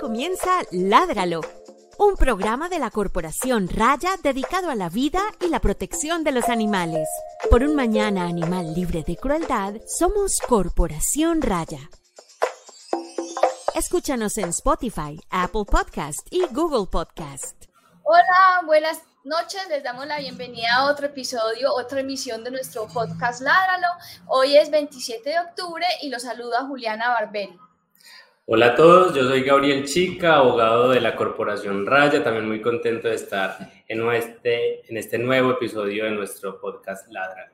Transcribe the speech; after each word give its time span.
Comienza 0.00 0.60
Ládralo, 0.70 1.40
un 1.98 2.16
programa 2.16 2.68
de 2.68 2.78
la 2.78 2.90
Corporación 2.90 3.68
Raya 3.68 4.10
dedicado 4.22 4.70
a 4.70 4.74
la 4.74 4.88
vida 4.88 5.20
y 5.40 5.48
la 5.48 5.60
protección 5.60 6.24
de 6.24 6.32
los 6.32 6.48
animales. 6.48 7.08
Por 7.50 7.62
un 7.62 7.74
mañana 7.74 8.26
animal 8.26 8.74
libre 8.74 9.02
de 9.02 9.16
crueldad, 9.16 9.74
somos 9.86 10.38
Corporación 10.46 11.42
Raya. 11.42 11.90
Escúchanos 13.74 14.38
en 14.38 14.50
Spotify, 14.50 15.20
Apple 15.30 15.64
Podcast 15.64 16.20
y 16.30 16.46
Google 16.52 16.86
Podcast. 16.90 17.64
Hola, 18.04 18.62
buenas 18.66 19.00
noches. 19.24 19.62
Les 19.68 19.82
damos 19.82 20.06
la 20.06 20.18
bienvenida 20.18 20.76
a 20.76 20.90
otro 20.90 21.06
episodio, 21.06 21.74
otra 21.74 22.00
emisión 22.00 22.44
de 22.44 22.50
nuestro 22.50 22.86
podcast 22.88 23.40
Ládralo. 23.40 23.88
Hoy 24.26 24.56
es 24.56 24.70
27 24.70 25.28
de 25.28 25.40
octubre 25.40 25.86
y 26.02 26.08
los 26.08 26.22
saluda 26.22 26.66
Juliana 26.66 27.08
Barberi. 27.08 27.58
Hola 28.50 28.68
a 28.68 28.74
todos, 28.76 29.14
yo 29.14 29.28
soy 29.28 29.42
Gabriel 29.42 29.84
Chica, 29.84 30.36
abogado 30.36 30.88
de 30.88 31.02
la 31.02 31.14
Corporación 31.14 31.84
Raya, 31.84 32.24
también 32.24 32.48
muy 32.48 32.62
contento 32.62 33.08
de 33.08 33.16
estar 33.16 33.58
en 33.86 34.10
este, 34.10 34.90
en 34.90 34.96
este 34.96 35.18
nuevo 35.18 35.50
episodio 35.50 36.06
de 36.06 36.12
nuestro 36.12 36.58
podcast 36.58 37.12
Ladra. 37.12 37.52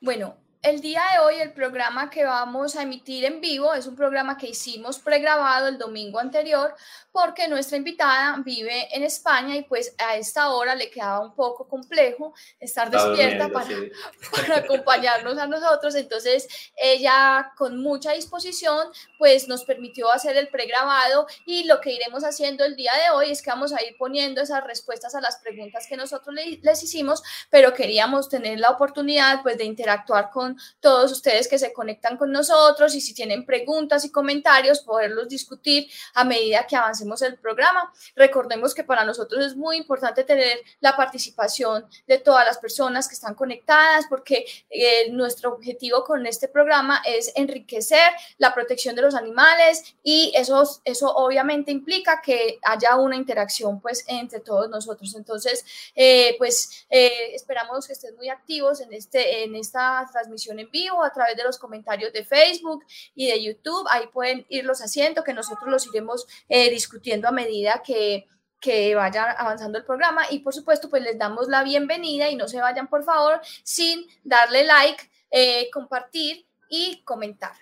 Bueno, 0.00 0.36
el 0.62 0.80
día 0.80 1.02
de 1.12 1.18
hoy 1.20 1.36
el 1.36 1.52
programa 1.52 2.10
que 2.10 2.24
vamos 2.24 2.74
a 2.74 2.82
emitir 2.82 3.24
en 3.24 3.40
vivo 3.40 3.74
es 3.74 3.86
un 3.86 3.94
programa 3.94 4.36
que 4.36 4.48
hicimos 4.48 4.98
pregrabado 4.98 5.68
el 5.68 5.78
domingo 5.78 6.18
anterior 6.18 6.74
porque 7.12 7.48
nuestra 7.48 7.76
invitada 7.76 8.36
vive 8.44 8.94
en 8.94 9.04
España 9.04 9.56
y 9.56 9.62
pues 9.62 9.94
a 9.98 10.16
esta 10.16 10.50
hora 10.50 10.74
le 10.74 10.90
quedaba 10.90 11.20
un 11.20 11.34
poco 11.34 11.68
complejo 11.68 12.34
estar 12.58 12.90
despierta 12.90 13.48
para, 13.48 13.68
para 14.32 14.56
acompañarnos 14.58 15.38
a 15.38 15.46
nosotros. 15.46 15.94
Entonces 15.94 16.48
ella 16.76 17.52
con 17.56 17.80
mucha 17.80 18.12
disposición 18.12 18.88
pues 19.16 19.48
nos 19.48 19.64
permitió 19.64 20.10
hacer 20.12 20.36
el 20.36 20.48
pregrabado 20.48 21.26
y 21.46 21.64
lo 21.64 21.80
que 21.80 21.92
iremos 21.92 22.24
haciendo 22.24 22.64
el 22.64 22.76
día 22.76 22.92
de 22.94 23.10
hoy 23.10 23.30
es 23.30 23.42
que 23.42 23.50
vamos 23.50 23.72
a 23.72 23.82
ir 23.82 23.96
poniendo 23.96 24.40
esas 24.40 24.64
respuestas 24.64 25.14
a 25.14 25.20
las 25.20 25.38
preguntas 25.38 25.86
que 25.88 25.96
nosotros 25.96 26.34
les 26.34 26.82
hicimos, 26.82 27.22
pero 27.50 27.74
queríamos 27.74 28.28
tener 28.28 28.58
la 28.58 28.70
oportunidad 28.70 29.42
pues 29.42 29.56
de 29.56 29.64
interactuar 29.64 30.30
con 30.30 30.47
todos 30.80 31.12
ustedes 31.12 31.48
que 31.48 31.58
se 31.58 31.72
conectan 31.72 32.16
con 32.16 32.32
nosotros 32.32 32.94
y 32.94 33.00
si 33.00 33.14
tienen 33.14 33.44
preguntas 33.44 34.04
y 34.04 34.10
comentarios, 34.10 34.80
poderlos 34.80 35.28
discutir 35.28 35.88
a 36.14 36.24
medida 36.24 36.66
que 36.66 36.76
avancemos 36.76 37.22
el 37.22 37.38
programa. 37.38 37.92
Recordemos 38.14 38.74
que 38.74 38.84
para 38.84 39.04
nosotros 39.04 39.44
es 39.44 39.56
muy 39.56 39.76
importante 39.76 40.24
tener 40.24 40.58
la 40.80 40.96
participación 40.96 41.86
de 42.06 42.18
todas 42.18 42.46
las 42.46 42.58
personas 42.58 43.08
que 43.08 43.14
están 43.14 43.34
conectadas 43.34 44.06
porque 44.08 44.46
eh, 44.70 45.10
nuestro 45.10 45.52
objetivo 45.52 46.04
con 46.04 46.26
este 46.26 46.48
programa 46.48 47.02
es 47.04 47.32
enriquecer 47.34 48.10
la 48.38 48.54
protección 48.54 48.94
de 48.94 49.02
los 49.02 49.14
animales 49.14 49.96
y 50.02 50.32
eso, 50.34 50.62
eso 50.84 51.14
obviamente 51.14 51.70
implica 51.70 52.20
que 52.22 52.58
haya 52.62 52.96
una 52.96 53.16
interacción 53.16 53.80
pues 53.80 54.04
entre 54.06 54.40
todos 54.40 54.68
nosotros. 54.68 55.14
Entonces, 55.14 55.64
eh, 55.94 56.34
pues 56.38 56.86
eh, 56.90 57.34
esperamos 57.34 57.86
que 57.86 57.92
estén 57.92 58.16
muy 58.16 58.28
activos 58.28 58.80
en, 58.80 58.92
este, 58.92 59.44
en 59.44 59.54
esta 59.54 60.08
transmisión 60.10 60.37
en 60.46 60.70
vivo 60.70 61.02
a 61.02 61.12
través 61.12 61.36
de 61.36 61.44
los 61.44 61.58
comentarios 61.58 62.12
de 62.12 62.24
Facebook 62.24 62.84
y 63.14 63.30
de 63.30 63.42
YouTube. 63.42 63.86
Ahí 63.90 64.06
pueden 64.08 64.46
irlos 64.48 64.80
haciendo, 64.80 65.24
que 65.24 65.34
nosotros 65.34 65.68
los 65.70 65.86
iremos 65.86 66.26
eh, 66.48 66.70
discutiendo 66.70 67.28
a 67.28 67.32
medida 67.32 67.82
que, 67.84 68.26
que 68.60 68.94
vaya 68.94 69.32
avanzando 69.32 69.78
el 69.78 69.84
programa. 69.84 70.22
Y 70.30 70.40
por 70.40 70.54
supuesto, 70.54 70.88
pues 70.88 71.02
les 71.02 71.18
damos 71.18 71.48
la 71.48 71.62
bienvenida 71.62 72.28
y 72.28 72.36
no 72.36 72.48
se 72.48 72.60
vayan, 72.60 72.88
por 72.88 73.04
favor, 73.04 73.40
sin 73.62 74.06
darle 74.24 74.64
like, 74.64 75.10
eh, 75.30 75.70
compartir 75.70 76.46
y 76.68 77.02
comentar. 77.04 77.52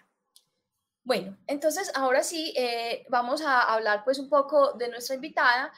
Bueno, 1.05 1.37
entonces 1.47 1.93
ahora 1.95 2.25
sí 2.25 2.53
eh, 2.57 3.07
vamos 3.09 3.41
a 3.41 3.61
hablar 3.61 4.03
pues 4.05 4.19
un 4.19 4.29
poco 4.29 4.73
de 4.73 4.89
nuestra 4.89 5.15
invitada 5.15 5.73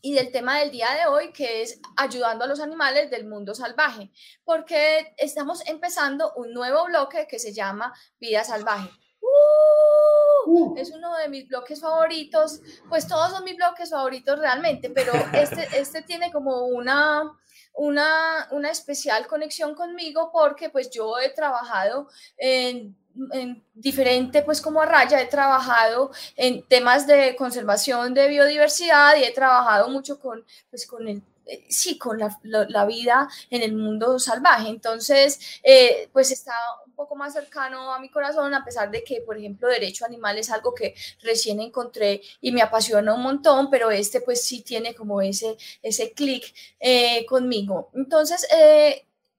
y 0.00 0.14
del 0.14 0.30
tema 0.32 0.58
del 0.58 0.70
día 0.70 0.90
de 0.94 1.06
hoy, 1.06 1.32
que 1.32 1.62
es 1.62 1.80
ayudando 1.96 2.44
a 2.44 2.48
los 2.48 2.60
animales 2.60 3.10
del 3.10 3.26
mundo 3.26 3.54
salvaje, 3.54 4.10
porque 4.44 5.14
estamos 5.16 5.66
empezando 5.66 6.32
un 6.34 6.52
nuevo 6.52 6.84
bloque 6.84 7.26
que 7.28 7.38
se 7.38 7.52
llama 7.52 7.92
Vida 8.20 8.44
Salvaje. 8.44 8.90
¡Uh! 9.20 10.74
es 10.76 10.90
uno 10.90 11.14
de 11.16 11.28
mis 11.28 11.48
bloques 11.48 11.80
favoritos, 11.80 12.60
pues 12.88 13.06
todos 13.06 13.30
son 13.30 13.44
mis 13.44 13.56
bloques 13.56 13.90
favoritos 13.90 14.38
realmente, 14.38 14.90
pero 14.90 15.12
este, 15.32 15.68
este 15.78 16.02
tiene 16.02 16.32
como 16.32 16.66
una, 16.66 17.30
una, 17.74 18.48
una 18.50 18.70
especial 18.70 19.26
conexión 19.26 19.74
conmigo 19.74 20.30
porque 20.32 20.70
pues 20.70 20.90
yo 20.90 21.18
he 21.18 21.30
trabajado 21.30 22.08
en 22.36 22.96
en 23.32 23.64
diferente, 23.74 24.42
pues 24.42 24.60
como 24.60 24.80
a 24.80 24.86
raya, 24.86 25.20
he 25.20 25.26
trabajado 25.26 26.10
en 26.36 26.62
temas 26.66 27.06
de 27.06 27.36
conservación 27.36 28.14
de 28.14 28.28
biodiversidad 28.28 29.16
y 29.16 29.24
he 29.24 29.32
trabajado 29.32 29.88
mucho 29.88 30.18
con, 30.20 30.44
pues 30.70 30.86
con 30.86 31.08
el, 31.08 31.22
eh, 31.46 31.64
sí, 31.70 31.98
con 31.98 32.18
la, 32.18 32.38
la, 32.42 32.84
vida 32.86 33.28
en 33.50 33.62
el 33.62 33.74
mundo 33.74 34.18
salvaje. 34.18 34.68
Entonces, 34.68 35.60
eh, 35.62 36.08
pues 36.12 36.30
está 36.30 36.52
un 36.86 36.92
poco 36.92 37.16
más 37.16 37.32
cercano 37.32 37.92
a 37.92 38.00
mi 38.00 38.10
corazón, 38.10 38.54
a 38.54 38.64
pesar 38.64 38.90
de 38.90 39.02
que, 39.02 39.22
por 39.22 39.38
ejemplo, 39.38 39.68
derecho 39.68 40.04
animal 40.04 40.38
es 40.38 40.50
algo 40.50 40.74
que 40.74 40.94
recién 41.22 41.60
encontré 41.60 42.20
y 42.40 42.52
me 42.52 42.62
apasiona 42.62 43.14
un 43.14 43.22
montón, 43.22 43.70
pero 43.70 43.90
este 43.90 44.20
pues 44.20 44.44
sí 44.44 44.62
tiene 44.62 44.94
como 44.94 45.22
ese, 45.22 45.56
ese 45.82 46.12
clic 46.12 46.54
eh, 46.80 47.24
conmigo. 47.26 47.90
Entonces, 47.94 48.46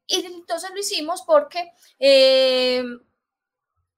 y 0.08 0.26
entonces 0.26 0.72
lo 0.72 0.80
hicimos 0.80 1.22
porque 1.22 1.72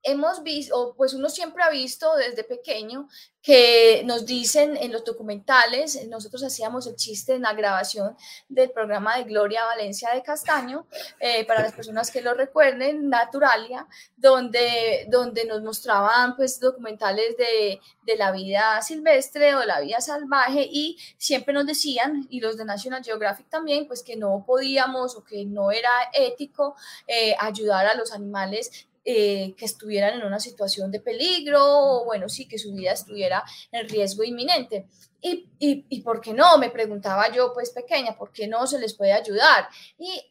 hemos 0.04 0.44
visto, 0.44 0.94
pues 0.98 1.14
uno 1.14 1.30
siempre 1.30 1.64
ha 1.64 1.70
visto 1.70 2.16
desde 2.16 2.44
pequeño 2.44 3.08
que 3.42 4.04
nos 4.06 4.26
dicen 4.26 4.78
en 4.78 4.92
los 4.92 5.04
documentales, 5.04 6.08
nosotros 6.08 6.44
hacíamos 6.44 6.86
el 6.86 6.96
chiste 6.96 7.34
en 7.34 7.42
la 7.42 7.54
grabación 7.54 8.16
del 8.48 8.70
programa 8.70 9.18
de 9.18 9.24
Gloria 9.24 9.66
Valencia 9.66 10.12
de 10.14 10.22
Castaño, 10.22 10.86
eh, 11.20 11.44
para 11.46 11.64
las 11.64 11.74
personas 11.74 12.12
que 12.12 12.22
lo 12.22 12.36
recuerden, 12.36 13.10
Naturalia, 13.10 13.88
donde, 14.16 15.08
donde 15.10 15.46
nos 15.46 15.64
mostraban 15.64 16.36
pues 16.36 16.60
documentales 16.60 17.36
de, 17.36 17.80
de 18.04 18.16
la 18.16 18.32
vida 18.32 18.80
silvestre 18.84 19.56
o 19.56 19.66
la 19.66 19.82
vida 19.82 20.02
salvaje 20.02 20.68
y 20.72 20.98
siempre 21.18 21.54
nos 21.54 21.66
decían, 21.66 22.28
y 22.30 22.42
los 22.42 22.58
de 22.58 22.66
National 22.66 23.04
Geographic 23.04 23.50
también, 23.50 23.88
pues 23.88 24.04
que 24.04 24.18
no 24.18 24.44
podíamos 24.46 25.16
o 25.16 25.24
que 25.24 25.46
no 25.46 25.72
era 25.72 25.90
ético 26.14 26.76
eh, 27.08 27.36
ayudar 27.40 27.88
a 27.88 27.96
los 27.96 28.12
animales 28.12 28.88
eh, 29.04 29.56
que 29.58 29.66
estuvieran 29.66 30.20
en 30.20 30.26
una 30.26 30.40
situación 30.40 30.92
de 30.92 31.00
peligro 31.00 31.60
o 31.62 32.06
bueno, 32.06 32.30
sí, 32.30 32.48
que 32.48 32.60
su 32.60 32.74
vida 32.74 32.92
estuviera 32.92 33.44
en 33.72 33.90
riesgo 33.90 34.24
inminente. 34.24 34.88
Y, 35.22 35.50
y, 35.60 35.86
y, 35.90 36.02
por 36.02 36.22
qué 36.22 36.34
no? 36.34 36.58
Me 36.58 36.70
preguntaba 36.70 37.32
yo, 37.32 37.54
pues 37.54 37.70
pequeña, 37.72 38.18
¿por 38.18 38.32
qué 38.32 38.48
no 38.48 38.66
se 38.66 38.80
les 38.80 38.96
puede 38.96 39.14
ayudar? 39.14 39.68
Y 39.98 40.22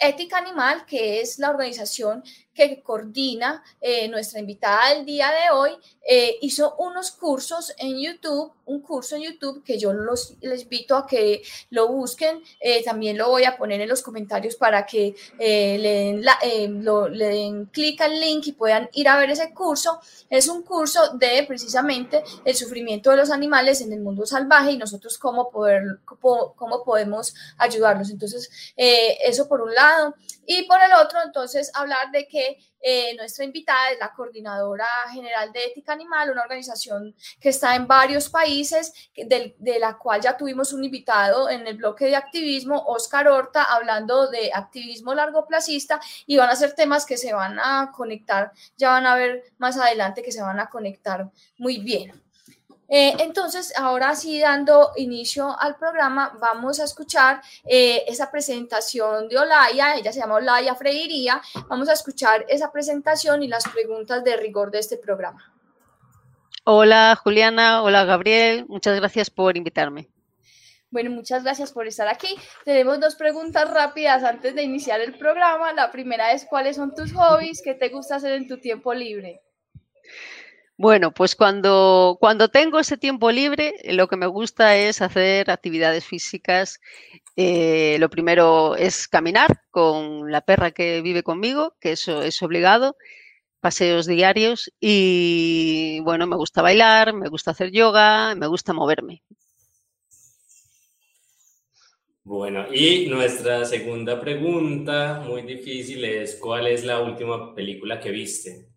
Ética 0.00 0.38
Animal, 0.38 0.86
que 0.86 1.20
es 1.20 1.38
la 1.38 1.50
organización 1.50 2.24
que 2.54 2.82
coordina 2.82 3.62
eh, 3.80 4.08
nuestra 4.08 4.40
invitada 4.40 4.94
del 4.94 5.04
día 5.04 5.30
de 5.30 5.50
hoy, 5.54 5.70
eh, 6.06 6.36
hizo 6.40 6.74
unos 6.76 7.12
cursos 7.12 7.72
en 7.78 8.00
YouTube, 8.00 8.52
un 8.64 8.80
curso 8.80 9.16
en 9.16 9.22
YouTube 9.22 9.62
que 9.64 9.78
yo 9.78 9.92
los, 9.92 10.34
les 10.40 10.62
invito 10.62 10.96
a 10.96 11.06
que 11.06 11.42
lo 11.70 11.88
busquen. 11.88 12.42
Eh, 12.60 12.82
también 12.84 13.16
lo 13.18 13.28
voy 13.28 13.44
a 13.44 13.56
poner 13.56 13.80
en 13.80 13.88
los 13.88 14.02
comentarios 14.02 14.56
para 14.56 14.86
que 14.86 15.14
le 15.38 15.78
den, 15.78 16.22
le 16.22 17.26
den 17.26 17.66
clic 17.66 18.00
al 18.00 18.18
link 18.18 18.46
y 18.46 18.52
puedan 18.52 18.88
ir 18.92 19.08
a 19.08 19.18
ver 19.18 19.30
ese 19.30 19.52
curso. 19.52 20.00
Es 20.28 20.48
un 20.48 20.62
curso 20.62 21.14
de 21.14 21.44
precisamente 21.46 22.22
el 22.44 22.54
sufrimiento 22.54 23.10
de 23.10 23.16
los 23.16 23.30
animales 23.30 23.80
en 23.80 23.92
el 23.92 24.00
mundo 24.00 24.26
salvaje 24.26 24.72
y 24.72 24.78
nosotros 24.78 25.18
cómo, 25.18 25.50
poder, 25.50 26.00
cómo, 26.04 26.54
cómo 26.54 26.84
podemos 26.84 27.34
ayudarlos. 27.58 28.10
Entonces, 28.10 28.50
eso 28.76 29.48
por 29.48 29.62
un 29.62 29.74
lado. 29.74 30.14
Y 30.46 30.64
por 30.64 30.80
el 30.82 30.92
otro, 30.94 31.20
entonces, 31.24 31.70
hablar 31.74 32.10
de 32.10 32.26
que 32.26 32.49
eh, 32.80 33.14
nuestra 33.16 33.44
invitada 33.44 33.90
es 33.90 33.98
la 33.98 34.12
coordinadora 34.12 34.86
general 35.12 35.52
de 35.52 35.64
ética 35.66 35.92
animal, 35.92 36.30
una 36.30 36.42
organización 36.42 37.14
que 37.40 37.50
está 37.50 37.74
en 37.74 37.86
varios 37.86 38.28
países, 38.28 38.92
de, 39.14 39.78
la 39.78 39.98
cual 39.98 40.20
ya 40.20 40.36
tuvimos 40.36 40.72
un 40.72 40.84
invitado 40.84 41.50
en 41.50 41.66
el 41.66 41.76
bloque 41.76 42.06
de 42.06 42.16
activismo, 42.16 42.82
Oscar 42.86 43.28
Horta, 43.28 43.64
hablando 43.64 44.28
de 44.28 44.50
activismo 44.52 45.14
largoplacista 45.14 46.00
y 46.26 46.36
van 46.36 46.50
a 46.50 46.56
ser 46.56 46.74
temas 46.74 47.04
que 47.04 47.16
se 47.16 47.32
van 47.32 47.58
a 47.58 47.92
conectar, 47.94 48.52
ya 48.76 48.90
van 48.90 49.06
a 49.06 49.14
ver 49.14 49.44
más 49.58 49.76
adelante 49.76 50.22
que 50.22 50.32
se 50.32 50.42
van 50.42 50.60
a 50.60 50.68
conectar 50.68 51.30
muy 51.58 51.78
bien. 51.78 52.29
Eh, 52.92 53.14
entonces, 53.20 53.72
ahora 53.76 54.16
sí, 54.16 54.40
dando 54.40 54.90
inicio 54.96 55.56
al 55.60 55.76
programa, 55.76 56.36
vamos 56.40 56.80
a 56.80 56.84
escuchar 56.84 57.40
eh, 57.64 58.02
esa 58.08 58.32
presentación 58.32 59.28
de 59.28 59.38
Olaya, 59.38 59.94
ella 59.94 60.12
se 60.12 60.18
llama 60.18 60.34
Olaya 60.34 60.74
Freiría, 60.74 61.40
vamos 61.68 61.88
a 61.88 61.92
escuchar 61.92 62.44
esa 62.48 62.72
presentación 62.72 63.44
y 63.44 63.48
las 63.48 63.68
preguntas 63.68 64.24
de 64.24 64.36
rigor 64.36 64.72
de 64.72 64.80
este 64.80 64.96
programa. 64.96 65.54
Hola 66.64 67.16
Juliana, 67.22 67.84
hola 67.84 68.04
Gabriel, 68.04 68.66
muchas 68.66 68.98
gracias 68.98 69.30
por 69.30 69.56
invitarme. 69.56 70.08
Bueno, 70.90 71.10
muchas 71.10 71.44
gracias 71.44 71.70
por 71.70 71.86
estar 71.86 72.08
aquí. 72.08 72.34
Tenemos 72.64 72.98
dos 72.98 73.14
preguntas 73.14 73.70
rápidas 73.70 74.24
antes 74.24 74.56
de 74.56 74.64
iniciar 74.64 75.00
el 75.00 75.16
programa. 75.16 75.72
La 75.72 75.92
primera 75.92 76.32
es, 76.32 76.44
¿cuáles 76.44 76.74
son 76.74 76.92
tus 76.96 77.12
hobbies? 77.12 77.62
¿Qué 77.62 77.74
te 77.74 77.90
gusta 77.90 78.16
hacer 78.16 78.32
en 78.32 78.48
tu 78.48 78.58
tiempo 78.58 78.92
libre? 78.92 79.40
Bueno, 80.82 81.12
pues 81.12 81.36
cuando, 81.36 82.16
cuando 82.20 82.48
tengo 82.48 82.78
ese 82.80 82.96
tiempo 82.96 83.30
libre, 83.30 83.74
lo 83.84 84.08
que 84.08 84.16
me 84.16 84.26
gusta 84.26 84.78
es 84.78 85.02
hacer 85.02 85.50
actividades 85.50 86.06
físicas. 86.06 86.80
Eh, 87.36 87.98
lo 88.00 88.08
primero 88.08 88.76
es 88.76 89.06
caminar 89.06 89.60
con 89.70 90.32
la 90.32 90.40
perra 90.40 90.70
que 90.70 91.02
vive 91.02 91.22
conmigo, 91.22 91.74
que 91.80 91.92
eso 91.92 92.22
es 92.22 92.42
obligado, 92.42 92.96
paseos 93.60 94.06
diarios 94.06 94.72
y 94.80 96.00
bueno, 96.00 96.26
me 96.26 96.36
gusta 96.36 96.62
bailar, 96.62 97.12
me 97.12 97.28
gusta 97.28 97.50
hacer 97.50 97.70
yoga, 97.72 98.34
me 98.34 98.46
gusta 98.46 98.72
moverme. 98.72 99.22
Bueno, 102.24 102.72
y 102.72 103.06
nuestra 103.06 103.66
segunda 103.66 104.18
pregunta, 104.18 105.22
muy 105.26 105.42
difícil, 105.42 106.06
es 106.06 106.36
¿cuál 106.36 106.68
es 106.68 106.84
la 106.84 107.00
última 107.00 107.54
película 107.54 108.00
que 108.00 108.10
viste? 108.10 108.69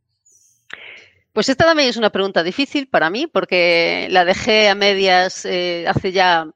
Pues 1.33 1.49
esta 1.49 1.65
también 1.65 1.89
es 1.89 1.97
una 1.97 2.11
pregunta 2.11 2.43
difícil 2.43 2.87
para 2.87 3.09
mí 3.09 3.27
porque 3.27 4.07
la 4.11 4.23
dejé 4.23 4.69
a 4.69 4.75
medias 4.75 5.45
eh, 5.45 5.85
hace 5.87 6.11
ya 6.11 6.47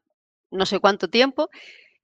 no 0.51 0.65
sé 0.65 0.79
cuánto 0.79 1.09
tiempo 1.09 1.49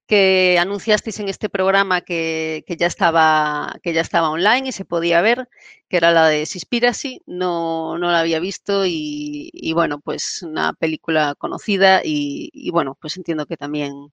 que 0.06 0.58
anunciasteis 0.60 1.18
en 1.20 1.28
este 1.28 1.48
programa 1.48 2.02
que, 2.02 2.64
ya 2.78 2.86
estaba, 2.86 3.76
que 3.82 3.92
ya 3.92 4.00
estaba 4.02 4.30
online 4.30 4.68
y 4.68 4.72
se 4.72 4.84
podía 4.84 5.22
ver, 5.22 5.48
que 5.88 5.96
era 5.96 6.12
la 6.12 6.28
de 6.28 6.46
Sispiracy, 6.46 7.22
no, 7.26 7.96
no 7.98 8.10
la 8.10 8.20
había 8.20 8.38
visto 8.40 8.84
y, 8.86 9.72
bueno, 9.74 10.00
pues 10.00 10.42
una 10.42 10.74
película 10.74 11.34
conocida 11.38 12.02
y, 12.04 12.70
bueno, 12.70 12.98
pues 13.00 13.16
entiendo 13.16 13.46
que 13.46 13.56
también 13.56 14.12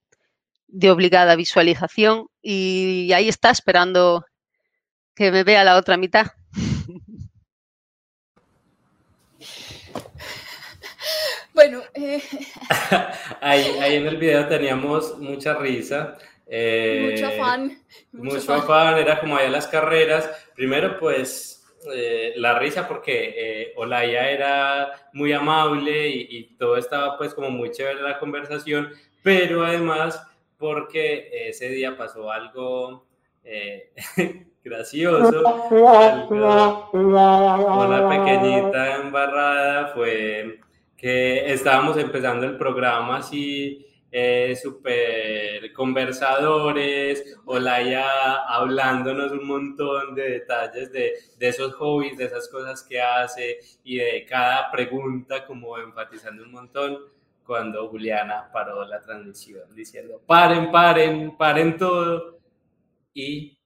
de 0.67 0.91
obligada 0.91 1.35
visualización 1.35 2.27
y 2.41 3.11
ahí 3.13 3.27
está 3.27 3.49
esperando 3.49 4.25
que 5.15 5.31
me 5.31 5.43
vea 5.43 5.63
la 5.65 5.77
otra 5.77 5.97
mitad. 5.97 6.27
Bueno, 11.61 11.83
eh, 11.93 12.23
ahí, 13.41 13.95
en 13.95 14.07
el 14.07 14.17
video 14.17 14.47
teníamos 14.47 15.19
mucha 15.19 15.53
risa. 15.53 16.17
Eh, 16.47 17.11
mucho 17.11 17.27
afán. 17.27 17.77
Mucho, 18.11 18.53
afán. 18.55 18.97
era 18.97 19.19
como 19.19 19.37
allá 19.37 19.49
las 19.49 19.67
carreras. 19.67 20.27
Primero, 20.55 20.97
pues, 20.99 21.63
eh, 21.93 22.33
la 22.37 22.57
risa 22.57 22.87
porque 22.87 23.73
Olaya 23.75 24.31
era 24.31 25.09
muy 25.13 25.33
amable 25.33 26.09
y, 26.09 26.27
y, 26.31 26.55
todo 26.57 26.77
estaba 26.77 27.15
pues 27.15 27.35
como 27.35 27.51
muy 27.51 27.69
chévere 27.69 28.01
la 28.01 28.17
conversación, 28.17 28.89
pero 29.21 29.63
además 29.63 30.19
porque 30.57 31.29
ese 31.47 31.69
día 31.69 31.95
pasó 31.95 32.31
algo 32.31 33.05
gracioso, 34.63 35.69
una 36.91 38.09
pequeñita 38.09 38.95
embarrada 38.95 39.89
fue 39.89 40.60
que 41.01 41.51
estábamos 41.51 41.97
empezando 41.97 42.45
el 42.45 42.57
programa 42.57 43.17
así, 43.17 43.87
eh, 44.11 44.55
súper 44.55 45.73
conversadores, 45.73 47.39
Olaya 47.45 48.43
hablándonos 48.43 49.31
un 49.31 49.47
montón 49.47 50.13
de 50.13 50.29
detalles 50.29 50.91
de, 50.91 51.13
de, 51.39 51.47
esos 51.47 51.73
hobbies, 51.73 52.17
de 52.17 52.25
esas 52.25 52.47
cosas 52.49 52.83
que 52.83 53.01
hace 53.01 53.57
y 53.83 53.97
de 53.97 54.27
cada 54.29 54.69
pregunta 54.69 55.43
como 55.43 55.75
enfatizando 55.79 56.43
un 56.43 56.51
montón 56.51 56.99
cuando 57.43 57.89
Juliana 57.89 58.51
paró 58.53 58.85
la 58.85 59.01
transmisión 59.01 59.73
diciendo, 59.73 60.21
paren, 60.27 60.69
paren, 60.71 61.35
paren 61.35 61.77
todo 61.79 62.37
y 63.11 63.57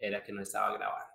era 0.00 0.20
que 0.20 0.32
no 0.32 0.42
estaba 0.42 0.76
grabando. 0.76 1.12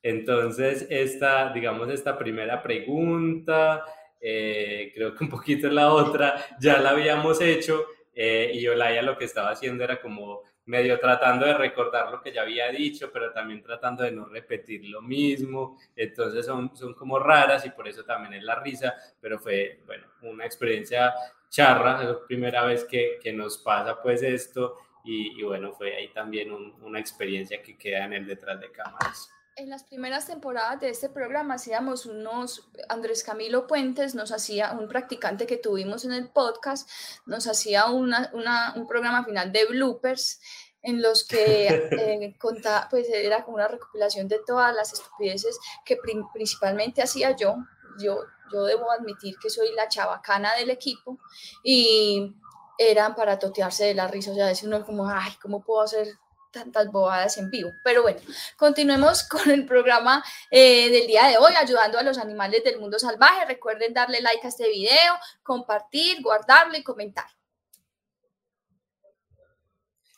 Entonces, 0.00 0.86
esta, 0.90 1.52
digamos, 1.52 1.88
esta 1.88 2.16
primera 2.16 2.62
pregunta 2.62 3.84
eh, 4.24 4.92
creo 4.94 5.14
que 5.14 5.24
un 5.24 5.30
poquito 5.30 5.68
la 5.68 5.92
otra 5.92 6.56
ya 6.60 6.78
la 6.78 6.90
habíamos 6.90 7.40
hecho 7.40 7.86
eh, 8.14 8.52
y 8.54 8.66
Olaya 8.68 9.02
lo 9.02 9.18
que 9.18 9.24
estaba 9.24 9.50
haciendo 9.50 9.82
era 9.82 10.00
como 10.00 10.42
medio 10.66 11.00
tratando 11.00 11.44
de 11.44 11.54
recordar 11.54 12.08
lo 12.12 12.22
que 12.22 12.32
ya 12.32 12.42
había 12.42 12.68
dicho, 12.70 13.10
pero 13.12 13.32
también 13.32 13.62
tratando 13.62 14.04
de 14.04 14.12
no 14.12 14.26
repetir 14.26 14.84
lo 14.84 15.02
mismo. 15.02 15.76
Entonces 15.96 16.46
son, 16.46 16.76
son 16.76 16.94
como 16.94 17.18
raras 17.18 17.66
y 17.66 17.70
por 17.70 17.88
eso 17.88 18.04
también 18.04 18.34
es 18.34 18.44
la 18.44 18.60
risa, 18.60 18.94
pero 19.20 19.40
fue, 19.40 19.80
bueno, 19.86 20.06
una 20.22 20.46
experiencia 20.46 21.12
charra, 21.48 22.02
es 22.02 22.08
la 22.08 22.24
primera 22.24 22.64
vez 22.64 22.84
que, 22.84 23.18
que 23.20 23.32
nos 23.32 23.58
pasa 23.58 24.00
pues 24.00 24.22
esto 24.22 24.78
y, 25.04 25.40
y 25.40 25.42
bueno, 25.42 25.72
fue 25.72 25.96
ahí 25.96 26.12
también 26.12 26.52
una 26.52 27.00
experiencia 27.00 27.60
que 27.60 27.76
queda 27.76 28.04
en 28.04 28.12
el 28.12 28.26
detrás 28.26 28.60
de 28.60 28.70
cámaras. 28.70 29.30
En 29.56 29.68
las 29.68 29.84
primeras 29.84 30.26
temporadas 30.26 30.80
de 30.80 30.88
este 30.88 31.10
programa 31.10 31.54
hacíamos 31.54 32.06
unos, 32.06 32.70
Andrés 32.88 33.22
Camilo 33.22 33.66
Puentes 33.66 34.14
nos 34.14 34.32
hacía, 34.32 34.72
un 34.72 34.88
practicante 34.88 35.46
que 35.46 35.58
tuvimos 35.58 36.06
en 36.06 36.12
el 36.12 36.30
podcast, 36.30 36.88
nos 37.26 37.46
hacía 37.46 37.86
una, 37.86 38.30
una, 38.32 38.72
un 38.76 38.86
programa 38.86 39.24
final 39.24 39.52
de 39.52 39.66
bloopers 39.66 40.40
en 40.80 41.02
los 41.02 41.26
que 41.26 41.66
eh, 41.90 42.34
contaba, 42.38 42.88
pues 42.90 43.08
era 43.10 43.44
como 43.44 43.56
una 43.56 43.68
recopilación 43.68 44.26
de 44.26 44.40
todas 44.46 44.74
las 44.74 44.94
estupideces 44.94 45.58
que 45.84 45.98
principalmente 46.32 47.02
hacía 47.02 47.36
yo. 47.36 47.56
Yo, 47.98 48.20
yo 48.50 48.64
debo 48.64 48.90
admitir 48.90 49.36
que 49.38 49.50
soy 49.50 49.74
la 49.74 49.86
chabacana 49.86 50.54
del 50.54 50.70
equipo 50.70 51.18
y 51.62 52.34
eran 52.78 53.14
para 53.14 53.38
totearse 53.38 53.84
de 53.84 53.94
la 53.94 54.08
risa, 54.08 54.30
o 54.30 54.34
sea, 54.34 54.46
decir 54.46 54.66
uno 54.66 54.84
como, 54.84 55.06
ay, 55.06 55.32
¿cómo 55.42 55.62
puedo 55.62 55.82
hacer 55.82 56.08
tantas 56.52 56.92
bobadas 56.92 57.36
en 57.38 57.50
vivo. 57.50 57.72
Pero 57.82 58.02
bueno, 58.02 58.20
continuemos 58.56 59.24
con 59.28 59.50
el 59.50 59.66
programa 59.66 60.22
eh, 60.50 60.90
del 60.90 61.06
día 61.06 61.26
de 61.26 61.38
hoy, 61.38 61.52
ayudando 61.54 61.98
a 61.98 62.02
los 62.02 62.18
animales 62.18 62.62
del 62.62 62.78
mundo 62.78 62.98
salvaje. 62.98 63.44
Recuerden 63.46 63.92
darle 63.92 64.20
like 64.20 64.46
a 64.46 64.48
este 64.48 64.68
video, 64.68 65.14
compartir, 65.42 66.22
guardarlo 66.22 66.76
y 66.76 66.84
comentar. 66.84 67.26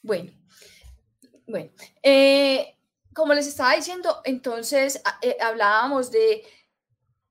Bueno, 0.02 0.30
bueno, 1.46 1.70
eh, 2.02 2.76
como 3.14 3.32
les 3.32 3.46
estaba 3.46 3.74
diciendo, 3.74 4.20
entonces 4.24 5.00
eh, 5.22 5.38
hablábamos 5.40 6.10
de 6.10 6.44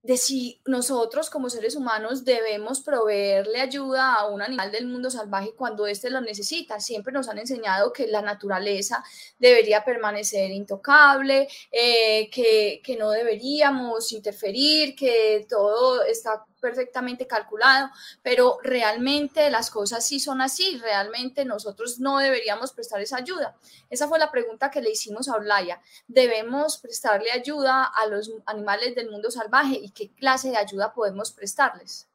de 0.03 0.17
si 0.17 0.61
nosotros 0.65 1.29
como 1.29 1.49
seres 1.49 1.77
humanos 1.77 2.25
debemos 2.25 2.81
proveerle 2.81 3.61
ayuda 3.61 4.15
a 4.15 4.27
un 4.27 4.41
animal 4.41 4.69
del 4.69 4.85
mundo 4.85 5.09
salvaje 5.09 5.53
cuando 5.55 5.87
éste 5.87 6.09
lo 6.09 6.19
necesita. 6.19 6.81
Siempre 6.81 7.13
nos 7.13 7.29
han 7.29 7.37
enseñado 7.37 7.93
que 7.93 8.07
la 8.07 8.21
naturaleza 8.21 9.01
debería 9.39 9.85
permanecer 9.85 10.51
intocable, 10.51 11.47
eh, 11.71 12.29
que, 12.29 12.81
que 12.83 12.97
no 12.97 13.11
deberíamos 13.11 14.11
interferir, 14.11 14.93
que 14.93 15.47
todo 15.49 16.03
está 16.03 16.45
perfectamente 16.63 17.27
calculado, 17.27 17.89
pero 18.21 18.57
realmente 18.63 19.51
las 19.51 19.69
cosas 19.69 20.07
sí 20.07 20.21
son 20.21 20.39
así, 20.39 20.77
realmente 20.77 21.43
nosotros 21.43 21.99
no 21.99 22.19
deberíamos 22.19 22.71
prestar 22.71 23.01
esa 23.01 23.17
ayuda. 23.17 23.57
Esa 23.89 24.07
fue 24.07 24.17
la 24.17 24.31
pregunta 24.31 24.71
que 24.71 24.81
le 24.81 24.89
hicimos 24.89 25.27
a 25.27 25.35
Olaya. 25.35 25.81
¿Debemos 26.07 26.77
prestarle 26.77 27.31
ayuda 27.31 27.83
a 27.83 28.07
los 28.07 28.31
animales 28.45 28.95
del 28.95 29.11
mundo 29.11 29.29
salvaje 29.29 29.75
y 29.75 29.89
qué 29.89 30.09
clase 30.11 30.51
de 30.51 30.57
ayuda 30.57 30.93
podemos 30.93 31.33
prestarles? 31.33 32.07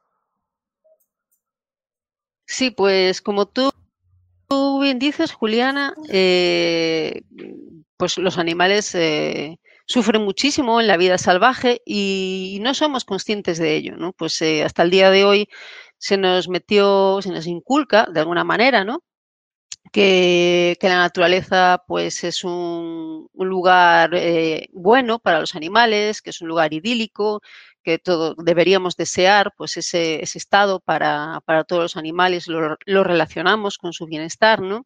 Sí, 2.47 2.71
pues 2.71 3.21
como 3.21 3.45
tú, 3.45 3.71
bien 4.81 4.97
dices, 4.97 5.31
Juliana, 5.31 5.93
eh, 6.09 7.21
pues 7.97 8.17
los 8.17 8.39
animales 8.39 8.95
eh, 8.95 9.59
sufren 9.89 10.23
muchísimo 10.23 10.79
en 10.79 10.87
la 10.87 10.97
vida 10.97 11.17
salvaje 11.17 11.81
y 11.85 12.59
no 12.61 12.73
somos 12.75 13.05
conscientes 13.05 13.57
de 13.57 13.75
ello, 13.75 13.97
¿no? 13.97 14.13
Pues 14.13 14.39
eh, 14.41 14.63
hasta 14.63 14.83
el 14.83 14.91
día 14.91 15.09
de 15.09 15.25
hoy 15.25 15.49
se 15.97 16.17
nos 16.17 16.47
metió, 16.47 17.19
se 17.23 17.31
nos 17.31 17.47
inculca 17.47 18.07
de 18.13 18.19
alguna 18.19 18.43
manera, 18.43 18.83
¿no? 18.85 19.03
Que, 19.91 20.77
la 20.81 20.97
naturaleza 20.97 21.83
pues 21.87 22.23
es 22.23 22.43
un, 22.43 23.29
lugar 23.33 24.11
eh, 24.13 24.69
bueno 24.73 25.19
para 25.19 25.39
los 25.39 25.55
animales, 25.55 26.21
que 26.21 26.29
es 26.31 26.41
un 26.41 26.49
lugar 26.49 26.73
idílico, 26.73 27.41
que 27.83 27.97
todo 27.97 28.35
deberíamos 28.37 28.95
desear 28.95 29.53
pues 29.57 29.77
ese, 29.77 30.21
estado 30.21 30.81
para, 30.81 31.41
todos 31.67 31.81
los 31.81 31.97
animales, 31.97 32.47
lo, 32.47 32.77
lo 32.85 33.03
relacionamos 33.03 33.77
con 33.79 33.93
su 33.93 34.05
bienestar, 34.05 34.61
¿no? 34.61 34.85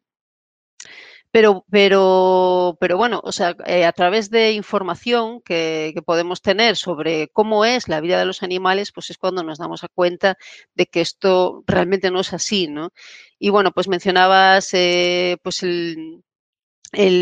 Pero, 1.34 1.64
pero, 1.68 2.76
pero 2.78 2.96
bueno, 2.96 3.20
o 3.24 3.32
sea, 3.32 3.56
eh, 3.66 3.84
a 3.84 3.92
través 3.92 4.30
de 4.30 4.52
información 4.52 5.40
que, 5.40 5.92
podemos 6.06 6.40
tener 6.42 6.76
sobre 6.76 7.26
cómo 7.32 7.64
es 7.64 7.88
la 7.88 8.00
vida 8.00 8.20
de 8.20 8.24
los 8.24 8.44
animales, 8.44 8.92
pues 8.92 9.10
es 9.10 9.18
cuando 9.18 9.42
nos 9.42 9.58
damos 9.58 9.84
cuenta 9.94 10.36
de 10.76 10.86
que 10.86 11.00
esto 11.00 11.64
realmente 11.66 12.12
no 12.12 12.20
es 12.20 12.32
así, 12.32 12.68
¿no? 12.68 12.92
Y 13.36 13.50
bueno, 13.50 13.72
pues 13.72 13.88
mencionabas 13.88 14.72
eh, 14.74 15.38
pues 15.42 15.64
el, 15.64 16.22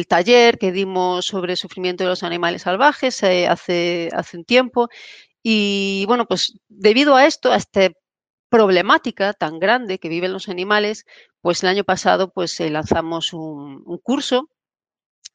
taller 0.08 0.58
que 0.58 0.72
dimos 0.72 1.24
sobre 1.24 1.52
el 1.52 1.56
sufrimiento 1.56 2.04
de 2.04 2.10
los 2.10 2.22
animales 2.22 2.62
salvajes 2.62 3.22
eh, 3.22 3.48
hace, 3.48 4.10
hace 4.12 4.36
un 4.36 4.44
tiempo. 4.44 4.90
Y 5.42 6.04
bueno, 6.06 6.26
pues 6.26 6.58
debido 6.68 7.16
a 7.16 7.24
esto, 7.26 7.50
a 7.50 7.56
este 7.56 7.94
problemática 8.52 9.32
tan 9.32 9.58
grande 9.58 9.98
que 9.98 10.10
viven 10.10 10.34
los 10.34 10.50
animales, 10.50 11.06
pues 11.40 11.62
el 11.62 11.70
año 11.70 11.84
pasado 11.84 12.30
pues 12.34 12.60
eh, 12.60 12.68
lanzamos 12.68 13.32
un, 13.32 13.82
curso, 14.02 14.50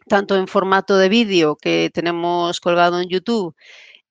tanto 0.08 0.36
en 0.38 0.48
formato 0.48 0.98
de 0.98 1.10
vídeo 1.10 1.56
que 1.56 1.90
tenemos 1.92 2.60
colgado 2.60 3.02
en 3.02 3.10
YouTube, 3.10 3.56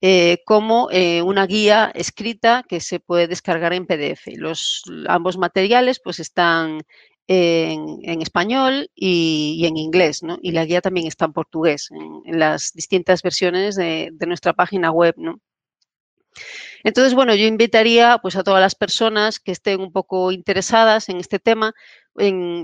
eh, 0.01 0.39
como 0.45 0.89
eh, 0.91 1.23
una 1.23 1.47
guía 1.47 1.93
escrita 1.95 2.65
que 2.69 2.81
se 2.81 2.99
puede 2.99 3.29
descargar 3.29 3.73
en 3.75 3.87
PDF. 3.87 4.27
Los, 4.37 4.83
ambos 5.07 5.39
materiales 5.39 6.01
pues 6.03 6.19
están 6.19 6.81
en, 7.29 8.21
español 8.23 8.91
y, 8.97 9.65
en 9.67 9.77
inglés, 9.77 10.25
¿no? 10.25 10.37
Y 10.43 10.51
la 10.51 10.65
guía 10.65 10.81
también 10.81 11.07
está 11.07 11.27
en 11.27 11.33
portugués, 11.33 11.91
en, 11.93 12.39
las 12.41 12.73
distintas 12.73 13.23
versiones 13.23 13.77
de, 13.77 14.13
nuestra 14.27 14.53
página 14.53 14.91
web, 14.91 15.15
¿no? 15.17 15.41
Entonces, 16.85 17.15
bueno, 17.15 17.35
yo 17.35 17.47
invitaría 17.47 18.19
pues, 18.23 18.37
a 18.37 18.45
todas 18.45 18.61
las 18.61 18.75
personas 18.75 19.41
que 19.41 19.53
estén 19.53 19.81
un 19.81 19.93
poco 19.93 20.33
interesadas 20.33 21.09
en 21.09 21.19
este 21.19 21.39
tema 21.39 21.75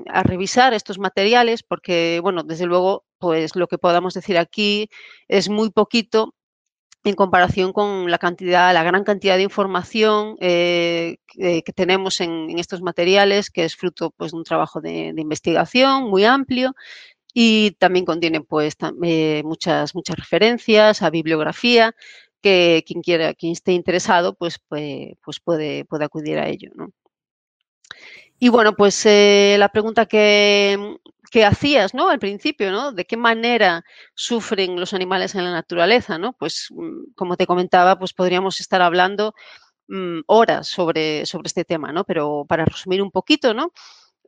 a 0.08 0.22
revisar 0.22 0.72
estos 0.72 0.98
materiales 0.98 1.62
porque, 1.62 2.20
bueno, 2.22 2.42
desde 2.42 2.66
luego, 2.66 3.04
pues 3.18 3.54
lo 3.54 3.66
que 3.66 3.78
podamos 3.78 4.14
decir 4.14 4.38
aquí 4.38 4.88
es 5.28 5.48
muy 5.48 5.70
poquito 5.70 6.34
en 7.04 7.14
comparación 7.14 7.72
con 7.72 8.10
la 8.10 8.18
cantidad, 8.18 8.72
la 8.72 8.84
gran 8.84 9.04
cantidad 9.04 9.36
de 9.36 9.42
información 9.42 10.36
eh, 10.40 11.16
que, 11.26 11.62
tenemos 11.74 12.20
en, 12.20 12.58
estos 12.58 12.80
materiales, 12.80 13.50
que 13.50 13.64
es 13.64 13.76
fruto 13.76 14.12
pues, 14.16 14.32
de 14.32 14.38
un 14.38 14.44
trabajo 14.44 14.80
de, 14.80 15.12
investigación 15.16 16.04
muy 16.04 16.24
amplio 16.24 16.74
y 17.34 17.72
también 17.72 18.04
contiene 18.04 18.40
pues, 18.40 18.76
eh, 19.02 19.42
muchas, 19.44 19.94
muchas 19.94 20.16
referencias 20.16 21.02
a 21.02 21.10
bibliografía 21.10 21.94
que 22.42 22.84
quien 22.86 23.02
quiera, 23.02 23.34
quien 23.34 23.52
esté 23.52 23.72
interesado, 23.72 24.34
pues, 24.34 24.58
pues, 24.68 25.40
puede, 25.40 25.84
puede 25.86 26.04
acudir 26.04 26.38
a 26.38 26.48
ello. 26.48 26.70
Y 28.38 28.48
bueno, 28.48 28.74
pues 28.74 29.06
eh, 29.06 29.56
la 29.58 29.68
pregunta 29.68 30.06
que, 30.06 30.98
que 31.30 31.44
hacías, 31.44 31.94
¿no? 31.94 32.08
Al 32.08 32.18
principio, 32.18 32.72
¿no? 32.72 32.92
De 32.92 33.04
qué 33.06 33.16
manera 33.16 33.84
sufren 34.14 34.78
los 34.78 34.92
animales 34.94 35.34
en 35.34 35.44
la 35.44 35.52
naturaleza, 35.52 36.18
¿no? 36.18 36.34
Pues, 36.34 36.68
mm, 36.70 37.12
como 37.14 37.36
te 37.36 37.46
comentaba, 37.46 37.98
pues 37.98 38.12
podríamos 38.12 38.60
estar 38.60 38.82
hablando 38.82 39.34
mm, 39.88 40.20
horas 40.26 40.68
sobre, 40.68 41.24
sobre 41.26 41.46
este 41.48 41.64
tema, 41.64 41.92
¿no? 41.92 42.04
Pero 42.04 42.44
para 42.48 42.64
resumir 42.64 43.02
un 43.02 43.10
poquito, 43.10 43.54
¿no? 43.54 43.72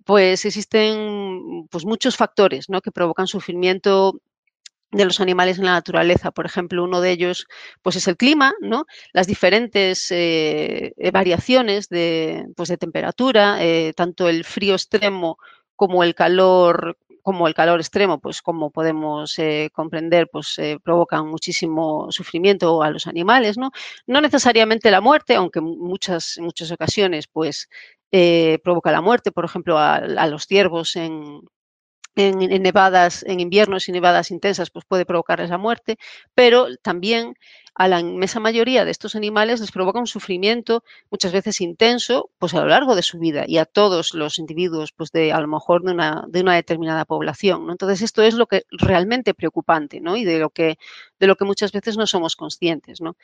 Pues 0.05 0.45
existen 0.45 1.67
pues, 1.71 1.85
muchos 1.85 2.17
factores, 2.17 2.69
¿no? 2.71 2.81
Que 2.81 2.93
provocan 2.93 3.27
sufrimiento 3.27 4.21
de 4.95 5.05
los 5.05 5.21
animales 5.21 5.59
en 5.59 5.67
la 5.67 5.73
naturaleza. 5.73 6.31
Por 6.31 6.47
ejemplo, 6.47 6.85
uno 6.85 7.01
de 7.01 7.11
ellos 7.11 7.47
pues, 7.83 7.97
es 7.97 8.09
el 8.09 8.17
clima, 8.17 8.55
¿no? 8.61 8.87
las 9.13 9.27
diferentes 9.27 10.07
eh, 10.11 10.95
variaciones 11.13 11.89
de, 11.89 12.47
pues, 12.57 12.69
de 12.69 12.77
temperatura, 12.77 13.63
eh, 13.65 13.93
tanto 13.97 14.29
el 14.29 14.45
frío 14.45 14.75
extremo 14.75 15.39
como 15.77 16.05
el 16.05 16.15
calor 16.15 16.97
como 17.25 17.49
el 17.49 17.55
calor 17.55 17.81
extremo, 17.81 18.21
pues 18.21 18.43
como 18.43 18.71
podemos 18.71 19.39
eh, 19.39 19.71
comprender, 19.73 20.29
pues 20.31 20.59
eh, 20.59 20.79
provocan 20.85 21.27
muchísimo 21.27 22.09
sufrimiento 22.11 22.83
a 22.83 22.91
los 22.91 23.07
animales, 23.07 23.57
¿no? 23.57 23.71
No 24.07 24.21
necesariamente 24.21 24.91
la 24.91 25.01
muerte, 25.01 25.35
aunque 25.35 25.63
muchas, 25.63 26.37
muchas 26.39 26.71
ocasiones, 26.71 27.27
pues 27.27 27.71
eh, 28.13 28.59
provoca 28.63 28.93
la 28.93 29.01
muerte, 29.01 29.33
por 29.33 29.47
ejemplo, 29.47 29.79
a 29.79 30.27
los 30.27 30.47
ciervos 30.47 30.97
en, 30.97 31.41
en, 32.17 32.63
nevadas, 32.63 33.25
en 33.27 33.41
inviernos 33.41 33.89
y 33.89 33.93
nevadas 33.93 34.31
intensas, 34.31 34.71
pues 34.71 34.85
puede 34.85 35.07
provocar 35.07 35.41
esa 35.41 35.59
muerte, 35.59 35.99
pero 36.35 36.69
también 36.83 37.35
a 37.75 37.89
la 37.89 37.99
inmensa 37.99 38.39
mayoría 38.39 38.85
de 38.85 38.93
estos 38.93 39.17
animales 39.17 39.61
les 39.61 39.73
provoca 39.73 39.99
un 39.99 40.07
sufrimiento 40.07 40.85
muchas 41.11 41.33
veces 41.33 41.61
intenso, 41.61 42.31
pues 42.39 42.55
a 42.55 42.61
lo 42.61 42.69
largo 42.69 42.95
de 42.95 43.03
su 43.03 43.19
vida 43.19 43.45
y 43.49 43.59
a 43.59 43.65
todos 43.65 44.15
los 44.15 44.39
individuos, 44.39 44.93
pues 44.93 45.11
de 45.11 45.33
a 45.33 45.41
lo 45.41 45.49
mejor 45.49 45.83
de 45.83 45.93
una, 45.93 46.25
de 46.29 46.41
una 46.41 46.55
determinada 46.55 47.05
población. 47.05 47.69
Entonces 47.71 48.03
esto 48.03 48.23
es 48.23 48.35
lo 48.35 48.47
que 48.47 48.63
realmente 48.71 49.35
preocupante, 49.35 50.01
¿no? 50.01 50.17
Y 50.17 50.25
de 50.25 50.39
lo 50.39 50.51
que, 50.51 50.79
de 51.19 51.27
lo 51.27 51.35
que 51.35 51.45
muchas 51.45 51.73
veces 51.73 51.97
no 51.97 52.07
somos 52.07 52.37
conscientes, 52.37 53.01
¿no? 53.01 53.17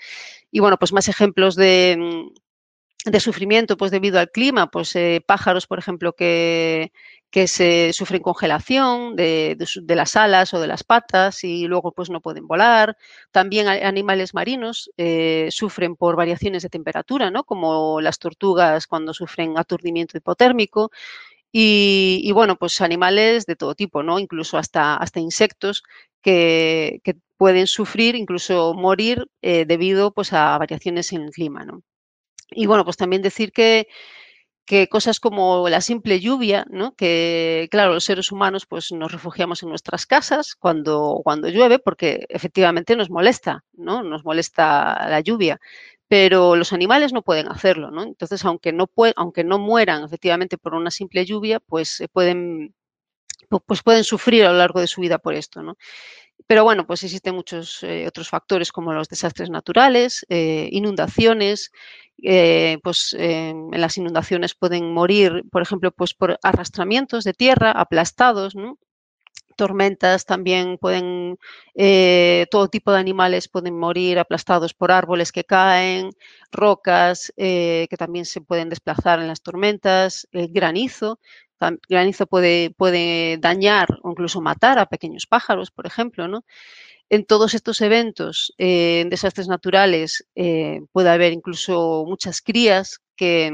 Y 0.50 0.58
bueno, 0.58 0.78
pues 0.78 0.92
más 0.92 1.08
ejemplos 1.08 1.54
de 1.54 2.30
de 3.04 3.20
sufrimiento 3.20 3.76
pues 3.76 3.90
debido 3.90 4.18
al 4.18 4.30
clima, 4.30 4.70
pues 4.70 4.94
eh, 4.94 5.22
pájaros, 5.26 5.66
por 5.66 5.78
ejemplo, 5.78 6.14
que, 6.14 6.92
que 7.30 7.46
se 7.46 7.92
sufren 7.92 8.22
congelación 8.22 9.14
de, 9.14 9.56
las 9.86 10.16
alas 10.16 10.52
o 10.52 10.60
de 10.60 10.66
las 10.66 10.82
patas 10.82 11.44
y 11.44 11.66
luego 11.66 11.92
pues 11.92 12.10
no 12.10 12.20
pueden 12.20 12.46
volar. 12.46 12.96
También 13.30 13.68
animales 13.68 14.34
marinos 14.34 14.90
eh, 14.96 15.48
sufren 15.50 15.94
por 15.94 16.16
variaciones 16.16 16.64
de 16.64 16.68
temperatura, 16.68 17.30
¿no? 17.30 17.44
como 17.44 18.00
las 18.00 18.18
tortugas 18.18 18.86
cuando 18.88 19.14
sufren 19.14 19.58
aturdimiento 19.58 20.18
hipotérmico. 20.18 20.90
Y, 21.52 22.30
bueno, 22.32 22.56
pues 22.56 22.80
animales 22.80 23.44
de 23.44 23.56
todo 23.56 23.74
tipo, 23.74 24.04
¿no? 24.04 24.20
Incluso 24.20 24.56
hasta, 24.56 24.94
hasta 24.96 25.18
insectos 25.18 25.82
que, 26.22 27.00
pueden 27.36 27.66
sufrir, 27.66 28.14
incluso 28.14 28.74
morir 28.74 29.26
eh, 29.42 29.64
debido 29.66 30.12
pues, 30.12 30.32
a 30.32 30.56
variaciones 30.58 31.12
en 31.12 31.22
el 31.22 31.30
clima, 31.30 31.64
¿no? 31.64 31.82
Y 32.50 32.66
bueno, 32.66 32.84
pues 32.84 32.96
también 32.96 33.22
decir 33.22 33.52
que, 33.52 33.88
que 34.70 34.88
cosas 34.88 35.18
como 35.18 35.68
la 35.68 35.80
simple 35.80 36.20
lluvia, 36.20 36.64
¿no? 36.70 36.94
que 36.94 37.66
claro, 37.72 37.92
los 37.92 38.04
seres 38.04 38.30
humanos 38.30 38.66
pues 38.66 38.92
nos 38.92 39.10
refugiamos 39.10 39.64
en 39.64 39.68
nuestras 39.68 40.06
casas 40.06 40.54
cuando, 40.54 41.22
cuando 41.24 41.48
llueve 41.48 41.80
porque 41.80 42.24
efectivamente 42.28 42.94
nos 42.94 43.10
molesta, 43.10 43.64
¿no? 43.72 44.04
nos 44.04 44.24
molesta 44.24 45.08
la 45.08 45.18
lluvia, 45.22 45.58
pero 46.06 46.54
los 46.54 46.72
animales 46.72 47.12
no 47.12 47.22
pueden 47.22 47.48
hacerlo, 47.48 47.90
¿no? 47.90 48.04
entonces 48.04 48.44
aunque 48.44 48.72
no, 48.72 48.88
aunque 49.16 49.42
no 49.42 49.58
mueran 49.58 50.04
efectivamente 50.04 50.56
por 50.56 50.74
una 50.74 50.92
simple 50.92 51.26
lluvia, 51.26 51.58
pues 51.58 52.04
pueden, 52.12 52.72
pues 53.66 53.82
pueden 53.82 54.04
sufrir 54.04 54.44
a 54.44 54.52
lo 54.52 54.58
largo 54.58 54.78
de 54.78 54.86
su 54.86 55.00
vida 55.00 55.18
por 55.18 55.34
esto. 55.34 55.64
¿no? 55.64 55.78
Pero 56.46 56.64
bueno, 56.64 56.86
pues 56.86 57.02
existen 57.02 57.34
muchos 57.34 57.82
eh, 57.82 58.06
otros 58.06 58.28
factores 58.28 58.72
como 58.72 58.92
los 58.92 59.08
desastres 59.08 59.50
naturales, 59.50 60.24
eh, 60.28 60.68
inundaciones, 60.70 61.70
eh, 62.22 62.78
pues 62.82 63.14
en 63.18 63.70
las 63.72 63.96
inundaciones 63.98 64.54
pueden 64.54 64.92
morir, 64.92 65.44
por 65.50 65.62
ejemplo, 65.62 65.90
pues 65.92 66.14
por 66.14 66.38
arrastramientos 66.42 67.24
de 67.24 67.34
tierra, 67.34 67.72
aplastados, 67.72 68.54
tormentas 69.56 70.24
también 70.24 70.78
pueden, 70.78 71.38
todo 72.50 72.68
tipo 72.68 72.92
de 72.92 72.98
animales 72.98 73.48
pueden 73.48 73.78
morir 73.78 74.18
aplastados 74.18 74.72
por 74.72 74.90
árboles 74.90 75.32
que 75.32 75.44
caen, 75.44 76.10
rocas 76.50 77.32
que 77.36 77.96
también 77.98 78.24
se 78.24 78.40
pueden 78.40 78.70
desplazar 78.70 79.20
en 79.20 79.28
las 79.28 79.42
tormentas, 79.42 80.26
granizo, 80.32 81.20
granizo 81.88 82.26
puede, 82.26 82.70
puede 82.70 83.36
dañar 83.38 83.98
o 84.02 84.10
incluso 84.10 84.40
matar 84.40 84.78
a 84.78 84.86
pequeños 84.86 85.26
pájaros, 85.26 85.70
por 85.70 85.86
ejemplo, 85.86 86.26
¿no? 86.26 86.44
En 87.10 87.24
todos 87.24 87.54
estos 87.54 87.80
eventos, 87.80 88.54
en 88.56 89.10
desastres 89.10 89.48
naturales, 89.48 90.26
eh, 90.36 90.80
puede 90.92 91.10
haber 91.10 91.32
incluso 91.32 92.04
muchas 92.06 92.40
crías 92.40 93.00
que, 93.16 93.52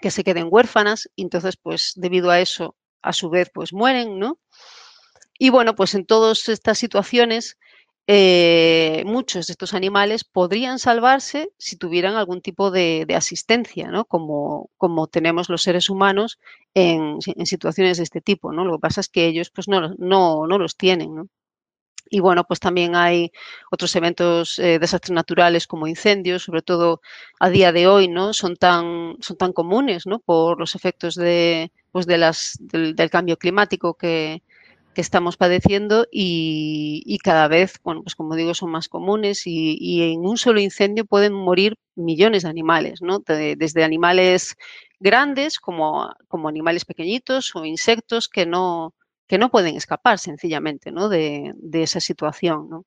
que, 0.00 0.10
se 0.10 0.24
queden 0.24 0.48
huérfanas 0.50 1.10
y 1.16 1.22
entonces, 1.22 1.56
pues, 1.56 1.92
debido 1.96 2.30
a 2.30 2.40
eso, 2.40 2.76
a 3.02 3.12
su 3.12 3.28
vez, 3.28 3.50
pues 3.52 3.72
mueren, 3.72 4.18
¿no? 4.18 4.38
Y 5.38 5.50
bueno, 5.50 5.74
pues 5.74 5.94
en 5.94 6.06
todas 6.06 6.48
estas 6.48 6.78
situaciones, 6.78 7.58
eh, 8.06 9.04
muchos 9.06 9.46
de 9.46 9.52
estos 9.52 9.72
animales 9.72 10.24
podrían 10.24 10.78
salvarse 10.78 11.52
si 11.58 11.76
tuvieran 11.76 12.14
algún 12.16 12.40
tipo 12.40 12.70
de, 12.70 13.06
asistencia, 13.16 13.88
¿no? 13.88 14.04
Como, 14.04 14.70
como, 14.76 15.06
tenemos 15.06 15.48
los 15.48 15.62
seres 15.62 15.90
humanos 15.90 16.38
en, 16.74 17.20
situaciones 17.46 17.98
de 17.98 18.04
este 18.04 18.20
tipo, 18.20 18.52
¿no? 18.52 18.64
Lo 18.64 18.74
que 18.74 18.80
pasa 18.80 19.00
es 19.00 19.08
que 19.08 19.26
ellos 19.26 19.50
pues 19.50 19.68
no, 19.68 19.94
no, 19.98 20.46
no 20.46 20.58
los 20.58 20.76
tienen, 20.76 21.30
Y 22.10 22.20
bueno, 22.20 22.44
pues 22.44 22.60
también 22.60 22.96
hay 22.96 23.32
otros 23.70 23.94
eventos, 23.96 24.58
eh, 24.58 24.78
desastres 24.78 25.14
naturales 25.14 25.66
como 25.66 25.86
incendios, 25.86 26.42
sobre 26.42 26.62
todo 26.62 27.00
a 27.38 27.50
día 27.50 27.72
de 27.72 27.86
hoy, 27.86 28.08
¿no? 28.08 28.32
Son 28.34 28.56
tan, 28.56 29.16
son 29.20 29.36
tan 29.36 29.52
comunes, 29.52 30.06
¿no? 30.06 30.18
Por 30.18 30.58
los 30.58 30.74
efectos 30.74 31.14
de, 31.14 31.72
pues 31.92 32.06
de 32.06 32.18
las, 32.18 32.58
del 32.60 33.10
cambio 33.10 33.38
climático 33.38 33.94
que, 33.94 34.42
que 34.94 35.00
estamos 35.00 35.36
padeciendo 35.36 36.06
y, 36.10 37.18
cada 37.22 37.48
vez, 37.48 37.80
bueno, 37.84 38.02
pues 38.02 38.14
como 38.16 38.34
digo, 38.34 38.54
son 38.54 38.70
más 38.70 38.88
comunes 38.88 39.42
y, 39.46 40.12
en 40.12 40.20
un 40.20 40.36
solo 40.36 40.60
incendio 40.60 41.04
pueden 41.04 41.32
morir 41.32 41.76
millones 41.94 42.42
de 42.42 42.48
animales, 42.48 43.00
¿no? 43.02 43.20
desde 43.20 43.84
animales 43.84 44.56
grandes 44.98 45.60
como, 45.60 46.10
como 46.28 46.48
animales 46.48 46.84
pequeñitos 46.84 47.54
o 47.54 47.64
insectos 47.64 48.28
que 48.28 48.46
no, 48.46 48.94
que 49.30 49.38
no 49.38 49.48
pueden 49.48 49.76
escapar 49.76 50.18
sencillamente 50.18 50.90
¿no? 50.90 51.08
de, 51.08 51.54
esa 51.72 52.00
situación. 52.00 52.84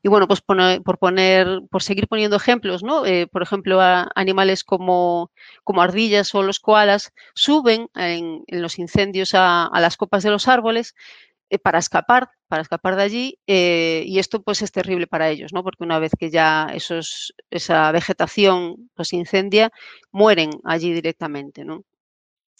Y 0.00 0.08
bueno, 0.08 0.28
pues 0.28 0.40
por 0.40 0.98
poner, 1.00 1.62
por 1.68 1.82
seguir 1.82 2.06
poniendo 2.06 2.36
ejemplos, 2.36 2.84
¿no? 2.84 3.04
Eh, 3.04 3.26
por 3.26 3.42
ejemplo, 3.42 3.80
animales 4.14 4.62
como, 4.62 5.32
como, 5.64 5.82
ardillas 5.82 6.32
o 6.36 6.44
los 6.44 6.60
koalas 6.60 7.12
suben 7.34 7.88
en, 7.96 8.44
los 8.46 8.78
incendios 8.78 9.30
a, 9.34 9.68
las 9.80 9.96
copas 9.96 10.22
de 10.22 10.30
los 10.30 10.46
árboles 10.46 10.94
eh, 11.50 11.58
para 11.58 11.80
escapar, 11.80 12.30
para 12.46 12.62
escapar 12.62 12.94
de 12.94 13.02
allí, 13.02 13.38
eh, 13.48 14.04
y 14.06 14.20
esto 14.20 14.42
pues 14.42 14.62
es 14.62 14.70
terrible 14.70 15.08
para 15.08 15.28
ellos, 15.28 15.52
¿no? 15.52 15.64
Porque 15.64 15.82
una 15.82 15.98
vez 15.98 16.12
que 16.16 16.30
ya 16.30 16.68
esos, 16.72 17.34
esa 17.50 17.90
vegetación 17.90 18.90
pues 18.94 19.12
incendia, 19.12 19.72
mueren 20.12 20.50
allí 20.62 20.92
directamente, 20.92 21.64
¿no? 21.64 21.82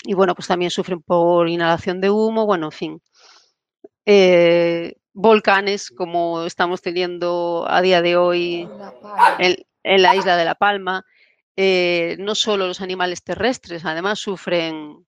Y 0.05 0.15
bueno, 0.15 0.35
pues 0.35 0.49
también 0.49 0.71
sufren 0.71 1.03
por 1.03 1.49
inhalación 1.49 2.01
de 2.01 2.11
humo, 2.11 2.47
bueno, 2.47 2.67
en 2.67 2.73
fin 2.73 3.03
volcanes 5.17 5.91
como 5.91 6.45
estamos 6.45 6.83
teniendo 6.83 7.65
a 7.69 7.81
día 7.81 8.03
de 8.03 8.17
hoy 8.17 8.69
en, 9.39 10.03
la 10.03 10.15
isla 10.15 10.37
de 10.37 10.45
La 10.45 10.55
Palma. 10.55 11.05
Eh, 11.57 12.17
no 12.19 12.35
solo 12.35 12.67
los 12.67 12.83
animales 12.83 13.23
terrestres, 13.23 13.87
además 13.87 14.19
sufren, 14.19 15.07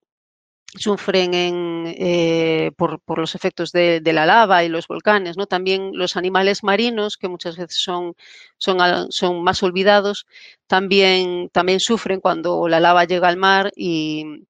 sufren 0.64 1.30
eh, 1.35 2.71
por, 2.78 3.02
los 3.18 3.35
efectos 3.35 3.71
de, 3.71 4.00
la 4.02 4.25
lava 4.25 4.64
y 4.64 4.71
los 4.71 4.88
volcanes, 4.88 5.37
¿no? 5.37 5.47
También 5.47 5.90
los 5.92 6.16
animales 6.16 6.64
marinos, 6.64 7.18
que 7.18 7.28
muchas 7.28 7.59
veces 7.59 7.76
son, 7.78 8.14
son, 8.57 8.78
son 9.11 9.42
más 9.42 9.62
olvidados, 9.62 10.26
también, 10.66 11.50
también 11.52 11.80
sufren 11.80 12.21
cuando 12.21 12.66
la 12.66 12.80
lava 12.80 13.04
llega 13.04 13.28
al 13.28 13.37
mar 13.37 13.73
y, 13.76 14.47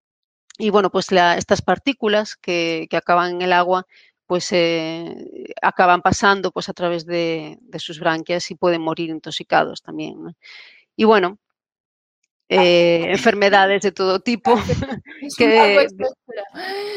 y 0.59 0.71
bueno, 0.71 0.91
pues 0.91 1.07
estas 1.13 1.63
partículas 1.63 2.37
que, 2.37 2.89
acaban 2.93 3.37
en 3.37 3.43
el 3.43 3.53
agua 3.53 3.87
pues 4.27 4.53
eh, 4.53 5.55
acaban 5.63 6.03
pasando 6.03 6.51
pues 6.51 6.69
a 6.69 6.75
través 6.75 7.07
de, 7.07 7.59
sus 7.79 7.99
branquias 7.99 8.51
y 8.51 8.57
pueden 8.57 8.83
morir 8.83 9.09
intoxicados 9.09 9.81
también. 9.81 10.37
Y 10.97 11.05
bueno, 11.05 11.39
eh, 12.51 13.07
enfermedades 13.09 13.83
de 13.83 13.93
todo 13.93 14.21
tipo. 14.21 14.55
Es 15.21 15.39
un 15.39 15.55
largo 15.55 15.81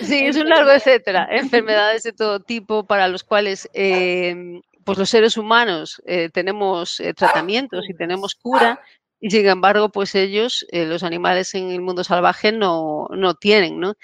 sí, 0.01 0.20
es 0.25 0.36
un 0.38 0.50
largo 0.50 0.72
etcétera. 0.72 1.27
Enfermedades 1.32 2.03
de 2.03 2.13
todo 2.13 2.39
tipo 2.39 2.86
para 2.86 3.08
los 3.08 3.24
cuales 3.24 3.70
em, 3.74 4.62
pues 4.84 4.98
los 4.98 5.10
seres 5.10 5.38
humanos 5.38 6.01
eh, 6.06 6.30
tenemos 6.30 7.01
tratamientos 7.15 7.89
y 7.89 7.94
tenemos 7.94 8.36
cura, 8.36 8.82
y 9.21 9.31
sin 9.31 9.47
embargo, 9.47 9.89
pues 9.91 10.15
ellos, 10.15 10.65
los 10.71 11.03
animales 11.03 11.55
en 11.55 11.71
el 11.71 11.81
mundo 11.81 12.03
salvaje, 12.03 12.51
no, 12.51 13.07
no 13.11 13.35
tienen, 13.35 13.79
¿no? 13.79 13.95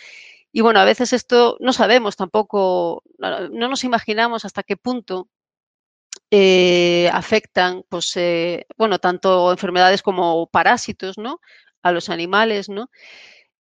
Y 0.54 0.62
bueno, 0.62 0.80
a 0.80 0.86
veces 0.86 1.14
esto 1.14 1.58
no 1.62 1.74
sabemos 1.74 2.16
tampoco, 2.18 3.04
no 3.20 3.70
nos 3.70 3.84
imaginamos 3.84 4.46
hasta 4.46 4.64
qué 4.64 4.78
punto 4.78 5.30
eh, 6.32 7.10
afectan, 7.14 7.84
pues, 7.90 8.12
eh, 8.18 8.66
bueno, 8.78 9.00
tanto 9.00 9.52
enfermedades 9.52 10.02
como 10.02 10.48
parásitos, 10.48 11.18
¿no? 11.18 11.40
A 11.84 11.92
los 11.92 12.10
animales, 12.10 12.70
¿no? 12.70 12.90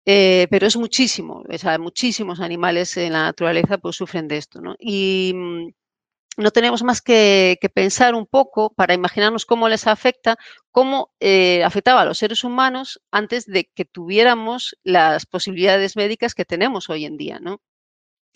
Eh, 0.06 0.48
pero 0.52 0.68
es 0.68 0.78
muchísimo, 0.78 1.44
o 1.50 1.58
sea, 1.60 1.78
muchísimos 1.80 2.40
animales 2.42 2.98
en 2.98 3.14
la 3.14 3.24
naturaleza 3.24 3.78
pues 3.78 3.96
sufren 3.98 4.28
de 4.28 4.38
esto, 4.38 4.62
¿no? 4.62 4.76
Y 4.80 5.34
mm, 5.36 5.70
no 6.42 6.52
tenemos 6.52 6.84
más 6.84 7.02
que, 7.02 7.58
pensar 7.74 8.16
un 8.16 8.26
poco 8.26 8.74
para 8.74 8.94
imaginarnos 8.94 9.46
cómo 9.46 9.70
les 9.70 9.88
afecta, 9.88 10.38
cómo 10.72 11.14
eh, 11.20 11.64
afectaba 11.64 12.02
a 12.02 12.06
los 12.06 12.18
seres 12.18 12.44
humanos 12.44 13.02
antes 13.12 13.46
de 13.46 13.70
que 13.74 13.86
tuviéramos 13.86 14.78
las 14.84 15.26
posibilidades 15.26 15.96
médicas 15.96 16.36
que 16.36 16.46
tenemos 16.46 16.90
hoy 16.90 17.06
en 17.06 17.18
día, 17.18 17.40
¿no? 17.40 17.62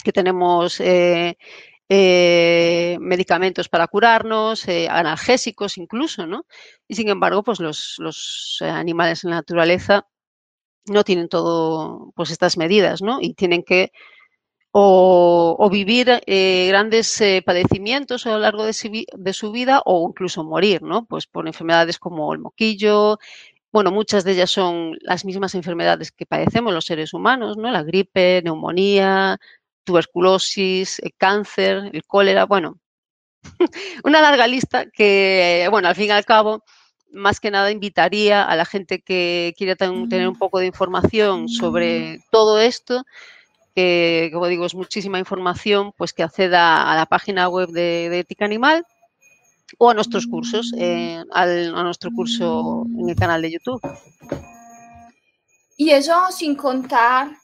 Que 0.03 0.11
tenemos 0.11 0.79
eh, 0.79 1.37
eh, 1.89 2.97
medicamentos 2.99 3.69
para 3.69 3.87
curarnos, 3.87 4.65
analgésicos 4.89 5.77
incluso, 5.77 6.27
¿no? 6.27 6.45
Y 6.87 6.95
sin 6.95 7.09
embargo, 7.09 7.43
pues 7.43 7.59
los, 7.59 7.95
los 7.99 8.59
animales 8.61 9.23
en 9.23 9.31
la 9.31 9.37
naturaleza 9.37 10.07
no 10.87 11.03
tienen 11.03 11.29
todo, 11.29 12.11
pues 12.15 12.31
estas 12.31 12.57
medidas, 12.57 13.01
¿no? 13.01 13.19
Y 13.21 13.33
tienen 13.33 13.63
que 13.63 13.91
o, 14.77 15.69
vivir 15.71 16.21
eh, 16.25 16.67
grandes 16.67 17.21
eh, 17.21 17.41
padecimientos 17.45 18.25
a 18.27 18.31
lo 18.31 18.39
largo 18.39 18.65
de 18.65 18.73
su, 18.73 19.51
vida 19.53 19.81
o 19.85 20.05
incluso 20.09 20.43
morir, 20.43 20.81
¿no? 20.81 21.05
Pues 21.05 21.27
por 21.27 21.47
enfermedades 21.47 21.97
como 21.97 22.33
el 22.33 22.39
moquillo. 22.39 23.17
Bueno, 23.71 23.91
muchas 23.91 24.25
de 24.25 24.33
ellas 24.33 24.51
son 24.51 24.97
las 24.99 25.23
mismas 25.23 25.55
enfermedades 25.55 26.11
que 26.11 26.25
padecemos 26.25 26.73
los 26.73 26.83
seres 26.83 27.13
humanos, 27.13 27.55
¿no? 27.55 27.71
La 27.71 27.83
gripe, 27.83 28.41
neumonía, 28.43 29.37
tuberculosis, 29.85 30.99
el 30.99 31.13
cáncer, 31.15 31.91
el 31.93 32.03
cólera, 32.03 32.45
bueno, 32.45 32.77
una 34.03 34.19
larga 34.19 34.45
lista 34.45 34.87
que, 34.91 35.69
bueno, 35.71 35.87
al 35.87 35.95
fin 35.95 36.07
y 36.07 36.11
al 36.11 36.25
cabo, 36.25 36.65
más 37.13 37.39
que 37.39 37.49
nada 37.49 37.71
invitaría 37.71 38.43
a 38.43 38.57
la 38.57 38.65
gente 38.65 39.01
que 39.01 39.53
quiera 39.57 39.77
tener 39.77 40.27
un 40.27 40.37
poco 40.37 40.59
de 40.59 40.65
información 40.65 41.47
sobre 41.47 42.19
todo 42.29 42.59
esto, 42.59 43.05
que, 43.75 44.29
como 44.33 44.47
digo, 44.47 44.65
es 44.65 44.73
muchísima 44.73 45.19
información, 45.19 45.91
pues 45.97 46.13
que 46.13 46.23
acceda 46.23 46.89
a 46.89 46.95
la 46.95 47.05
página 47.05 47.49
web 47.49 47.69
de, 47.69 48.19
Ética 48.19 48.45
Animal 48.45 48.85
o 49.77 49.89
a 49.89 49.93
nuestros 49.93 50.27
cursos, 50.27 50.73
eh, 50.77 51.21
a 51.31 51.45
nuestro 51.45 52.11
curso 52.11 52.85
en 52.97 53.09
el 53.09 53.15
canal 53.15 53.41
de 53.41 53.51
YouTube. 53.51 53.81
Y 55.75 55.89
eso 55.89 56.31
sin 56.31 56.55
contar, 56.55 57.35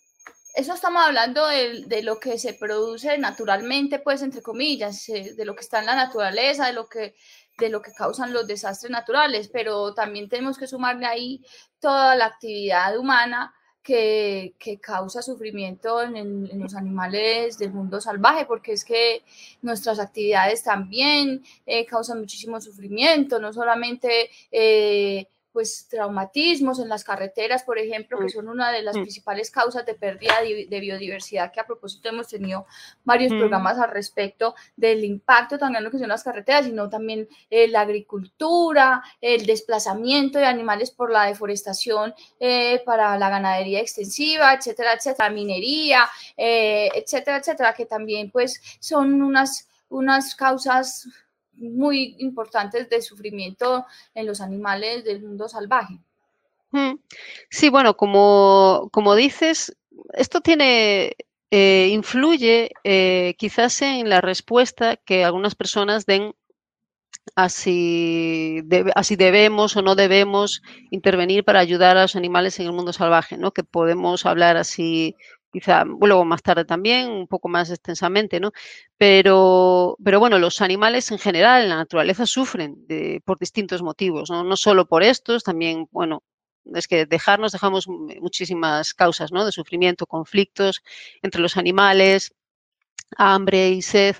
eso 0.56 0.74
estamos 0.74 1.04
hablando 1.06 1.46
de, 1.48 1.84
de, 1.86 2.02
lo 2.02 2.17
que 2.20 2.38
se 2.38 2.54
produce 2.54 3.17
naturalmente, 3.17 4.00
pues 4.00 4.22
entre 4.22 4.41
comillas, 4.41 5.10
eh, 5.10 5.34
de 5.36 5.46
lo 5.46 5.54
que 5.54 5.62
está 5.62 5.80
en 5.80 5.88
la 5.88 5.96
naturaleza, 5.96 6.67
de 6.67 6.74
lo 6.74 6.88
que 6.88 7.15
de 7.58 7.70
lo 7.70 7.82
que 7.82 7.94
causan 7.94 8.34
los 8.34 8.48
desastres 8.48 8.91
naturales, 8.91 9.50
pero 9.52 9.94
también 9.94 10.30
tenemos 10.30 10.58
que 10.58 10.65
sumarle 10.65 11.06
ahí 11.06 11.46
toda 11.80 12.15
la 12.15 12.26
actividad 12.26 12.98
humana 12.98 13.54
que, 13.84 14.54
causa 14.82 15.22
sufrimiento 15.22 16.02
en, 16.02 16.60
los 16.60 16.76
animales 16.76 17.58
del 17.58 17.74
mundo 17.74 18.00
salvaje, 18.02 18.46
porque 18.46 18.74
es 18.74 18.86
que 18.86 19.24
nuestras 19.62 20.00
actividades 20.00 20.63
también 20.63 21.44
eh, 21.65 21.86
causan 21.86 22.20
muchísimo 22.20 22.60
sufrimiento, 22.62 23.39
no 23.39 23.54
solamente 23.54 24.30
eh, 24.52 25.28
pues 25.51 25.87
traumatismos 25.89 26.79
en 26.79 26.89
las 26.89 27.03
carreteras, 27.03 27.63
por 27.63 27.77
ejemplo, 27.77 28.17
que 28.19 28.25
mm. 28.25 28.29
son 28.29 28.49
una 28.49 28.71
de 28.71 28.81
las 28.81 28.95
mm. 28.95 29.01
principales 29.01 29.51
causas 29.51 29.85
de 29.85 29.95
pérdida 29.95 30.35
de 30.41 30.79
biodiversidad, 30.79 31.51
que 31.51 31.59
a 31.59 31.65
propósito 31.65 32.09
hemos 32.09 32.27
tenido 32.27 32.65
varios 33.03 33.33
mm. 33.33 33.39
programas 33.39 33.77
al 33.77 33.91
respecto 33.91 34.55
del 34.75 35.03
impacto 35.03 35.57
también 35.57 35.83
lo 35.83 35.91
que 35.91 35.99
son 35.99 36.09
las 36.09 36.23
carreteras, 36.23 36.65
sino 36.65 36.89
también 36.89 37.27
eh, 37.49 37.67
la 37.67 37.81
agricultura, 37.81 39.03
el 39.19 39.45
desplazamiento 39.45 40.39
de 40.39 40.45
animales 40.45 40.91
por 40.91 41.11
la 41.11 41.25
deforestación 41.25 42.13
eh, 42.39 42.81
para 42.85 43.17
la 43.17 43.29
ganadería 43.29 43.79
extensiva, 43.79 44.53
etcétera, 44.53 44.93
etcétera, 44.93 45.29
minería, 45.29 46.09
eh, 46.37 46.89
etcétera, 46.95 47.37
etcétera, 47.37 47.73
que 47.73 47.85
también 47.85 48.31
pues 48.31 48.61
son 48.79 49.21
unas, 49.21 49.67
unas 49.89 50.35
causas 50.35 51.07
muy 51.53 52.15
importantes 52.19 52.89
de 52.89 53.01
sufrimiento 53.01 53.85
en 54.13 54.25
los 54.25 54.41
animales 54.41 55.03
del 55.03 55.21
mundo 55.21 55.47
salvaje. 55.47 55.99
Mm. 56.71 56.95
Sí, 57.49 57.69
bueno, 57.69 57.95
como, 57.97 58.89
como 58.91 59.15
dices, 59.15 59.75
esto 60.13 60.41
tiene, 60.41 61.15
eh, 61.51 61.89
influye 61.91 62.71
eh, 62.83 63.35
quizás 63.37 63.81
en 63.81 64.09
la 64.09 64.21
respuesta 64.21 64.95
que 64.95 65.23
algunas 65.23 65.55
personas 65.55 66.05
den 66.05 66.33
a 67.35 67.49
si, 67.49 68.63
así 68.95 69.15
debemos 69.15 69.77
o 69.77 69.81
no 69.81 69.95
debemos 69.95 70.61
intervenir 70.89 71.43
para 71.43 71.59
ayudar 71.59 71.97
a 71.97 72.03
los 72.03 72.15
animales 72.15 72.59
en 72.59 72.65
el 72.65 72.73
mundo 72.73 72.93
salvaje, 72.93 73.37
¿no? 73.37 73.51
Que 73.51 73.63
podemos 73.63 74.25
hablar 74.25 74.57
así 74.57 75.15
quizá 75.51 75.83
luego 75.85 76.25
más 76.25 76.41
tarde 76.41 76.65
también, 76.65 77.09
un 77.09 77.27
poco 77.27 77.49
más 77.49 77.69
extensamente, 77.69 78.39
¿no? 78.39 78.51
Pero, 78.97 79.97
pero 80.03 80.19
bueno, 80.19 80.39
los 80.39 80.61
animales 80.61 81.11
en 81.11 81.19
general 81.19 81.63
en 81.63 81.69
la 81.69 81.75
naturaleza 81.77 82.25
sufren 82.25 82.85
por 83.25 83.39
distintos 83.39 83.81
motivos, 83.81 84.29
¿no? 84.29 84.43
No 84.43 84.55
solo 84.57 84.87
por 84.87 85.03
estos, 85.03 85.43
también, 85.43 85.87
bueno, 85.91 86.23
es 86.75 86.87
que 86.87 87.05
dejarnos, 87.05 87.51
dejamos 87.51 87.87
muchísimas 87.87 88.93
causas, 88.93 89.31
¿no? 89.31 89.45
De 89.45 89.51
sufrimiento, 89.51 90.05
conflictos 90.05 90.81
entre 91.21 91.41
los 91.41 91.57
animales, 91.57 92.33
hambre 93.17 93.69
y 93.69 93.81
sed. 93.81 94.15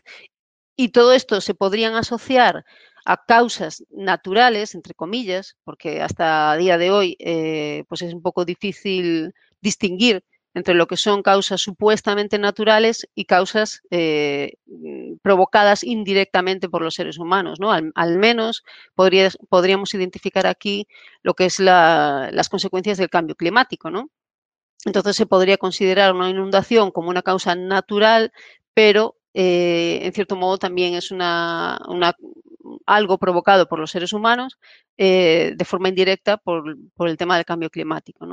Y 0.76 0.90
todo 0.90 1.14
esto 1.14 1.42
se 1.42 1.54
podrían 1.54 1.96
asociar 1.96 2.66
a 3.06 3.26
causas 3.26 3.84
naturales, 3.90 4.76
entre 4.76 4.94
comillas, 4.94 5.58
porque 5.64 6.02
hasta 6.02 6.54
el 6.56 6.62
día 6.62 6.78
de 6.78 6.92
hoy 6.92 7.18
eh, 7.20 7.84
pues 7.88 8.02
es 8.02 8.14
un 8.14 8.22
poco 8.22 8.46
difícil 8.46 9.34
distinguir 9.62 10.24
entre 10.54 10.74
lo 10.74 10.88
que 10.88 10.98
son 10.98 11.24
causas 11.24 11.62
supuestamente 11.62 12.38
naturales 12.38 13.08
y 13.16 13.26
causas 13.26 13.82
eh, 13.90 14.56
mm, 14.66 15.16
provocadas 15.22 15.84
indirectamente 15.84 16.70
por 16.70 16.82
los 16.82 16.96
seres 16.96 17.18
humanos. 17.18 17.60
¿no? 17.60 17.72
Al, 17.72 18.18
menos 18.18 18.64
podríamos 18.96 19.94
identificar 19.94 20.48
aquí 20.48 20.88
lo 21.24 21.34
que 21.34 21.46
es 21.46 21.60
las 21.60 22.50
consecuencias 22.50 22.98
del 22.98 23.10
cambio 23.10 23.36
climático. 23.36 23.90
¿no? 23.90 24.10
Entonces 24.86 25.16
se 25.16 25.26
podría 25.26 25.58
considerar 25.58 26.14
una 26.14 26.30
inundación 26.30 26.92
como 26.92 27.10
una 27.10 27.22
causa 27.22 27.56
natural, 27.56 28.34
pero 28.74 29.16
eh, 29.34 30.00
en 30.04 30.14
cierto 30.14 30.36
modo 30.36 30.58
también 30.58 30.94
es 30.96 31.14
algo 32.86 33.18
provocado 33.18 33.68
por 33.68 33.80
los 33.80 33.92
seres 33.92 34.14
humanos 34.14 34.58
eh, 34.98 35.54
de 35.56 35.66
forma 35.66 35.90
indirecta 35.90 36.38
por, 36.38 36.78
el 37.00 37.18
tema 37.18 37.36
del 37.36 37.46
cambio 37.46 37.70
climático. 37.70 38.28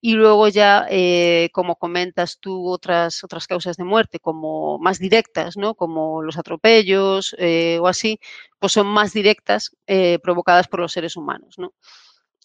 Y 0.00 0.14
luego 0.14 0.48
ya, 0.48 0.86
eh, 0.90 1.50
como 1.52 1.76
comentas 1.76 2.38
tú, 2.40 2.68
otras, 2.68 3.22
otras 3.24 3.46
causas 3.46 3.76
de 3.76 3.84
muerte, 3.84 4.18
como 4.20 4.78
más 4.78 4.98
directas, 4.98 5.56
¿no? 5.56 5.74
como 5.74 6.22
los 6.22 6.38
atropellos 6.38 7.36
o 7.80 7.86
así, 7.86 8.18
pues 8.58 8.72
son 8.72 8.86
más 8.86 9.12
directas 9.12 9.76
provocadas 10.22 10.68
por 10.68 10.80
los 10.80 10.92
seres 10.92 11.16
humanos. 11.16 11.56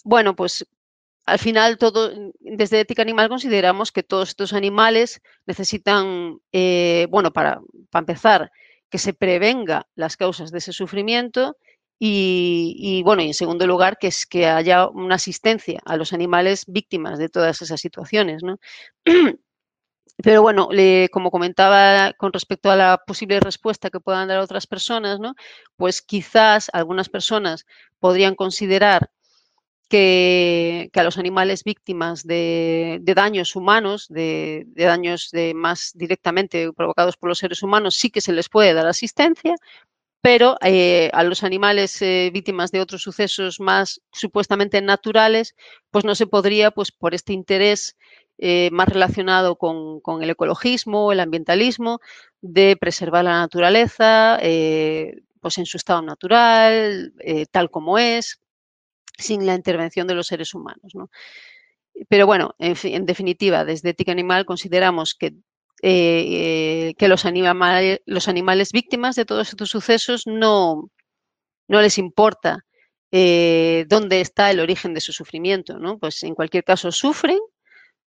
Bueno, 0.03 0.35
pues 0.35 0.65
al 1.25 1.39
final, 1.39 1.77
todo, 1.77 2.11
desde 2.39 2.81
ética 2.81 3.01
animal 3.01 3.29
consideramos 3.29 3.91
que 3.91 4.03
todos 4.03 4.29
estos 4.29 4.53
animales 4.53 5.21
necesitan, 5.45 6.39
bueno, 7.09 7.31
para, 7.31 7.61
empezar, 7.93 8.51
que 8.89 8.97
se 8.97 9.13
prevenga 9.13 9.87
las 9.95 10.17
causas 10.17 10.51
de 10.51 10.57
ese 10.57 10.73
sufrimiento 10.73 11.57
y, 11.97 13.01
bueno, 13.05 13.21
y 13.21 13.27
en 13.27 13.33
segundo 13.33 13.65
lugar, 13.65 13.97
que 13.97 14.45
haya 14.47 14.87
una 14.89 15.15
asistencia 15.15 15.79
a 15.85 15.95
los 15.95 16.11
animales 16.11 16.65
víctimas 16.67 17.17
de 17.17 17.29
todas 17.29 17.61
esas 17.61 17.79
situaciones. 17.79 18.41
Pero 20.23 20.41
bueno, 20.41 20.69
como 21.11 21.31
comentaba 21.31 22.13
con 22.13 22.33
respecto 22.33 22.69
a 22.69 22.75
la 22.75 23.01
posible 23.07 23.39
respuesta 23.39 23.89
que 23.89 23.99
puedan 23.99 24.27
dar 24.27 24.39
otras 24.39 24.67
personas, 24.67 25.19
¿no? 25.19 25.33
Pues 25.77 26.01
quizás 26.01 26.69
algunas 26.73 27.09
personas 27.09 27.65
podrían 27.99 28.35
considerar 28.35 29.09
que, 29.93 30.89
a 30.95 31.03
los 31.03 31.19
animales 31.19 31.63
víctimas 31.63 32.23
de, 32.25 32.99
daños 33.03 33.55
humanos, 33.55 34.07
de, 34.09 34.65
daños 34.75 35.29
más 35.53 35.91
directamente 35.93 36.73
provocados 36.73 37.15
por 37.15 37.29
los 37.29 37.37
seres 37.37 37.61
humanos, 37.61 37.93
sí 37.95 38.09
que 38.09 38.19
se 38.19 38.33
les 38.33 38.49
puede 38.49 38.73
dar 38.73 38.87
asistencia, 38.87 39.53
pero 40.19 40.57
eh, 40.61 41.11
a 41.13 41.23
los 41.23 41.43
animales 41.43 42.01
eh, 42.01 42.31
víctimas 42.33 42.71
de 42.71 42.81
otros 42.81 43.03
sucesos 43.03 43.59
más 43.59 44.01
supuestamente 44.11 44.81
naturales, 44.81 45.55
pues 45.91 46.05
no 46.05 46.15
se 46.15 46.25
podría, 46.25 46.71
pues 46.71 46.91
por 46.91 47.13
este 47.13 47.33
interés 47.33 47.95
eh, 48.39 48.69
más 48.71 48.89
relacionado 48.89 49.57
con, 49.57 50.23
el 50.23 50.29
ecologismo, 50.31 51.11
el 51.11 51.19
ambientalismo, 51.19 51.99
de 52.41 52.77
preservar 52.77 53.25
la 53.25 53.41
naturaleza, 53.41 54.39
pues 55.39 55.57
en 55.59 55.67
su 55.67 55.77
estado 55.77 56.01
natural, 56.01 57.13
tal 57.51 57.69
como 57.69 57.99
es, 57.99 58.39
sin 59.17 59.45
la 59.45 59.55
intervención 59.55 60.07
de 60.07 60.15
los 60.15 60.27
seres 60.27 60.53
humanos. 60.53 60.93
Pero 62.09 62.25
bueno, 62.25 62.55
en, 62.59 63.05
definitiva, 63.05 63.65
desde 63.65 63.89
Ética 63.89 64.11
Animal 64.11 64.45
consideramos 64.45 65.15
que, 65.15 65.33
eh, 65.81 66.93
que 66.97 67.07
los, 67.07 67.25
animales, 67.25 67.99
los 68.05 68.27
animales 68.27 68.71
víctimas 68.71 69.15
de 69.15 69.25
todos 69.25 69.49
estos 69.49 69.69
sucesos 69.69 70.25
no, 70.25 70.89
no 71.67 71.81
les 71.81 71.97
importa 71.97 72.65
eh, 73.11 73.85
dónde 73.87 74.21
está 74.21 74.49
el 74.49 74.59
origen 74.59 74.93
de 74.93 75.01
su 75.01 75.13
sufrimiento. 75.13 75.77
¿no? 75.77 75.99
Pues 75.99 76.23
en 76.23 76.35
cualquier 76.35 76.63
caso 76.63 76.91
sufren 76.91 77.39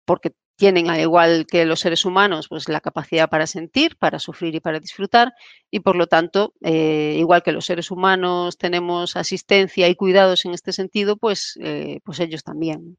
porque 0.07 0.33
tienen, 0.57 0.89
al 0.91 1.01
igual 1.01 1.47
que 1.47 1.67
los 1.67 1.81
seres 1.81 2.05
humanos, 2.07 2.49
pues 2.49 2.69
la 2.69 2.81
capacidad 2.81 3.29
para 3.29 3.47
sentir, 3.47 3.97
para 3.99 4.19
sufrir 4.19 4.55
y 4.55 4.61
para 4.61 4.81
disfrutar, 4.81 5.35
y 5.71 5.81
por 5.81 5.97
lo 5.97 6.07
tanto, 6.07 6.55
eh, 6.63 7.17
igual 7.19 7.43
que 7.43 7.53
los 7.53 7.67
seres 7.67 7.91
humanos 7.91 8.57
tenemos 8.59 9.17
asistencia 9.17 9.89
y 9.89 9.97
cuidados 9.97 10.47
en 10.47 10.55
este 10.55 10.73
sentido, 10.73 11.19
pues, 11.19 11.59
eh, 11.63 12.01
pues 12.05 12.21
ellos 12.21 12.43
también. 12.45 12.97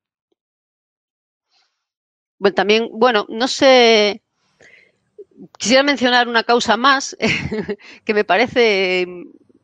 Bueno, 2.39 2.55
también, 2.55 2.89
bueno, 2.93 3.25
no 3.29 3.47
sé, 3.47 4.21
quisiera 5.57 5.83
mencionar 5.83 6.27
una 6.27 6.43
causa 6.43 6.77
más 6.77 7.15
que 8.05 8.13
me 8.13 8.23
parece, 8.23 9.07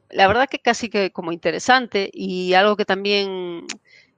la 0.09 0.27
verdad 0.27 0.47
que 0.49 0.59
casi 0.59 0.89
que 0.89 1.11
como 1.11 1.31
interesante 1.31 2.09
y 2.13 2.53
algo 2.53 2.75
que 2.75 2.85
también 2.85 3.65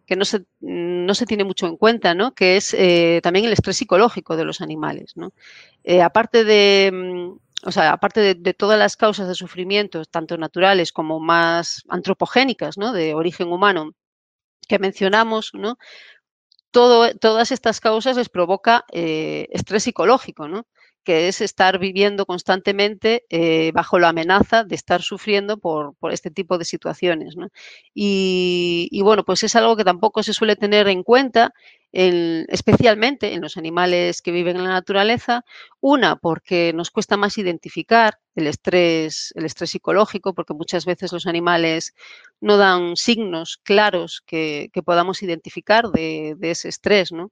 que 0.06 0.16
no 0.16 0.26
se, 0.26 0.46
no 0.60 1.14
se 1.16 1.26
tiene 1.26 1.44
mucho 1.44 1.68
en 1.68 1.78
cuenta, 1.78 2.14
¿no? 2.14 2.34
que 2.34 2.58
es 2.58 2.74
eh, 2.74 3.20
también 3.24 3.46
el 3.46 3.54
estrés 3.54 3.78
psicológico 3.78 4.38
de 4.38 4.46
los 4.46 4.62
animales. 4.62 5.14
¿no? 5.16 5.34
Eh, 5.84 6.02
aparte 6.02 6.44
de, 6.44 6.92
mm, 6.94 7.68
o 7.68 7.72
sea, 7.72 7.92
aparte 7.92 8.36
de, 8.36 8.54
todas 8.54 8.78
las 8.78 8.98
causas 8.98 9.28
de 9.28 9.36
sufrimiento, 9.36 10.06
tanto 10.06 10.38
naturales 10.38 10.92
como 10.92 11.20
más 11.20 11.84
antropogénicas, 11.90 12.78
¿no? 12.78 12.94
de 12.94 13.14
origen 13.14 13.52
humano, 13.52 13.94
que 14.68 14.80
mencionamos, 14.80 15.52
¿no? 15.54 15.78
Todas 16.72 17.52
estas 17.52 17.80
causas 17.80 18.18
les 18.18 18.28
provoca 18.28 18.84
eh, 18.92 19.48
estrés 19.52 19.84
psicológico, 19.84 20.50
¿no? 20.50 20.68
Que 21.06 21.30
es 21.30 21.40
estar 21.40 21.80
viviendo 21.80 22.26
constantemente 22.26 23.26
eh, 23.30 23.72
bajo 23.74 24.00
la 24.00 24.10
amenaza 24.10 24.64
de 24.66 24.76
estar 24.76 25.02
sufriendo 25.02 25.58
por, 25.58 25.96
este 26.12 26.32
tipo 26.32 26.58
de 26.58 26.66
situaciones. 26.66 27.36
Y, 27.94 29.02
bueno, 29.04 29.24
pues 29.24 29.44
es 29.44 29.56
algo 29.56 29.78
que 29.78 29.86
tampoco 29.86 30.24
se 30.24 30.34
suele 30.34 30.56
tener 30.56 30.88
en 30.88 31.04
cuenta, 31.04 31.54
especialmente 31.92 33.34
en 33.34 33.42
los 33.42 33.56
animales 33.56 34.22
que 34.22 34.32
viven 34.32 34.58
en 34.58 34.64
la 34.64 34.72
naturaleza. 34.72 35.46
Una, 35.80 36.16
porque 36.18 36.74
nos 36.74 36.90
cuesta 36.92 37.16
más 37.16 37.38
identificar 37.38 38.20
el 38.36 38.48
estrés, 38.48 39.32
el 39.36 39.46
estrés 39.46 39.70
psicológico, 39.70 40.34
porque 40.34 40.56
muchas 40.56 40.86
veces 40.86 41.14
los 41.14 41.28
animales 41.28 41.94
no 42.42 42.58
dan 42.58 42.98
signos 42.98 43.60
claros 43.64 44.24
que, 44.26 44.72
podamos 44.84 45.22
identificar 45.22 45.90
de, 45.90 46.36
de 46.38 46.52
ese 46.52 46.70
estrés. 46.70 47.12
¿no? 47.12 47.32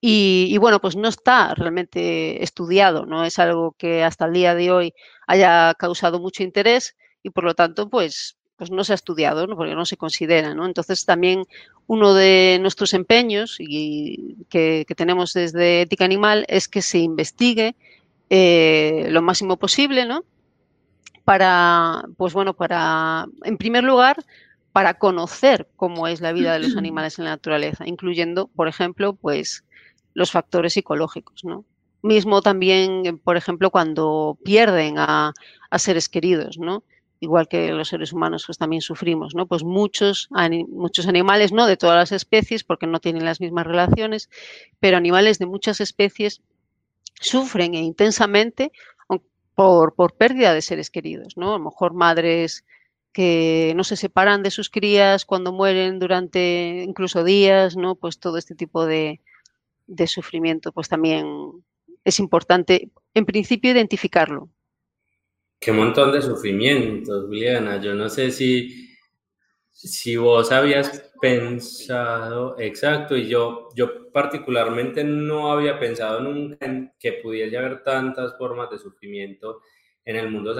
Y, 0.00 0.56
bueno, 0.58 0.80
pues 0.80 0.94
no 0.94 1.08
está 1.08 1.54
realmente 1.54 2.42
estudiado, 2.42 3.06
no 3.06 3.24
es 3.24 3.38
algo 3.38 3.74
que 3.78 4.04
hasta 4.04 4.26
el 4.26 4.34
día 4.34 4.54
de 4.54 4.70
hoy 4.70 4.94
haya 5.26 5.74
causado 5.74 6.20
mucho 6.20 6.42
interés 6.42 6.96
y 7.22 7.30
por 7.30 7.44
lo 7.44 7.54
tanto, 7.54 7.88
pues, 7.88 8.36
pues 8.56 8.70
no 8.70 8.84
se 8.84 8.92
ha 8.92 8.94
estudiado, 8.94 9.46
porque 9.56 9.74
no 9.74 9.84
se 9.86 9.96
considera. 9.96 10.54
¿no? 10.54 10.66
Entonces 10.66 11.04
también 11.04 11.44
uno 11.86 12.14
de 12.14 12.58
nuestros 12.60 12.94
empeños 12.94 13.56
y 13.58 14.36
que, 14.48 14.86
tenemos 14.96 15.32
desde 15.32 15.82
Ética 15.82 16.04
Animal 16.04 16.44
es 16.48 16.68
que 16.68 16.82
se 16.82 16.98
investigue 16.98 17.74
eh, 18.30 19.08
lo 19.10 19.22
máximo 19.22 19.56
posible, 19.56 20.04
¿no? 20.04 20.24
Para, 21.24 22.04
pues 22.16 22.32
bueno, 22.32 22.54
para, 22.54 23.26
en 23.44 23.56
primer 23.56 23.82
lugar, 23.82 24.16
para 24.72 24.94
conocer 24.94 25.68
cómo 25.76 26.06
es 26.06 26.20
la 26.20 26.32
vida 26.32 26.52
de 26.52 26.60
los 26.60 26.76
animales 26.76 27.18
en 27.18 27.24
la 27.24 27.32
naturaleza, 27.32 27.86
incluyendo, 27.86 28.48
por 28.48 28.68
ejemplo, 28.68 29.14
pues 29.14 29.64
los 30.16 30.30
factores 30.30 30.72
psicológicos, 30.72 31.44
¿no? 31.44 31.66
Mismo 32.00 32.40
también, 32.40 33.20
por 33.22 33.36
ejemplo, 33.36 33.70
cuando 33.70 34.38
pierden 34.42 34.94
a, 34.98 35.34
seres 35.76 36.08
queridos, 36.08 36.58
¿no? 36.58 36.84
Igual 37.20 37.48
que 37.48 37.70
los 37.72 37.88
seres 37.88 38.14
humanos, 38.14 38.44
pues 38.46 38.56
también 38.56 38.80
sufrimos, 38.80 39.34
¿no? 39.34 39.46
Pues 39.46 39.62
muchos, 39.62 40.30
muchos 40.68 41.06
animales, 41.06 41.52
no 41.52 41.66
de 41.66 41.76
todas 41.76 41.96
las 41.96 42.12
especies, 42.12 42.64
porque 42.64 42.86
no 42.86 42.98
tienen 42.98 43.26
las 43.26 43.42
mismas 43.42 43.66
relaciones, 43.66 44.30
pero 44.80 44.96
animales 44.96 45.38
de 45.38 45.44
muchas 45.44 45.82
especies 45.82 46.40
sufren 47.20 47.74
e 47.74 47.82
intensamente 47.82 48.72
por, 49.54 49.94
por 49.94 50.14
pérdida 50.14 50.54
de 50.54 50.62
seres 50.62 50.88
queridos. 50.90 51.34
A 51.36 51.40
lo 51.40 51.58
mejor 51.58 51.92
madres 51.92 52.64
que 53.12 53.74
no 53.76 53.84
se 53.84 53.96
separan 53.96 54.42
de 54.42 54.50
sus 54.50 54.70
crías 54.70 55.26
cuando 55.26 55.52
mueren 55.52 55.98
durante 55.98 56.84
incluso 56.86 57.22
días, 57.22 57.76
¿no? 57.76 57.96
Pues 57.96 58.18
todo 58.18 58.38
este 58.38 58.54
tipo 58.54 58.86
de, 58.86 59.20
de 59.86 60.06
sufrimiento, 60.06 60.72
pues 60.72 60.88
también 60.88 61.26
es 62.04 62.18
importante, 62.18 62.90
en 63.14 63.24
principio, 63.24 63.72
identificarlo. 63.72 64.50
Qué 65.58 65.72
montón 65.72 66.12
de 66.12 66.22
sufrimientos, 66.22 67.26
Juliana. 67.26 67.80
Yo 67.80 67.94
no 67.94 68.08
sé 68.08 68.30
si, 68.30 68.94
si 69.72 70.16
vos 70.16 70.52
habías 70.52 71.10
pensado, 71.20 72.58
exacto, 72.58 73.16
y 73.16 73.26
yo, 73.26 73.68
yo 73.74 74.12
particularmente 74.12 75.02
no 75.02 75.50
había 75.50 75.78
pensado 75.78 76.20
nunca 76.20 76.66
en 76.66 76.92
que 76.98 77.14
pudiese 77.14 77.56
haber 77.56 77.82
tantas 77.82 78.36
formas 78.36 78.70
de 78.70 78.78
sufrimiento 78.78 79.62
en 80.04 80.16
el 80.16 80.30
mundo 80.30 80.54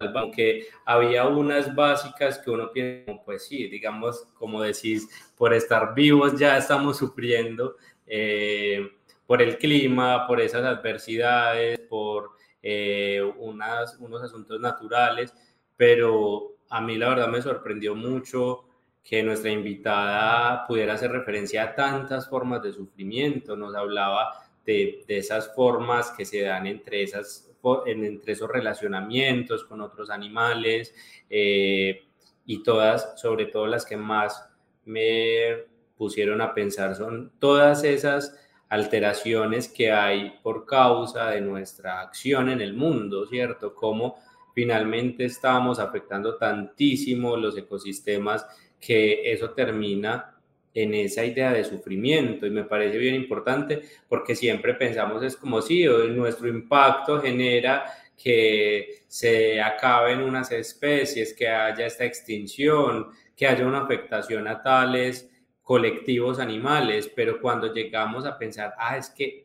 aunque 0.00 0.68
había 0.84 1.26
unas 1.26 1.74
básicas 1.74 2.38
que 2.38 2.50
uno 2.50 2.70
piensa, 2.70 3.20
pues 3.24 3.46
sí, 3.46 3.66
digamos, 3.66 4.26
como 4.34 4.62
decís, 4.62 5.08
por 5.36 5.52
estar 5.52 5.92
vivos 5.94 6.38
ya 6.38 6.56
estamos 6.56 6.98
sufriendo, 6.98 7.76
eh, 8.08 8.90
por 9.26 9.42
el 9.42 9.58
clima, 9.58 10.26
por 10.26 10.40
esas 10.40 10.64
adversidades, 10.64 11.78
por 11.80 12.30
eh, 12.62 13.22
unas, 13.38 13.96
unos 13.98 14.22
asuntos 14.22 14.60
naturales, 14.60 15.34
pero 15.76 16.56
a 16.70 16.80
mí 16.80 16.96
la 16.96 17.10
verdad 17.10 17.28
me 17.28 17.42
sorprendió 17.42 17.94
mucho 17.94 18.64
que 19.02 19.22
nuestra 19.22 19.50
invitada 19.50 20.66
pudiera 20.66 20.94
hacer 20.94 21.10
referencia 21.10 21.62
a 21.62 21.74
tantas 21.74 22.28
formas 22.28 22.62
de 22.62 22.72
sufrimiento, 22.72 23.56
nos 23.56 23.74
hablaba 23.74 24.32
de, 24.66 25.04
de 25.06 25.18
esas 25.18 25.54
formas 25.54 26.10
que 26.10 26.24
se 26.24 26.42
dan 26.42 26.66
entre, 26.66 27.02
esas, 27.02 27.50
entre 27.86 28.32
esos 28.32 28.50
relacionamientos 28.50 29.64
con 29.64 29.80
otros 29.80 30.10
animales 30.10 30.94
eh, 31.30 32.06
y 32.44 32.62
todas, 32.62 33.18
sobre 33.20 33.46
todo 33.46 33.66
las 33.66 33.86
que 33.86 33.96
más 33.96 34.46
me 34.84 35.64
pusieron 35.98 36.40
a 36.40 36.54
pensar 36.54 36.94
son 36.94 37.32
todas 37.38 37.84
esas 37.84 38.38
alteraciones 38.68 39.68
que 39.68 39.90
hay 39.90 40.38
por 40.42 40.64
causa 40.64 41.30
de 41.30 41.40
nuestra 41.40 42.00
acción 42.00 42.48
en 42.48 42.60
el 42.60 42.74
mundo, 42.74 43.26
¿cierto? 43.26 43.74
Cómo 43.74 44.16
finalmente 44.54 45.24
estamos 45.24 45.78
afectando 45.78 46.36
tantísimo 46.36 47.36
los 47.36 47.56
ecosistemas 47.56 48.46
que 48.80 49.32
eso 49.32 49.50
termina 49.50 50.34
en 50.74 50.94
esa 50.94 51.24
idea 51.24 51.52
de 51.52 51.64
sufrimiento 51.64 52.46
y 52.46 52.50
me 52.50 52.64
parece 52.64 52.98
bien 52.98 53.14
importante 53.14 53.82
porque 54.08 54.36
siempre 54.36 54.74
pensamos 54.74 55.22
es 55.22 55.36
como 55.36 55.62
si 55.62 55.84
nuestro 55.84 56.46
impacto 56.48 57.20
genera 57.20 57.84
que 58.16 59.02
se 59.06 59.60
acaben 59.60 60.20
unas 60.20 60.50
especies, 60.52 61.32
que 61.34 61.48
haya 61.48 61.86
esta 61.86 62.04
extinción, 62.04 63.08
que 63.36 63.46
haya 63.46 63.66
una 63.66 63.82
afectación 63.82 64.46
a 64.48 64.62
tales 64.62 65.30
colectivos 65.68 66.38
animales, 66.38 67.12
pero 67.14 67.42
cuando 67.42 67.74
llegamos 67.74 68.24
a 68.24 68.38
pensar, 68.38 68.72
ah, 68.78 68.96
es 68.96 69.10
que 69.10 69.44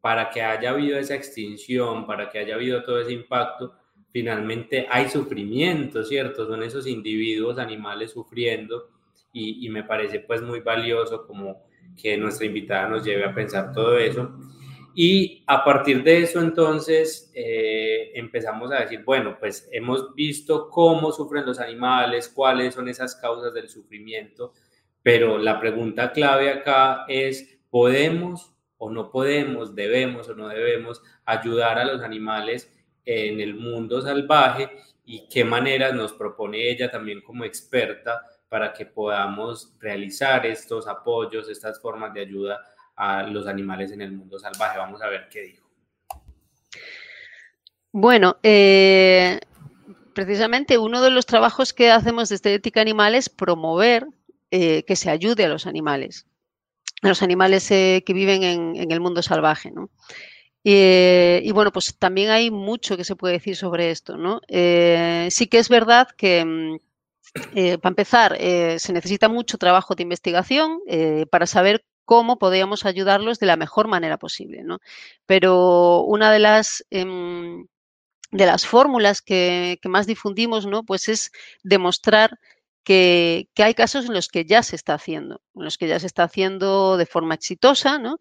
para 0.00 0.30
que 0.30 0.40
haya 0.40 0.70
habido 0.70 0.96
esa 0.96 1.16
extinción, 1.16 2.06
para 2.06 2.30
que 2.30 2.38
haya 2.38 2.54
habido 2.54 2.84
todo 2.84 3.00
ese 3.00 3.12
impacto, 3.12 3.74
finalmente 4.12 4.86
hay 4.88 5.08
sufrimiento, 5.08 6.04
¿cierto? 6.04 6.46
Son 6.46 6.62
esos 6.62 6.86
individuos 6.86 7.58
animales 7.58 8.12
sufriendo 8.12 8.88
y, 9.32 9.66
y 9.66 9.68
me 9.68 9.82
parece 9.82 10.20
pues 10.20 10.42
muy 10.42 10.60
valioso 10.60 11.26
como 11.26 11.60
que 12.00 12.16
nuestra 12.16 12.46
invitada 12.46 12.88
nos 12.88 13.04
lleve 13.04 13.24
a 13.24 13.34
pensar 13.34 13.72
todo 13.72 13.98
eso. 13.98 14.38
Y 14.94 15.42
a 15.48 15.64
partir 15.64 16.04
de 16.04 16.22
eso, 16.22 16.40
entonces, 16.40 17.32
eh, 17.34 18.12
empezamos 18.14 18.70
a 18.70 18.78
decir, 18.78 19.02
bueno, 19.04 19.36
pues 19.40 19.68
hemos 19.72 20.14
visto 20.14 20.70
cómo 20.70 21.10
sufren 21.10 21.44
los 21.44 21.58
animales, 21.58 22.28
cuáles 22.28 22.74
son 22.74 22.88
esas 22.88 23.16
causas 23.16 23.52
del 23.52 23.68
sufrimiento, 23.68 24.52
pero 25.08 25.38
la 25.38 25.58
pregunta 25.58 26.12
clave 26.12 26.50
acá 26.50 27.06
es, 27.08 27.58
¿podemos 27.70 28.52
o 28.76 28.90
no 28.90 29.10
podemos, 29.10 29.74
debemos 29.74 30.28
o 30.28 30.34
no 30.34 30.48
debemos 30.48 31.00
ayudar 31.24 31.78
a 31.78 31.86
los 31.86 32.02
animales 32.02 32.70
en 33.06 33.40
el 33.40 33.54
mundo 33.54 34.02
salvaje 34.02 34.68
y 35.06 35.26
qué 35.30 35.44
maneras 35.44 35.94
nos 35.94 36.12
propone 36.12 36.70
ella 36.70 36.90
también 36.90 37.22
como 37.22 37.44
experta 37.44 38.20
para 38.50 38.70
que 38.74 38.84
podamos 38.84 39.74
realizar 39.80 40.44
estos 40.44 40.86
apoyos, 40.86 41.48
estas 41.48 41.80
formas 41.80 42.12
de 42.12 42.20
ayuda 42.20 42.60
a 42.94 43.22
los 43.22 43.46
animales 43.46 43.90
en 43.92 44.02
el 44.02 44.12
mundo 44.12 44.38
salvaje. 44.38 44.76
Vamos 44.76 45.00
a 45.00 45.08
ver 45.08 45.30
qué 45.30 45.40
dijo. 45.40 45.66
Bueno, 47.92 48.36
eh, 48.42 49.40
precisamente 50.12 50.76
uno 50.76 51.00
de 51.00 51.08
los 51.08 51.24
trabajos 51.24 51.72
que 51.72 51.90
hacemos 51.90 52.28
desde 52.28 52.52
Ética 52.52 52.82
Animal 52.82 53.14
es 53.14 53.30
promover 53.30 54.06
eh, 54.50 54.82
que 54.84 54.96
se 54.96 55.10
ayude 55.10 55.44
a 55.44 55.48
los 55.48 55.66
animales, 55.66 56.26
a 57.02 57.08
los 57.08 57.22
animales 57.22 57.70
eh, 57.70 58.02
que 58.06 58.12
viven 58.12 58.42
en, 58.42 58.90
el 58.90 59.00
mundo 59.00 59.22
salvaje. 59.22 59.70
¿no? 59.70 59.90
y 60.64 61.50
bueno, 61.52 61.72
pues 61.72 61.96
también 61.98 62.28
hay 62.28 62.50
mucho 62.50 62.98
que 62.98 63.04
se 63.04 63.16
puede 63.16 63.34
decir 63.34 63.56
sobre 63.56 63.90
esto. 63.90 64.16
¿no? 64.16 64.40
sí 64.48 65.46
que 65.46 65.58
es 65.58 65.68
verdad 65.68 66.08
que... 66.16 66.44
Mm, 66.44 66.78
para 67.82 67.90
empezar, 67.90 68.38
se 68.38 68.92
necesita 68.92 69.28
mucho 69.28 69.58
trabajo 69.58 69.94
de 69.94 70.02
investigación 70.02 70.80
para 71.30 71.46
saber 71.46 71.84
cómo 72.08 72.38
podríamos 72.38 72.86
ayudarlos 72.86 73.38
de 73.38 73.44
la 73.44 73.58
mejor 73.58 73.86
manera 73.86 74.16
posible. 74.16 74.62
¿no? 74.62 74.80
Pero 75.26 76.00
una 76.04 76.32
de 76.32 76.38
las, 76.38 76.82
em, 76.88 77.66
de 78.30 78.46
las 78.46 78.66
fórmulas 78.66 79.20
que, 79.20 79.78
más 79.84 80.06
difundimos 80.06 80.64
¿no? 80.64 80.84
pues 80.84 81.10
es 81.10 81.30
demostrar 81.62 82.38
que, 82.88 83.48
hay 83.58 83.74
casos 83.74 84.06
en 84.06 84.14
los 84.14 84.28
que 84.28 84.46
ya 84.46 84.62
se 84.62 84.74
está 84.74 84.94
haciendo, 84.94 85.42
en 85.54 85.64
los 85.64 85.76
que 85.76 85.88
ya 85.88 86.00
se 86.00 86.06
está 86.06 86.22
haciendo 86.24 86.96
de 86.96 87.04
forma 87.04 87.34
exitosa 87.34 87.98
¿no? 87.98 88.16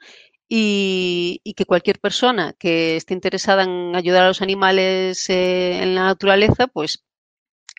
y, 0.49 1.41
que 1.55 1.65
cualquier 1.65 1.99
persona 1.99 2.53
que 2.59 2.97
esté 2.97 3.13
interesada 3.13 3.63
en 3.63 3.95
ayudar 3.95 4.23
a 4.23 4.27
los 4.27 4.41
animales 4.41 5.29
eh, 5.29 5.81
en 5.81 5.95
la 5.95 6.03
naturaleza, 6.03 6.67
pues, 6.67 7.05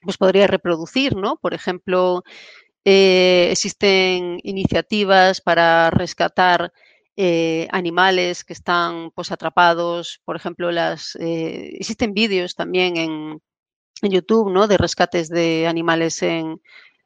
pues 0.02 0.16
podría 0.16 0.46
reproducir, 0.46 1.14
¿no? 1.14 1.36
Por 1.36 1.52
ejemplo, 1.52 2.22
eh, 2.84 3.48
existen 3.50 4.40
iniciativas 4.42 5.42
para 5.42 5.90
rescatar 5.90 6.72
eh, 7.16 7.68
animales 7.70 8.44
que 8.44 8.54
están 8.54 9.10
pues, 9.14 9.30
atrapados, 9.30 10.22
por 10.24 10.36
ejemplo, 10.36 10.72
las, 10.72 11.16
existen 11.20 12.14
vídeos 12.14 12.54
también 12.54 12.96
en, 12.96 13.42
YouTube 14.02 14.50
¿no? 14.50 14.66
de 14.68 14.78
rescates 14.78 15.28
de 15.28 15.66
animales 15.66 16.22
en, 16.22 16.60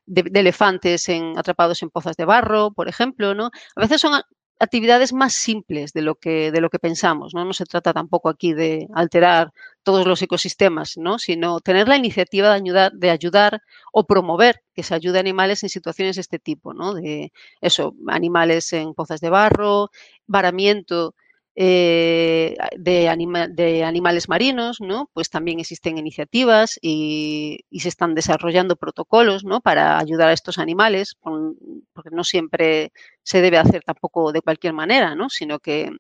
de, 0.07 0.31
elefantes 0.35 1.09
en, 1.09 1.39
atrapados 1.39 1.83
en 1.83 1.91
pozas 1.91 2.17
de 2.17 2.25
barro, 2.25 2.73
por 2.73 2.89
ejemplo, 2.89 3.35
¿no? 3.35 3.51
A 3.77 3.81
veces 3.81 4.01
son 4.01 4.21
actividades 4.63 5.13
más 5.13 5.35
simples 5.35 5.93
de 5.93 6.03
lo 6.03 6.15
que, 6.15 6.53
de 6.53 6.61
lo 6.61 6.71
que 6.71 6.79
pensamos. 6.79 7.35
¿no? 7.35 7.45
no 7.45 7.53
se 7.53 7.65
trata 7.65 7.93
tampoco 7.93 8.29
aquí 8.29 8.53
de 8.53 8.87
alterar 8.95 9.53
todos 9.83 10.07
los 10.07 10.23
ecosistemas, 10.23 10.97
¿no? 10.97 11.19
sino 11.19 11.61
tener 11.61 11.89
la 11.89 11.97
iniciativa 11.97 12.49
de 12.51 12.55
ayudar, 12.55 12.93
de 12.93 13.11
ayudar 13.11 13.61
o 13.93 14.07
promover 14.07 14.63
que 14.73 14.85
se 14.85 14.95
ayude 14.95 15.19
a 15.19 15.21
animales 15.21 15.65
en 15.65 15.69
situaciones 15.69 16.15
de 16.15 16.21
este 16.21 16.39
tipo, 16.39 16.75
¿no? 16.75 16.95
de 16.95 17.33
eso, 17.61 17.95
animales 18.07 18.73
en 18.73 18.95
pozas 18.95 19.21
de 19.21 19.31
barro, 19.31 19.91
varamiento 20.29 21.17
eh, 21.55 22.57
de, 22.79 23.49
de, 23.51 23.85
animales 23.85 24.29
marinos, 24.29 24.81
¿no? 24.81 25.11
Pues 25.13 25.29
también 25.29 25.61
existen 25.61 25.99
iniciativas 25.99 26.79
y, 26.81 27.65
se 27.73 27.89
están 27.89 28.15
desarrollando 28.15 28.77
protocolos, 28.77 29.45
¿no? 29.45 29.61
Para 29.61 29.99
ayudar 29.99 30.29
a 30.29 30.33
estos 30.33 30.59
animales, 30.59 31.17
porque 31.23 32.11
no 32.11 32.25
siempre 32.25 32.93
se 33.23 33.41
debe 33.43 33.59
hacer 33.59 33.83
tampoco 33.85 34.33
de 34.33 34.41
cualquier 34.41 34.73
manera, 34.73 35.15
¿no? 35.15 35.29
Sino 35.29 35.59
que 35.59 35.91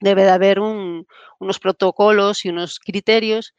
debe 0.00 0.24
de 0.24 0.30
haber 0.30 0.60
unos 0.60 1.58
protocolos 1.60 2.44
y 2.44 2.50
unos 2.50 2.78
criterios 2.78 3.54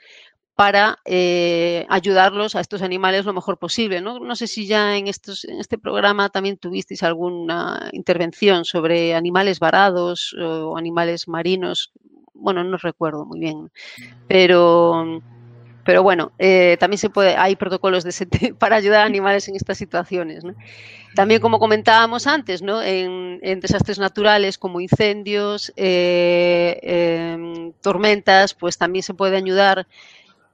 para 0.60 1.00
eh, 1.06 1.86
ayudarlos 1.88 2.54
a 2.54 2.60
estos 2.60 2.82
animales 2.82 3.24
lo 3.24 3.32
mejor 3.32 3.58
posible. 3.58 4.02
¿no? 4.02 4.36
sé 4.36 4.46
si 4.46 4.68
ya 4.68 4.98
en, 4.98 5.08
este 5.08 5.78
programa 5.78 6.28
también 6.28 6.58
tuvisteis 6.58 7.02
alguna 7.02 7.88
intervención 7.94 8.66
sobre 8.66 9.16
animales 9.16 9.62
varados 9.62 10.36
o 10.38 10.78
animales 10.78 11.30
marinos. 11.30 11.94
Bueno, 12.34 12.66
no 12.66 12.76
recuerdo 12.76 13.26
muy 13.26 13.40
bien, 13.40 13.72
pero, 14.28 15.22
pero 15.86 16.04
bueno, 16.04 16.34
eh, 16.38 16.76
también 16.78 16.98
se 16.98 17.10
puede, 17.10 17.38
hay 17.38 17.56
protocolos 17.56 18.04
de 18.04 18.12
para 18.60 18.76
ayudar 18.76 19.04
a 19.04 19.06
animales 19.06 19.48
en 19.48 19.56
estas 19.56 19.78
situaciones. 19.78 20.44
También, 21.16 21.40
como 21.40 21.60
comentábamos 21.60 22.28
antes, 22.28 22.62
en, 22.62 23.60
desastres 23.62 23.98
naturales 23.98 24.58
como 24.58 24.82
incendios, 24.82 25.72
eh, 25.78 26.80
em, 26.84 27.72
tormentas, 27.82 28.54
pues 28.54 28.78
también 28.78 29.04
se 29.04 29.14
puede 29.14 29.38
ayudar 29.38 29.88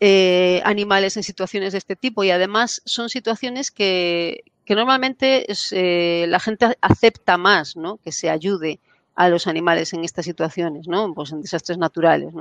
eh, 0.08 0.62
animales 0.66 1.18
en 1.18 1.24
situaciones 1.24 1.72
de 1.72 1.80
este 1.80 1.96
tipo 1.96 2.24
y 2.24 2.30
además 2.30 2.84
son 2.86 3.10
situaciones 3.10 3.72
que, 3.72 4.44
normalmente 4.70 5.48
eh, 5.72 6.28
la 6.28 6.40
gente 6.40 6.78
acepta 6.80 7.40
más, 7.40 7.76
¿no? 7.76 7.98
Que 7.98 8.12
se 8.12 8.30
ayude 8.30 8.80
a 9.16 9.30
los 9.30 9.48
animales 9.48 9.94
en 9.94 10.04
estas 10.04 10.26
situaciones, 10.26 10.88
¿no? 10.88 11.12
Pues 11.16 11.32
en 11.32 11.42
desastres 11.42 11.80
naturales. 11.80 12.36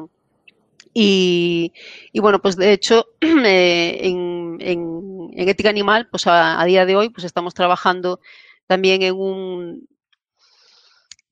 Y, 0.93 1.73
bueno, 2.17 2.39
pues 2.43 2.57
de 2.57 2.71
hecho, 2.71 3.07
eh, 3.23 3.99
en, 4.03 5.31
ética 5.35 5.71
animal, 5.71 6.09
pues 6.11 6.27
a, 6.27 6.61
a, 6.61 6.65
día 6.67 6.85
de 6.85 6.97
hoy, 6.97 7.09
pues 7.09 7.25
estamos 7.25 7.55
trabajando 7.55 8.21
también 8.67 9.01
en 9.01 9.15
un, 9.15 9.89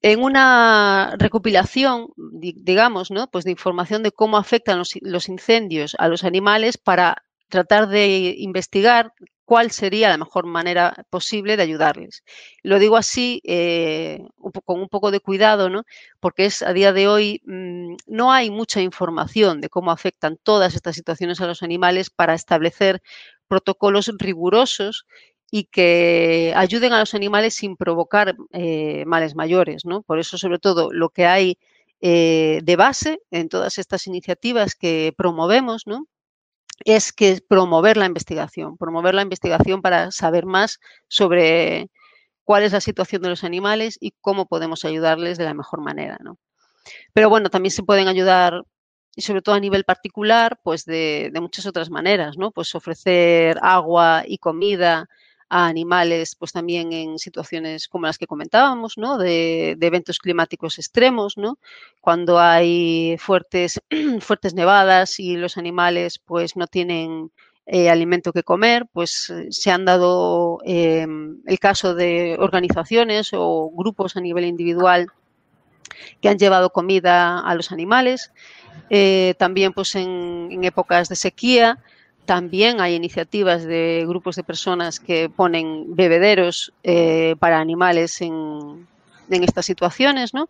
en 0.02 0.22
una 0.22 1.14
recopilación, 1.16 2.08
digamos, 2.16 3.10
¿no? 3.12 3.28
pues 3.30 3.44
de 3.44 3.52
información 3.52 4.02
de 4.02 4.10
cómo 4.10 4.36
afectan 4.36 4.78
los, 4.78 5.28
incendios 5.28 5.94
a 5.98 6.08
los 6.08 6.24
animales 6.24 6.76
para 6.76 7.22
tratar 7.48 7.88
de 7.88 8.34
investigar 8.38 9.12
cuál 9.44 9.70
sería 9.70 10.08
la 10.08 10.16
mejor 10.16 10.46
manera 10.46 11.04
posible 11.10 11.56
de 11.56 11.62
ayudarles. 11.62 12.24
Lo 12.62 12.80
digo 12.80 12.96
así 12.96 13.42
eh, 13.44 14.20
con 14.64 14.80
un 14.80 14.88
poco 14.88 15.12
de 15.12 15.20
cuidado, 15.20 15.68
¿no? 15.68 15.84
porque 16.18 16.46
es 16.46 16.62
a 16.62 16.72
día 16.72 16.92
de 16.92 17.06
hoy 17.06 17.40
mm, 17.44 17.94
no 18.06 18.32
hay 18.32 18.50
mucha 18.50 18.80
información 18.80 19.60
de 19.60 19.68
cómo 19.68 19.92
afectan 19.92 20.36
todas 20.42 20.74
estas 20.74 20.96
situaciones 20.96 21.40
a 21.40 21.46
los 21.46 21.62
animales 21.62 22.10
para 22.10 22.34
establecer 22.34 23.02
protocolos 23.46 24.10
rigurosos 24.18 25.06
y 25.54 25.64
que 25.64 26.54
ayuden 26.56 26.94
a 26.94 26.98
los 26.98 27.12
animales 27.12 27.52
sin 27.52 27.76
provocar 27.76 28.34
eh, 28.52 29.04
males 29.04 29.36
mayores. 29.36 29.84
¿no? 29.84 30.00
Por 30.00 30.18
eso, 30.18 30.38
sobre 30.38 30.58
todo, 30.58 30.90
lo 30.90 31.10
que 31.10 31.26
hay 31.26 31.58
eh, 32.00 32.60
de 32.64 32.74
base 32.74 33.20
en 33.30 33.50
todas 33.50 33.76
estas 33.76 34.06
iniciativas 34.06 34.74
que 34.74 35.12
promovemos 35.14 35.86
¿no? 35.86 36.06
es 36.86 37.12
que 37.12 37.42
promover 37.46 37.98
la 37.98 38.06
investigación, 38.06 38.78
promover 38.78 39.14
la 39.14 39.20
investigación 39.20 39.82
para 39.82 40.10
saber 40.10 40.46
más 40.46 40.80
sobre 41.06 41.90
cuál 42.44 42.62
es 42.62 42.72
la 42.72 42.80
situación 42.80 43.20
de 43.20 43.28
los 43.28 43.44
animales 43.44 43.98
y 44.00 44.14
cómo 44.22 44.46
podemos 44.46 44.86
ayudarles 44.86 45.36
de 45.36 45.44
la 45.44 45.52
mejor 45.52 45.82
manera. 45.82 46.16
¿no? 46.22 46.38
Pero 47.12 47.28
bueno, 47.28 47.50
también 47.50 47.72
se 47.72 47.82
pueden 47.82 48.08
ayudar 48.08 48.64
y 49.14 49.20
sobre 49.20 49.42
todo 49.42 49.54
a 49.54 49.60
nivel 49.60 49.84
particular, 49.84 50.58
pues 50.64 50.86
de, 50.86 51.28
de, 51.30 51.40
muchas 51.42 51.66
otras 51.66 51.90
maneras, 51.90 52.38
¿no? 52.38 52.50
Pues 52.50 52.74
ofrecer 52.74 53.58
agua 53.60 54.22
y 54.26 54.38
comida 54.38 55.10
a 55.52 55.66
animales, 55.66 56.34
pues 56.34 56.50
también 56.50 56.94
en 56.94 57.18
situaciones 57.18 57.86
como 57.86 58.06
las 58.06 58.16
que 58.16 58.26
comentábamos, 58.26 58.96
¿no? 58.96 59.18
De, 59.18 59.76
eventos 59.78 60.18
climáticos 60.18 60.78
extremos, 60.78 61.36
¿no? 61.36 61.58
Cuando 62.00 62.40
hay 62.40 63.16
fuertes, 63.18 63.78
fuertes 64.20 64.54
nevadas 64.54 65.20
y 65.20 65.36
los 65.36 65.58
animales 65.58 66.18
pues 66.18 66.56
no 66.56 66.66
tienen 66.66 67.30
eh, 67.66 67.90
alimento 67.90 68.32
que 68.32 68.42
comer, 68.42 68.86
pues 68.94 69.28
eh, 69.28 69.48
se 69.50 69.70
han 69.70 69.84
dado 69.84 70.60
em, 70.64 71.42
el 71.44 71.58
caso 71.58 71.94
de 71.94 72.36
organizaciones 72.38 73.32
o 73.34 73.70
grupos 73.76 74.16
a 74.16 74.22
nivel 74.22 74.46
individual 74.46 75.08
que 76.22 76.30
han 76.30 76.38
llevado 76.38 76.70
comida 76.70 77.40
a 77.40 77.54
los 77.54 77.72
animales. 77.72 78.32
Eh, 78.88 79.34
también 79.38 79.74
pues 79.74 79.94
en, 79.96 80.48
en 80.50 80.64
épocas 80.64 81.10
de 81.10 81.16
sequía 81.16 81.78
también 82.24 82.80
hay 82.80 82.94
iniciativas 82.94 83.64
de 83.64 84.04
grupos 84.06 84.36
de 84.36 84.44
personas 84.44 85.00
que 85.00 85.28
ponen 85.28 85.96
bebederos 85.96 86.72
eh, 86.82 87.34
para 87.38 87.58
animales 87.58 88.20
en, 88.20 88.86
estas 89.28 89.64
situaciones, 89.64 90.34
¿no? 90.34 90.46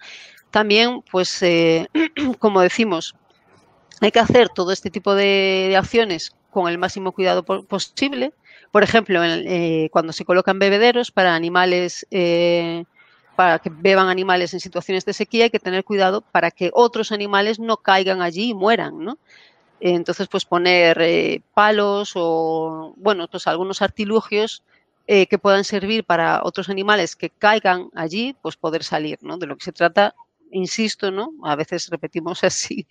También, 0.50 1.02
pues, 1.10 1.42
eh, 1.42 1.88
como 2.38 2.60
decimos, 2.60 3.14
hay 4.00 4.10
que 4.10 4.18
hacer 4.18 4.48
todo 4.48 4.72
este 4.72 4.90
tipo 4.90 5.14
de, 5.14 5.74
acciones 5.78 6.34
con 6.50 6.68
el 6.68 6.78
máximo 6.78 7.12
cuidado 7.12 7.44
posible. 7.44 8.32
Por 8.70 8.82
ejemplo, 8.82 9.22
eh, 9.24 9.88
cuando 9.92 10.12
se 10.12 10.24
colocan 10.24 10.58
bebederos 10.58 11.10
para 11.10 11.34
animales, 11.34 12.06
para 13.36 13.58
que 13.60 13.70
beban 13.70 14.08
animales 14.08 14.52
en 14.52 14.60
situaciones 14.60 15.04
de 15.04 15.12
sequía, 15.12 15.44
hay 15.44 15.50
que 15.50 15.58
tener 15.58 15.84
cuidado 15.84 16.20
para 16.20 16.50
que 16.50 16.70
otros 16.74 17.12
animales 17.12 17.58
no 17.58 17.76
caigan 17.76 18.20
allí 18.20 18.50
y 18.50 18.54
mueran, 18.54 18.98
¿no? 18.98 19.18
Entonces, 19.84 20.28
pues 20.28 20.44
poner 20.44 21.00
eh, 21.00 21.42
palos 21.54 22.12
o, 22.14 22.94
bueno, 22.96 23.28
pues 23.28 23.46
algunos 23.46 23.82
artilugios 23.82 24.62
que 25.04 25.38
puedan 25.38 25.64
servir 25.64 26.04
para 26.04 26.40
otros 26.42 26.70
animales 26.70 27.16
que 27.16 27.28
caigan 27.28 27.90
allí, 27.94 28.34
pues 28.40 28.56
poder 28.56 28.82
salir, 28.82 29.18
¿no? 29.20 29.36
De 29.36 29.46
lo 29.46 29.56
que 29.56 29.64
se 29.64 29.72
trata 29.72 30.14
insisto, 30.52 31.10
¿no? 31.10 31.32
A 31.42 31.56
veces 31.56 31.88
repetimos 31.88 32.44
así 32.44 32.86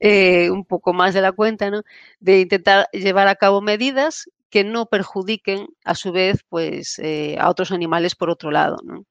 eh, 0.00 0.50
un 0.50 0.64
poco 0.64 0.92
más 0.92 1.14
de 1.14 1.22
la 1.22 1.32
cuenta, 1.32 1.70
¿no? 1.70 1.82
De 2.20 2.40
intentar 2.40 2.88
llevar 2.92 3.28
a 3.28 3.36
cabo 3.36 3.60
medidas 3.62 4.28
que 4.50 4.64
no 4.64 4.86
perjudiquen 4.86 5.66
a 5.84 5.94
su 5.94 6.12
vez 6.12 6.44
pues 6.48 6.98
eh, 6.98 7.36
a 7.40 7.48
otros 7.48 7.72
animales 7.72 8.14
por 8.14 8.30
otro 8.30 8.50
lado, 8.50 8.78
¿no? 8.84 9.04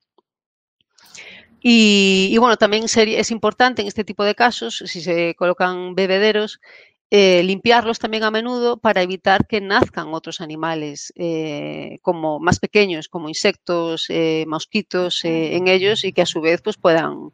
Y, 1.68 2.38
bueno, 2.38 2.58
también 2.58 2.84
es 2.86 3.32
importante 3.32 3.82
en 3.82 3.88
este 3.88 4.04
tipo 4.04 4.24
de 4.24 4.36
casos, 4.36 4.84
si 4.86 5.02
se 5.02 5.34
colocan 5.34 5.96
bebederos, 5.96 6.62
eh, 7.18 7.44
limpiarlos 7.44 8.00
también 8.00 8.24
a 8.24 8.32
menudo 8.32 8.78
para 8.78 9.02
evitar 9.02 9.48
que 9.48 9.62
nazcan 9.62 10.14
otros 10.14 10.42
animales 10.42 11.14
como 12.02 12.40
más 12.40 12.60
pequeños, 12.60 13.08
como 13.08 13.30
insectos, 13.30 14.08
mosquitos 14.48 15.24
en 15.24 15.68
ellos 15.68 16.04
y 16.04 16.12
que 16.12 16.24
a 16.24 16.26
su 16.26 16.42
vez 16.42 16.62
pues 16.62 16.78
puedan 16.78 17.32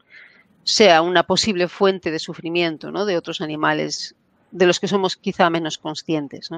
sea 0.64 1.02
una 1.02 1.24
posible 1.24 1.68
fuente 1.68 2.12
de 2.12 2.20
sufrimiento 2.20 2.92
¿no? 2.92 3.06
de 3.06 3.18
otros 3.18 3.42
animales 3.42 4.16
de 4.52 4.66
los 4.66 4.80
que 4.80 4.88
somos 4.88 5.16
quizá 5.16 5.50
menos 5.50 5.78
conscientes. 5.78 6.50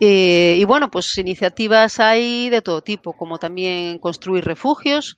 Eh, 0.00 0.56
y 0.58 0.64
bueno, 0.64 0.90
pues 0.90 1.16
iniciativas 1.18 1.98
hay 1.98 2.50
de 2.50 2.62
todo 2.62 2.82
tipo, 2.82 3.14
como 3.14 3.38
también 3.38 3.98
construir 3.98 4.44
refugios 4.44 5.16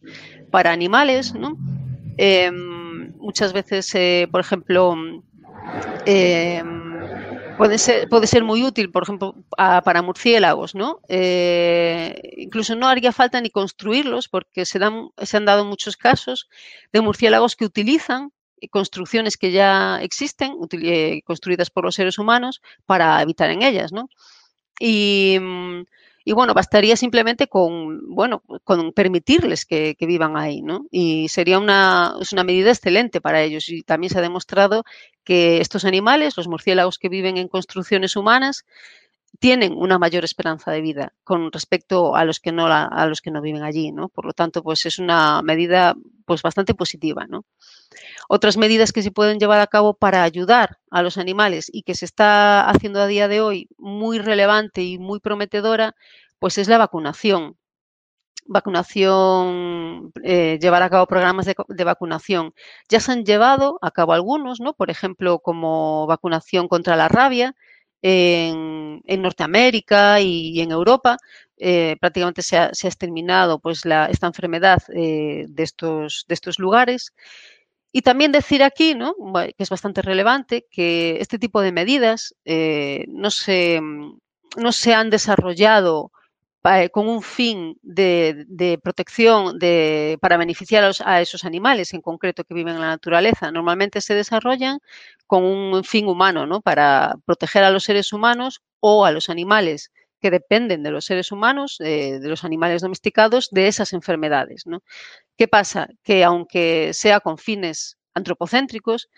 para 0.51 0.73
animales. 0.73 1.35
Em, 2.17 3.13
muchas 3.19 3.53
veces, 3.53 3.95
eh, 3.95 4.29
por 4.31 4.41
ejemplo, 4.41 4.97
em, 6.05 7.11
puede 7.57 7.79
ser, 7.79 8.09
puede 8.09 8.27
ser 8.27 8.45
muy 8.45 8.65
útil, 8.65 8.91
por 8.91 9.03
ejemplo, 9.05 9.35
para 9.57 10.03
murciélagos, 10.03 10.75
¿no? 10.75 11.01
Eh, 11.09 12.21
incluso 12.39 12.75
no 12.77 12.89
haría 12.89 13.13
falta 13.13 13.41
ni 13.41 13.51
construirlos 13.51 14.29
porque 14.29 14.65
se, 14.67 14.79
dan, 14.79 15.11
se 15.19 15.37
han 15.37 15.45
dado 15.47 15.65
muchos 15.65 15.97
casos 15.97 16.49
de 16.93 17.01
murciélagos 17.03 17.57
que 17.57 17.65
utilizan 17.67 18.33
construcciones 18.71 19.37
que 19.39 19.53
ya 19.53 20.01
existen, 20.03 20.55
eh, 20.83 21.23
construidas 21.25 21.71
por 21.71 21.85
los 21.85 21.95
seres 21.95 22.19
humanos, 22.19 22.61
para 22.87 23.19
habitar 23.19 23.51
en 23.51 23.63
ellas, 23.63 23.93
¿no? 23.93 24.09
Y, 24.81 25.39
mm, 25.41 25.83
y 26.25 26.33
bueno, 26.33 26.53
bastaría 26.55 26.97
simplemente 26.97 27.47
con, 27.47 28.15
bueno, 28.15 28.43
con 28.65 28.93
permitirles 28.93 29.65
que, 29.65 29.97
vivan 30.01 30.37
ahí, 30.37 30.61
¿no? 30.61 30.87
Y 30.91 31.29
sería 31.29 31.59
una, 31.59 32.15
es 32.21 32.33
una 32.33 32.45
medida 32.45 32.71
excelente 32.71 33.21
para 33.21 33.43
ellos. 33.43 33.69
Y 33.69 33.83
también 33.83 34.11
se 34.11 34.19
ha 34.19 34.23
demostrado 34.23 34.85
que 35.25 35.61
estos 35.61 35.85
animales, 35.85 36.37
los 36.37 36.49
murciélagos 36.49 36.99
que 36.99 37.09
viven 37.09 37.37
en 37.39 37.49
construcciones 37.49 38.17
humanas, 38.17 38.65
tienen 39.39 39.75
una 39.77 39.99
mayor 39.99 40.25
esperanza 40.25 40.71
de 40.71 40.81
vida 40.81 41.15
con 41.25 41.53
respecto 41.53 42.17
a 42.17 42.25
los 42.25 42.41
que 42.41 42.53
no 42.53 42.67
a 42.67 43.07
los 43.07 43.21
que 43.23 43.31
no 43.31 43.41
viven 43.41 43.63
allí, 43.63 43.93
¿no? 43.93 44.09
Por 44.09 44.27
lo 44.27 44.33
tanto, 44.33 44.63
pues 44.63 44.85
es 44.87 44.99
una 44.99 45.41
medida 45.43 45.95
pues 46.27 46.43
bastante 46.43 46.75
positiva, 46.75 47.27
¿no? 47.27 47.45
Otras 48.29 48.57
medidas 48.57 48.93
que 48.93 49.03
se 49.03 49.11
pueden 49.11 49.39
llevar 49.39 49.61
a 49.61 49.67
cabo 49.67 49.95
para 49.95 50.23
ayudar 50.23 50.79
a 50.91 51.03
los 51.03 51.19
animales 51.19 51.71
y 51.73 51.83
que 51.83 51.95
se 51.95 52.05
está 52.05 52.69
haciendo 52.69 53.01
a 53.01 53.07
día 53.07 53.29
de 53.29 53.41
hoy 53.41 53.69
muy 53.79 54.19
relevante 54.19 54.83
y 54.83 54.99
muy 54.99 55.21
prometedora, 55.21 55.95
pues 56.39 56.59
es 56.59 56.69
la 56.69 56.79
vacunación. 56.79 57.57
Vacunación, 58.47 60.13
eh, 60.25 60.59
llevar 60.61 60.83
a 60.83 60.91
cabo 60.91 61.07
programas 61.07 61.47
de, 61.47 61.85
vacunación. 61.85 62.55
Ya 62.89 63.01
se 63.01 63.13
han 63.13 63.25
llevado 63.25 63.79
a 63.83 63.91
cabo 63.91 64.13
algunos, 64.13 64.61
¿no? 64.61 64.75
Por 64.75 64.91
ejemplo, 64.91 65.39
como 65.41 66.07
vacunación 66.07 66.69
contra 66.69 66.97
la 66.97 67.09
rabia 67.09 67.55
en, 68.03 69.23
Norteamérica 69.23 70.21
y, 70.21 70.61
en 70.61 70.71
Europa. 70.71 71.17
Eh, 71.57 71.97
prácticamente 72.01 72.43
se 72.43 72.57
ha, 72.57 72.69
exterminado 72.69 73.59
pues, 73.59 73.83
esta 73.85 74.27
enfermedad 74.27 74.83
eh, 74.95 75.45
de, 75.49 75.63
estos, 75.63 76.25
de 76.29 76.35
estos 76.35 76.59
lugares. 76.59 77.13
Y 77.93 78.03
también 78.03 78.33
decir 78.33 78.63
aquí, 78.63 78.95
¿no? 78.95 79.15
que 79.35 79.55
es 79.59 79.69
bastante 79.69 80.01
relevante, 80.01 80.67
que 80.71 81.19
este 81.21 81.39
tipo 81.39 81.61
de 81.61 81.73
medidas 81.73 82.35
eh, 82.45 83.05
no, 83.09 83.31
se, 83.31 83.81
no 84.57 84.73
se 84.73 84.95
han 84.95 85.11
desarrollado 85.11 86.13
con 86.93 87.09
un 87.09 87.23
fin 87.23 87.79
de, 87.83 88.79
protección 88.83 89.59
de, 89.59 90.19
para 90.21 90.37
beneficiar 90.37 90.93
a, 91.05 91.21
esos 91.21 91.45
animales 91.45 91.95
en 91.95 92.03
concreto 92.03 92.45
que 92.45 92.55
viven 92.55 92.75
en 92.75 92.81
la 92.81 92.89
naturaleza. 92.89 93.51
Normalmente 93.51 94.01
se 94.01 94.15
desarrollan 94.15 94.81
con 95.27 95.45
un 95.45 95.85
fin 95.85 96.07
humano, 96.07 96.47
¿no? 96.47 96.61
para 96.61 97.17
proteger 97.25 97.65
a 97.65 97.71
los 97.71 97.85
seres 97.85 98.13
humanos 98.13 98.63
o 98.81 99.07
a 99.07 99.11
los 99.11 99.31
animales 99.31 99.91
que 100.21 100.31
dependen 100.31 100.83
de 100.83 100.91
los 100.91 101.07
seres 101.07 101.33
humanos, 101.33 101.77
de 101.79 102.21
los 102.23 102.45
animales 102.45 102.83
domesticados, 102.83 103.49
de 103.51 103.69
esas 103.69 103.95
enfermedades. 103.95 104.67
¿no? 104.67 104.83
¿Qué 105.39 105.49
pasa? 105.49 105.89
Que 106.03 106.25
aunque 106.25 106.93
sea 106.93 107.21
con 107.21 107.39
fines 107.39 107.97
antropocéntricos, 108.15 109.09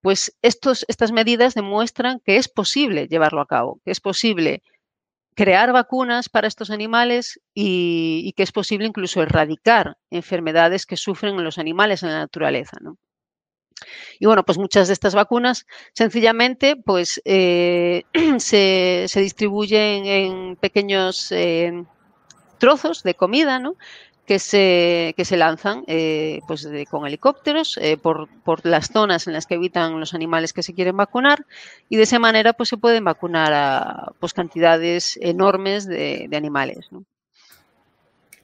pues 0.00 0.36
estos, 0.42 0.84
estas 0.88 1.12
medidas 1.12 1.54
demuestran 1.54 2.20
que 2.24 2.36
es 2.36 2.48
posible 2.48 3.06
llevarlo 3.08 3.40
a 3.40 3.46
cabo, 3.46 3.80
que 3.84 3.92
es 3.92 4.00
posible 4.00 4.62
crear 5.38 5.72
vacunas 5.72 6.28
para 6.28 6.48
estos 6.48 6.68
animales 6.68 7.40
y, 7.54 8.32
que 8.36 8.42
es 8.42 8.50
posible 8.50 8.88
incluso 8.88 9.22
erradicar 9.22 9.96
enfermedades 10.10 10.84
que 10.84 10.96
sufren 10.96 11.44
los 11.44 11.58
animales 11.58 12.02
en 12.02 12.08
la 12.08 12.18
naturaleza. 12.18 12.76
Y 14.18 14.26
bueno, 14.26 14.44
pues 14.44 14.58
muchas 14.58 14.88
de 14.88 14.94
estas 14.94 15.14
vacunas 15.14 15.64
sencillamente 15.92 16.74
pues, 16.74 17.22
eh, 17.24 18.02
se, 18.38 19.06
distribuyen 19.14 20.06
en 20.06 20.56
pequeños 20.56 21.30
eh, 21.30 21.84
trozos 22.58 23.04
de 23.04 23.14
comida, 23.14 23.60
¿no? 23.60 23.76
Que 24.28 24.38
se, 24.38 25.14
que 25.16 25.24
se 25.24 25.38
lanzan 25.38 25.84
eh, 25.86 26.40
pues 26.46 26.68
con 26.90 27.06
helicópteros 27.06 27.78
eh, 27.80 27.96
por, 27.96 28.28
por, 28.42 28.64
las 28.66 28.88
zonas 28.88 29.26
en 29.26 29.32
las 29.32 29.46
que 29.46 29.54
habitan 29.54 29.98
los 29.98 30.12
animales 30.12 30.52
que 30.52 30.62
se 30.62 30.74
quieren 30.74 30.98
vacunar 30.98 31.46
y 31.88 31.96
de 31.96 32.02
esa 32.02 32.18
manera 32.18 32.52
pues 32.52 32.68
se 32.68 32.76
pueden 32.76 33.04
vacunar 33.04 33.54
a 33.54 34.12
pues, 34.20 34.34
cantidades 34.34 35.18
enormes 35.22 35.86
de, 35.86 36.28
animales. 36.34 36.90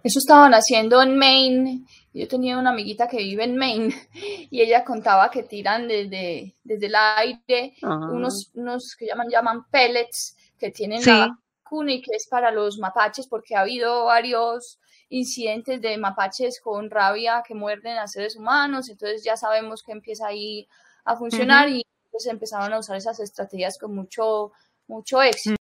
Eso 0.03 0.19
estaban 0.19 0.55
haciendo 0.55 1.03
en 1.03 1.19
Maine. 1.19 1.85
Yo 2.15 2.27
tenía 2.29 2.59
una 2.59 2.71
amiguita 2.71 3.07
que 3.07 3.19
vive 3.19 3.45
en 3.45 3.59
Maine 3.59 3.95
y 4.51 4.63
ella 4.63 4.85
contaba 4.85 5.31
que 5.31 5.43
tiran 5.43 5.87
desde, 5.87 6.55
desde 6.65 6.87
el 6.87 6.95
aire 6.95 7.75
unos, 7.83 8.51
unos 8.55 8.97
que 8.99 9.07
llaman, 9.07 9.29
llaman 9.31 9.67
pellets 9.71 10.35
que 10.59 10.71
tienen 10.71 11.03
la 11.05 11.37
vacuna 11.63 11.93
y 11.93 12.01
que 12.01 12.17
es 12.17 12.27
para 12.27 12.51
los 12.51 12.79
mapaches 12.79 13.27
porque 13.29 13.55
ha 13.55 13.61
habido 13.61 14.07
varios 14.07 14.79
incidentes 15.09 15.81
de 15.81 15.97
mapaches 15.99 16.61
con 16.61 16.91
rabia 16.91 17.43
que 17.47 17.55
muerden 17.55 17.99
a 17.99 18.09
seres 18.09 18.37
humanos, 18.37 18.89
entonces 18.89 19.23
ya 19.23 19.37
sabemos 19.37 19.83
que 19.83 19.93
empieza 19.93 20.27
ahí 20.27 20.69
a 21.05 21.17
funcionar 21.17 21.69
y 21.69 21.87
pues 22.11 22.27
empezaron 22.27 22.73
a 22.73 22.79
usar 22.79 22.97
esas 22.97 23.21
estrategias 23.21 23.79
con 23.79 23.95
mucho, 23.95 24.53
mucho 24.87 25.21
éxito. 25.23 25.57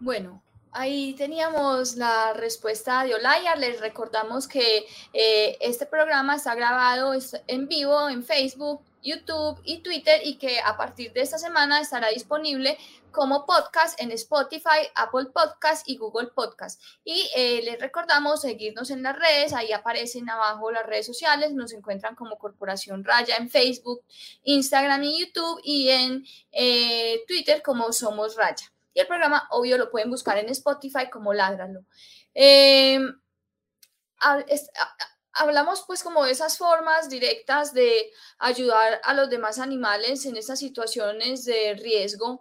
Bueno, 0.00 0.44
Ahí 0.76 1.14
teníamos 1.14 1.94
la 1.94 2.32
respuesta 2.32 3.04
de 3.04 3.14
Olaya. 3.14 3.54
Les 3.54 3.80
recordamos 3.80 4.48
que 4.48 4.84
eh, 5.12 5.56
este 5.60 5.86
programa 5.86 6.34
está 6.34 6.56
grabado 6.56 7.12
en 7.46 7.68
vivo 7.68 8.08
en 8.08 8.24
Facebook, 8.24 8.82
YouTube 9.04 9.60
y 9.64 9.82
Twitter 9.82 10.20
y 10.24 10.36
que 10.38 10.58
a 10.58 10.76
partir 10.76 11.12
de 11.12 11.20
esta 11.20 11.38
semana 11.38 11.80
estará 11.80 12.08
disponible 12.08 12.76
como 13.12 13.46
podcast 13.46 14.00
en 14.02 14.10
Spotify, 14.10 14.88
Apple 14.96 15.26
Podcast 15.26 15.88
y 15.88 15.96
Google 15.96 16.28
Podcast. 16.34 16.82
Y 17.04 17.30
eh, 17.36 17.62
les 17.62 17.78
recordamos 17.78 18.40
seguirnos 18.40 18.90
en 18.90 19.04
las 19.04 19.16
redes, 19.16 19.52
ahí 19.52 19.72
aparecen 19.72 20.28
abajo 20.28 20.72
las 20.72 20.84
redes 20.84 21.06
sociales, 21.06 21.52
nos 21.52 21.72
encuentran 21.72 22.16
como 22.16 22.38
Corporación 22.38 23.04
Raya 23.04 23.36
en 23.36 23.48
Facebook, 23.48 24.02
Instagram 24.42 25.04
y 25.04 25.20
YouTube 25.20 25.60
y 25.62 25.90
en 25.90 26.24
eh, 26.50 27.22
Twitter 27.28 27.62
como 27.62 27.92
Somos 27.92 28.34
Raya. 28.34 28.72
Y 28.94 29.00
el 29.00 29.06
programa, 29.06 29.46
obvio, 29.50 29.76
lo 29.76 29.90
pueden 29.90 30.10
buscar 30.10 30.38
en 30.38 30.48
Spotify 30.48 31.10
como 31.10 31.34
Ládralo. 31.34 31.84
Em, 32.32 33.20
hablamos 35.34 35.84
pues 35.86 36.02
como 36.02 36.24
de 36.24 36.32
esas 36.32 36.58
formas 36.58 37.08
directas 37.08 37.72
de 37.74 38.10
ayudar 38.38 39.00
a 39.04 39.14
los 39.14 39.28
demás 39.30 39.58
animales 39.58 40.26
en 40.26 40.36
estas 40.36 40.58
situaciones 40.58 41.44
de 41.44 41.74
riesgo. 41.74 42.40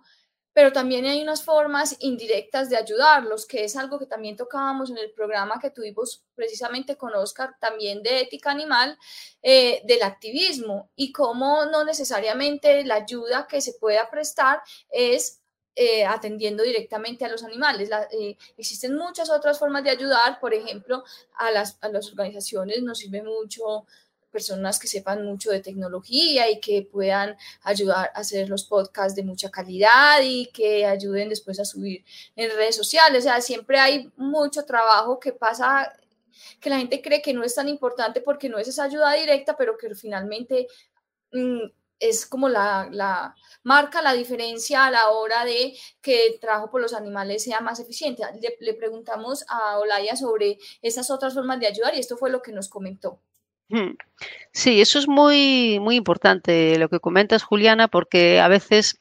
pero 0.56 0.72
también 0.72 1.06
hay 1.06 1.22
unas 1.24 1.44
formas 1.44 1.96
indirectas 2.00 2.70
de 2.70 2.78
ayudarlos, 2.78 3.48
que 3.48 3.64
es 3.64 3.76
algo 3.76 3.98
que 3.98 4.06
también 4.06 4.38
tocábamos 4.38 4.92
en 4.92 5.00
el 5.00 5.12
programa 5.12 5.60
que 5.60 5.72
tuvimos 5.72 6.24
precisamente 6.36 6.96
con 6.96 7.16
Oscar, 7.16 7.56
también 7.60 8.04
de 8.04 8.22
ética 8.22 8.52
animal, 8.52 8.98
eh, 9.42 9.82
del 9.86 10.04
activismo 10.04 10.92
y 10.96 11.12
cómo 11.12 11.66
no 11.66 11.84
necesariamente 11.84 12.86
la 12.86 12.96
ayuda 12.96 13.48
que 13.48 13.62
se 13.62 13.74
pueda 13.74 14.10
prestar 14.12 14.62
es 14.90 15.43
eh, 15.76 16.06
atendiendo 16.06 16.64
directamente 16.64 17.26
a 17.26 17.30
los 17.30 17.44
animales. 17.44 17.90
Eh, 18.12 18.38
existen 18.58 18.96
muchas 18.96 19.30
otras 19.30 19.58
formas 19.58 19.84
de 19.84 19.90
ayudar, 19.90 20.40
por 20.40 20.54
ejemplo, 20.54 21.04
a 21.36 21.52
las, 21.52 21.78
a 21.82 21.90
las 21.90 22.10
organizaciones 22.12 22.84
nos 22.84 23.00
sirve 23.00 23.24
mucho 23.24 23.86
personas 24.34 24.80
que 24.80 24.88
sepan 24.88 25.24
mucho 25.24 25.52
de 25.52 25.62
tecnología 25.62 26.50
y 26.50 26.60
que 26.60 26.82
puedan 26.92 27.38
ayudar 27.62 28.12
a 28.14 28.20
hacer 28.20 28.50
los 28.50 28.66
podcasts 28.66 29.16
de 29.16 29.24
mucha 29.24 29.50
calidad 29.50 30.20
y 30.22 30.48
que 30.48 30.86
ayuden 30.86 31.30
después 31.30 31.60
a 31.60 31.66
subir 31.66 32.04
en 32.36 32.50
redes 32.50 32.76
sociales. 32.76 33.20
O 33.20 33.28
sea, 33.30 33.40
siempre 33.42 33.80
hay 33.80 34.12
mucho 34.18 34.66
trabajo 34.66 35.20
que 35.20 35.32
pasa 35.32 35.94
que 36.60 36.70
la 36.70 36.80
gente 36.80 37.02
cree 37.02 37.22
que 37.22 37.34
no 37.34 37.44
es 37.44 37.56
tan 37.56 37.70
importante 37.70 38.22
porque 38.22 38.50
no 38.50 38.58
es 38.58 38.68
esa 38.68 38.86
ayuda 38.86 39.14
directa, 39.14 39.56
pero 39.56 39.78
que 39.78 39.94
finalmente 39.96 40.68
mm, 41.32 41.66
es 42.00 42.26
como 42.26 42.50
la, 42.50 42.90
la, 42.92 43.36
marca 43.64 44.02
la 44.02 44.14
diferencia 44.14 44.86
a 44.86 44.92
la 44.92 45.10
hora 45.10 45.46
de 45.46 45.74
que 46.02 46.28
el 46.28 46.40
trabajo 46.40 46.70
por 46.70 46.82
los 46.82 46.94
animales 46.94 47.44
sea 47.44 47.62
más 47.62 47.80
eficiente. 47.80 48.24
Le, 48.60 48.74
preguntamos 48.74 49.46
a 49.48 49.80
Olaya 49.80 50.16
sobre 50.16 50.58
esas 50.82 51.10
otras 51.10 51.34
formas 51.34 51.60
de 51.60 51.68
ayudar 51.68 51.96
y 51.96 52.00
esto 52.00 52.18
fue 52.18 52.30
lo 52.30 52.42
que 52.42 52.52
nos 52.52 52.70
comentó. 52.70 53.20
Sí, 54.52 54.82
eso 54.82 55.00
es 55.00 55.08
muy, 55.08 55.80
muy 55.80 55.96
importante 55.96 56.78
lo 56.78 56.90
que 56.90 57.00
comentas, 57.00 57.42
Juliana, 57.42 57.88
porque 57.88 58.40
a 58.40 58.48
veces 58.48 59.00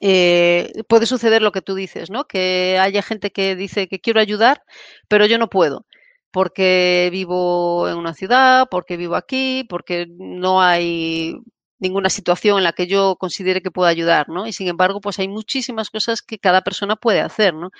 eh, 0.00 0.72
puede 0.88 1.06
suceder 1.06 1.40
lo 1.40 1.52
que 1.52 1.62
tú 1.62 1.76
dices, 1.76 2.10
¿no? 2.10 2.26
Que 2.26 2.78
haya 2.80 3.02
gente 3.02 3.30
que 3.30 3.54
dice 3.54 3.86
que 3.86 4.00
quiero 4.00 4.18
ayudar, 4.18 4.64
pero 5.06 5.24
yo 5.26 5.38
no 5.38 5.48
puedo, 5.48 5.86
porque 6.32 7.10
vivo 7.12 7.88
en 7.88 7.96
una 7.96 8.14
ciudad, 8.14 8.66
porque 8.68 8.96
vivo 8.96 9.14
aquí, 9.14 9.64
porque 9.68 10.06
no 10.08 10.60
hay 10.60 11.36
ninguna 11.80 12.10
situación 12.10 12.58
en 12.58 12.64
la 12.64 12.72
que 12.72 12.86
yo 12.86 13.16
considere 13.16 13.62
que 13.62 13.70
pueda 13.70 13.90
ayudar, 13.90 14.28
¿no? 14.28 14.46
Y 14.46 14.52
sin 14.52 14.68
embargo, 14.68 15.00
pues 15.00 15.18
hay 15.18 15.28
muchísimas 15.28 15.90
cosas 15.90 16.22
que 16.22 16.38
cada 16.38 16.62
persona 16.62 16.96
puede 16.96 17.20
hacer, 17.20 17.54
¿no? 17.54 17.70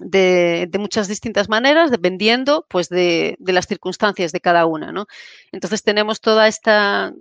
de, 0.00 0.70
muchas 0.78 1.08
distintas 1.08 1.48
maneras, 1.48 1.90
dependiendo 1.90 2.66
pues, 2.68 2.88
de, 2.88 3.36
las 3.40 3.66
circunstancias 3.66 4.32
de 4.32 4.40
cada 4.40 4.66
una. 4.66 4.92
¿no? 4.92 5.06
Entonces 5.52 5.82
tenemos 5.82 6.20
toda 6.20 6.48
esta 6.48 7.12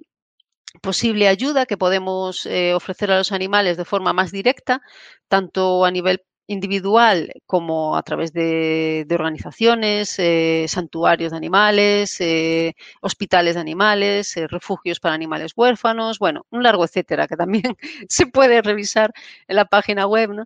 posible 0.81 1.27
ayuda 1.27 1.65
que 1.65 1.77
podemos 1.77 2.45
eh, 2.45 2.73
ofrecer 2.75 3.11
a 3.11 3.17
los 3.17 3.31
animales 3.31 3.75
de 3.77 3.85
forma 3.85 4.13
más 4.13 4.31
directa, 4.31 4.81
tanto 5.27 5.83
a 5.83 5.91
nivel 5.91 6.23
individual 6.49 7.31
como 7.45 7.95
a 7.95 8.01
través 8.01 8.33
de, 8.33 9.05
organizaciones, 9.11 10.17
eh, 10.17 10.65
santuarios 10.67 11.31
de 11.31 11.37
animales, 11.37 12.19
eh, 12.21 12.75
hospitales 13.01 13.53
de 13.53 13.61
animales, 13.61 14.35
eh, 14.35 14.47
refugios 14.47 14.99
para 14.99 15.13
animales 15.13 15.53
huérfanos, 15.55 16.17
bueno, 16.17 16.45
un 16.49 16.63
largo 16.63 16.83
etcétera 16.83 17.27
que 17.27 17.35
también 17.35 17.77
se 18.09 18.25
puede 18.25 18.63
revisar 18.63 19.13
en 19.47 19.57
la 19.57 19.65
página 19.65 20.07
web, 20.07 20.31
¿no? 20.33 20.45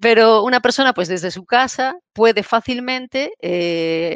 Pero 0.00 0.42
una 0.42 0.60
persona, 0.60 0.92
pues 0.92 1.08
desde 1.08 1.30
su 1.30 1.44
casa, 1.44 1.96
puede 2.12 2.42
fácilmente 2.42 3.32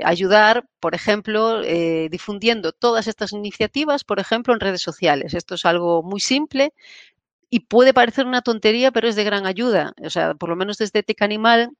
ayudar, 0.04 0.64
por 0.80 0.94
ejemplo, 0.94 1.62
difundiendo 2.08 2.72
todas 2.72 3.06
estas 3.06 3.32
iniciativas, 3.32 4.04
por 4.04 4.18
ejemplo, 4.20 4.54
en 4.54 4.60
redes 4.60 4.82
sociales. 4.82 5.34
Esto 5.34 5.54
es 5.54 5.64
algo 5.64 6.02
muy 6.02 6.20
simple, 6.20 6.72
y 7.55 7.61
puede 7.61 7.92
parecer 7.92 8.24
una 8.26 8.40
tontería, 8.40 8.92
pero 8.92 9.09
es 9.09 9.14
de 9.14 9.24
gran 9.24 9.44
ayuda. 9.44 9.92
O 10.03 10.09
sea, 10.09 10.32
por 10.32 10.48
lo 10.48 10.57
menos 10.57 10.78
desde 10.78 11.00
Ética 11.00 11.26
Animal 11.26 11.72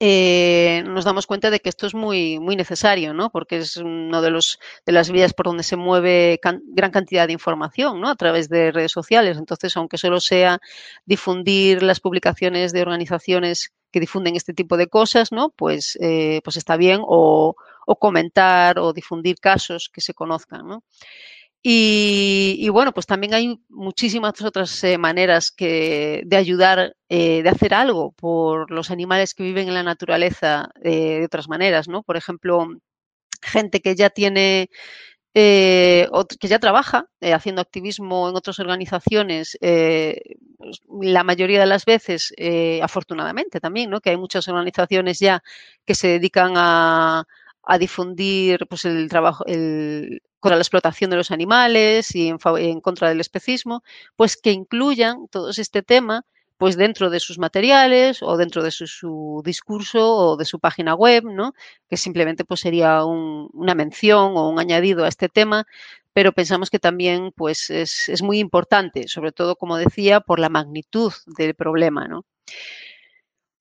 eh, 0.00 0.82
nos 0.86 1.04
damos 1.04 1.26
cuenta 1.26 1.50
de 1.50 1.60
que 1.60 1.68
esto 1.68 1.86
es 1.86 1.94
muy, 1.94 2.38
muy 2.38 2.56
necesario, 2.56 3.12
¿no? 3.12 3.28
Porque 3.28 3.58
es 3.58 3.76
una 3.76 4.22
de, 4.22 4.30
los, 4.30 4.58
de 4.86 4.92
las 4.92 5.10
vías 5.10 5.34
por 5.34 5.44
donde 5.44 5.62
se 5.62 5.76
mueve 5.76 6.40
gran 6.42 6.90
cantidad 6.90 7.26
de 7.26 7.34
información, 7.34 8.00
¿no? 8.00 8.08
A 8.08 8.16
través 8.16 8.48
de 8.48 8.72
redes 8.72 8.92
sociales. 8.92 9.36
Entonces, 9.36 9.76
aunque 9.76 9.98
solo 9.98 10.20
sea 10.20 10.58
difundir 11.04 11.82
las 11.82 12.00
publicaciones 12.00 12.72
de 12.72 12.80
organizaciones 12.80 13.74
que 13.92 14.00
difunden 14.00 14.36
este 14.36 14.54
tipo 14.54 14.78
de 14.78 14.86
cosas, 14.86 15.32
¿no? 15.32 15.50
Pues, 15.50 15.98
eh, 16.00 16.40
pues 16.42 16.56
está 16.56 16.78
bien, 16.78 17.00
o, 17.02 17.56
o, 17.86 17.98
comentar 17.98 18.78
o 18.78 18.94
difundir 18.94 19.36
casos 19.38 19.90
que 19.92 20.00
se 20.00 20.14
conozcan, 20.14 20.66
¿no? 20.66 20.82
Y, 21.62 22.68
bueno, 22.70 22.92
pues 22.92 23.06
también 23.06 23.34
hay 23.34 23.60
muchísimas 23.68 24.40
otras 24.42 24.82
eh, 24.84 24.96
maneras 24.96 25.50
que, 25.50 26.22
de 26.24 26.36
ayudar, 26.36 26.96
eh, 27.08 27.42
de 27.42 27.48
hacer 27.48 27.74
algo 27.74 28.12
por 28.12 28.70
los 28.70 28.90
animales 28.90 29.34
que 29.34 29.42
viven 29.42 29.68
en 29.68 29.74
la 29.74 29.82
naturaleza 29.82 30.70
eh, 30.82 31.18
de 31.18 31.24
otras 31.24 31.48
maneras, 31.48 31.88
¿no? 31.88 32.02
Por 32.04 32.16
ejemplo, 32.16 32.68
gente 33.42 33.80
que 33.80 33.96
ya 33.96 34.10
tiene, 34.10 34.70
que 35.34 36.08
ya 36.48 36.58
trabaja 36.58 37.06
haciendo 37.20 37.62
activismo 37.62 38.28
en 38.28 38.36
otras 38.36 38.58
organizaciones, 38.60 39.56
pues, 39.60 40.80
la 40.90 41.24
mayoría 41.24 41.60
de 41.60 41.66
las 41.66 41.84
veces, 41.84 42.32
afortunadamente 42.82 43.60
también, 43.60 43.90
¿no? 43.90 44.00
Que 44.00 44.10
hay 44.10 44.16
muchas 44.16 44.48
organizaciones 44.48 45.18
ya 45.20 45.42
que 45.84 45.94
se 45.94 46.08
dedican 46.08 46.54
a, 46.56 47.24
a 47.62 47.78
difundir 47.78 48.66
pues, 48.68 48.84
el 48.84 49.08
trabajo, 49.08 49.44
el, 49.46 50.20
contra 50.40 50.56
la 50.56 50.62
explotación 50.62 51.10
de 51.10 51.16
los 51.16 51.30
animales 51.30 52.14
y 52.14 52.28
en, 52.28 52.80
contra 52.80 53.08
del 53.08 53.20
especismo, 53.20 53.82
pues 54.16 54.36
que 54.36 54.52
incluyan 54.52 55.28
todo 55.28 55.50
este 55.50 55.82
tema 55.82 56.24
pues 56.58 56.76
dentro 56.76 57.08
de 57.08 57.20
sus 57.20 57.38
materiales 57.38 58.20
o 58.20 58.36
dentro 58.36 58.64
de 58.64 58.72
su, 58.72 59.42
discurso 59.44 60.12
o 60.12 60.36
de 60.36 60.44
su 60.44 60.58
página 60.58 60.94
web, 60.94 61.24
¿no? 61.24 61.54
que 61.88 61.96
simplemente 61.96 62.44
pues, 62.44 62.60
sería 62.60 63.04
una 63.04 63.76
mención 63.76 64.36
o 64.36 64.48
un 64.48 64.58
añadido 64.58 65.04
a 65.04 65.08
este 65.08 65.28
tema, 65.28 65.66
pero 66.12 66.32
pensamos 66.32 66.68
que 66.68 66.80
también 66.80 67.30
pues, 67.36 67.70
es, 67.70 68.08
es 68.08 68.22
muy 68.22 68.40
importante, 68.40 69.06
sobre 69.06 69.30
todo, 69.30 69.54
como 69.54 69.76
decía, 69.76 70.20
por 70.20 70.40
la 70.40 70.48
magnitud 70.48 71.12
del 71.26 71.54
problema. 71.54 72.08
¿no? 72.08 72.24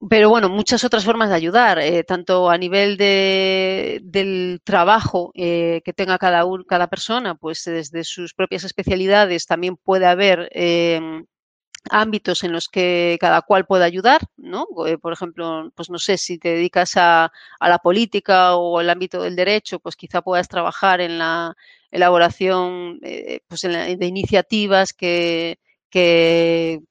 Pero 0.10 0.30
bueno, 0.30 0.48
muchas 0.50 0.84
otras 0.84 1.06
formas 1.06 1.30
de 1.30 1.36
ayudar, 1.36 1.80
eh, 1.80 2.04
tanto 2.04 2.52
a 2.52 2.58
nivel 2.60 2.98
de, 2.98 4.00
del 4.04 4.62
trabajo 4.64 5.32
eh, 5.34 5.82
que 5.84 5.92
tenga 5.92 6.20
cada, 6.20 6.44
cada 6.68 6.88
persona, 6.88 7.34
pues 7.34 7.64
desde 7.66 8.04
sus 8.04 8.36
propias 8.36 8.64
especialidades 8.64 9.48
también 9.48 9.76
puede 9.76 10.06
haber 10.06 10.50
em, 10.52 11.26
ámbitos 11.92 12.44
en 12.44 12.54
los 12.54 12.68
que 12.70 13.18
cada 13.22 13.42
cual 13.44 13.66
pueda 13.68 13.86
ayudar, 13.86 14.22
¿no? 14.38 14.68
Eh, 14.88 14.98
por 15.00 15.14
ejemplo, 15.14 15.72
pues 15.76 15.90
no 15.90 16.00
sé, 16.00 16.18
si 16.18 16.40
te 16.40 16.50
dedicas 16.50 16.98
a, 16.98 17.32
a 17.60 17.70
la 17.70 17.80
política 17.80 18.56
o 18.56 18.80
al 18.80 18.90
ámbito 18.92 19.24
del 19.24 19.36
derecho, 19.36 19.80
pues 19.80 19.96
quizá 19.96 20.22
puedas 20.22 20.48
trabajar 20.50 21.02
en 21.02 21.20
la 21.20 21.56
elaboración 21.92 23.00
pues 23.48 23.62
de 23.62 24.06
iniciativas 24.06 24.94
que, 24.94 25.60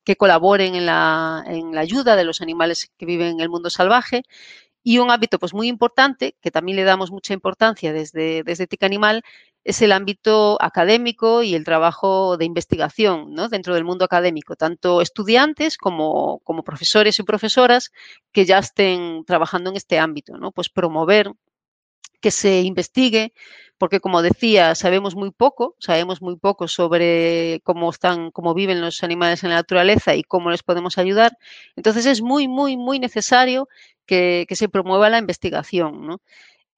que, 0.05 0.17
colaboren 0.17 0.75
en 0.75 0.87
la, 0.87 1.45
ayuda 1.77 2.17
de 2.17 2.25
los 2.25 2.41
animales 2.41 2.91
que 2.99 3.07
viven 3.07 3.29
en 3.29 3.41
el 3.41 3.49
mundo 3.49 3.71
salvaje. 3.71 4.23
Y 4.83 4.99
un 4.99 5.11
ámbito 5.11 5.39
pues, 5.39 5.53
muy 5.53 5.69
importante, 5.69 6.37
que 6.41 6.51
también 6.51 6.77
le 6.77 6.85
damos 6.85 7.11
mucha 7.11 7.35
importancia 7.35 7.93
desde, 7.93 8.43
desde 8.45 8.67
TIC 8.69 8.85
Animal, 8.85 9.23
es 9.65 9.83
el 9.83 9.91
ámbito 9.91 10.59
académico 10.61 11.43
y 11.43 11.57
el 11.57 11.65
trabajo 11.65 12.37
de 12.37 12.45
investigación 12.45 13.35
¿no? 13.35 13.49
dentro 13.49 13.75
del 13.75 13.85
mundo 13.85 14.05
académico, 14.05 14.55
tanto 14.55 15.03
estudiantes 15.03 15.77
como, 15.77 16.39
como, 16.45 16.63
profesores 16.63 17.19
y 17.19 17.25
profesoras 17.25 17.91
que 18.33 18.45
ya 18.45 18.59
estén 18.59 19.25
trabajando 19.25 19.71
en 19.71 19.77
este 19.77 19.99
ámbito, 19.99 20.39
¿no? 20.39 20.53
pues 20.53 20.69
promover 20.69 21.33
que 22.21 22.31
se 22.31 22.63
investigue, 22.63 23.33
porque 23.79 24.01
como 24.01 24.23
decía, 24.23 24.75
sabemos 24.75 25.15
muy 25.15 25.31
poco, 25.31 25.77
sabemos 25.79 26.23
muy 26.23 26.37
poco 26.37 26.69
sobre 26.69 27.61
cómo 27.65 27.91
están, 27.91 28.31
cómo 28.31 28.55
viven 28.55 28.81
los 28.81 29.03
animales 29.03 29.45
en 29.45 29.51
la 29.51 29.57
naturaleza 29.57 30.15
y 30.15 30.23
cómo 30.23 30.51
les 30.51 30.63
podemos 30.63 30.99
ayudar. 30.99 31.37
Entonces 31.77 32.07
es 32.07 32.23
muy, 32.23 32.49
muy, 32.49 32.77
muy 32.77 32.99
necesario 32.99 33.69
que, 34.07 34.47
se 34.51 34.69
promueva 34.69 35.11
la 35.11 35.19
investigación, 35.19 36.07
¿no? 36.07 36.21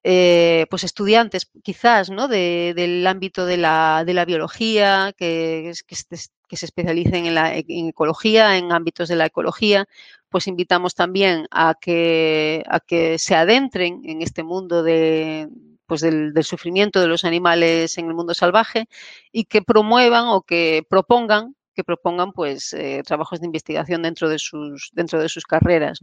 Eh, 0.03 0.65
pues 0.69 0.85
estudiantes 0.85 1.51
quizás 1.61 2.09
¿no? 2.09 2.29
del 2.29 3.05
ámbito 3.05 3.45
de 3.45 3.57
la, 3.57 4.03
de 4.05 4.13
la 4.13 4.23
biología, 4.23 5.13
que, 5.17 5.73
se 5.73 6.65
especialicen 6.65 7.25
en 7.25 7.35
la 7.35 7.53
en 7.55 7.89
ecología, 7.89 8.57
en 8.57 8.71
ámbitos 8.71 9.09
de 9.09 9.17
la 9.17 9.25
ecología, 9.25 9.87
pues 10.29 10.47
invitamos 10.47 10.95
también 10.95 11.47
a 11.51 11.75
que, 11.79 12.63
a 12.69 12.79
que 12.79 13.19
se 13.19 13.35
adentren 13.35 14.01
en 14.05 14.21
este 14.21 14.43
mundo 14.43 14.83
de, 14.83 15.49
pues 15.89 16.01
del, 16.01 16.31
sufrimiento 16.43 17.01
de 17.01 17.07
los 17.07 17.25
animales 17.25 17.97
en 17.97 18.07
el 18.07 18.13
mundo 18.13 18.33
salvaje 18.35 18.87
y 19.31 19.45
que 19.45 19.63
promuevan 19.63 20.27
o 20.27 20.43
que 20.43 20.85
propongan 20.87 21.55
que 21.73 21.83
propongan 21.83 22.31
pues 22.31 22.73
eh, 22.73 23.01
trabajos 23.05 23.39
de 23.39 23.47
investigación 23.47 24.03
dentro 24.03 24.29
de 24.29 24.37
sus 24.37 24.91
dentro 24.93 25.19
de 25.19 25.29
sus 25.29 25.45
carreras 25.45 25.99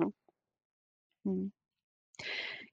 mm. 1.24 1.46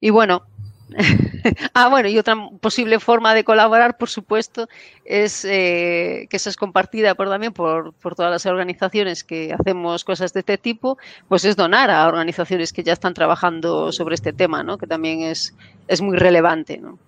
y 0.02 0.10
bueno 0.10 0.44
ah, 1.74 1.90
bueno, 1.90 2.10
y 2.10 2.18
otra 2.18 2.36
posible 2.60 3.00
forma 3.00 3.34
de 3.34 3.44
colaborar, 3.44 3.98
por 3.98 4.10
supuesto, 4.10 4.68
es 5.06 5.46
eh, 5.46 6.28
que 6.30 6.38
esa 6.38 6.50
es 6.50 6.58
compartida 6.58 7.16
por, 7.16 7.30
también 7.30 7.54
por, 7.54 7.94
todas 8.16 8.32
las 8.32 8.46
organizaciones 8.46 9.24
que 9.24 9.54
hacemos 9.54 10.04
cosas 10.04 10.34
de 10.34 10.42
este 10.42 10.58
tipo, 10.58 10.98
pues 11.28 11.46
es 11.46 11.56
donar 11.56 11.90
a 11.90 12.08
organizaciones 12.08 12.74
que 12.74 12.84
ya 12.84 12.94
están 12.94 13.14
trabajando 13.14 13.92
sobre 13.92 14.16
este 14.16 14.34
tema, 14.34 14.64
¿no? 14.64 14.78
que 14.78 14.88
también 14.88 15.22
es, 15.22 15.56
es 15.88 16.02
muy 16.02 16.18
relevante. 16.18 16.78
¿no? 16.78 17.00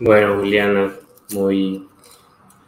Bueno, 0.00 0.36
Juliana, 0.36 0.92
muy 1.32 1.88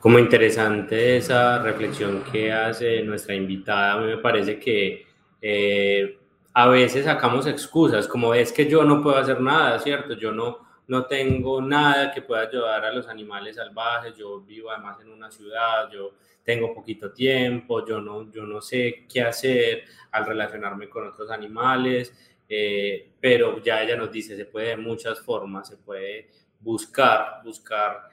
como 0.00 0.18
interesante 0.18 1.16
esa 1.16 1.58
reflexión 1.60 2.22
que 2.30 2.52
hace 2.52 3.02
nuestra 3.02 3.34
invitada. 3.34 3.94
A 3.94 3.98
mí 3.98 4.06
me 4.06 4.18
parece 4.18 4.58
que 4.58 5.06
eh, 5.40 6.18
a 6.52 6.68
veces 6.68 7.04
sacamos 7.04 7.46
excusas, 7.46 8.06
como 8.06 8.34
es 8.34 8.52
que 8.52 8.68
yo 8.68 8.84
no 8.84 9.02
puedo 9.02 9.16
hacer 9.16 9.40
nada, 9.40 9.78
¿cierto? 9.78 10.14
Yo 10.14 10.32
no, 10.32 10.58
no 10.86 11.06
tengo 11.06 11.60
nada 11.60 12.12
que 12.12 12.22
pueda 12.22 12.42
ayudar 12.42 12.84
a 12.84 12.92
los 12.92 13.08
animales 13.08 13.56
salvajes, 13.56 14.16
yo 14.16 14.40
vivo 14.40 14.70
además 14.70 14.98
en 15.00 15.10
una 15.10 15.30
ciudad, 15.30 15.90
yo 15.90 16.14
tengo 16.44 16.74
poquito 16.74 17.12
tiempo, 17.12 17.86
yo 17.86 18.00
no, 18.00 18.30
yo 18.32 18.44
no 18.44 18.60
sé 18.60 19.04
qué 19.12 19.22
hacer 19.22 19.84
al 20.12 20.26
relacionarme 20.26 20.88
con 20.88 21.06
otros 21.06 21.30
animales, 21.30 22.14
eh, 22.48 23.10
pero 23.20 23.62
ya 23.62 23.82
ella 23.82 23.96
nos 23.96 24.10
dice, 24.10 24.36
se 24.36 24.46
puede 24.46 24.68
de 24.68 24.76
muchas 24.78 25.20
formas, 25.20 25.68
se 25.68 25.76
puede 25.76 26.28
buscar, 26.60 27.42
buscar 27.44 28.08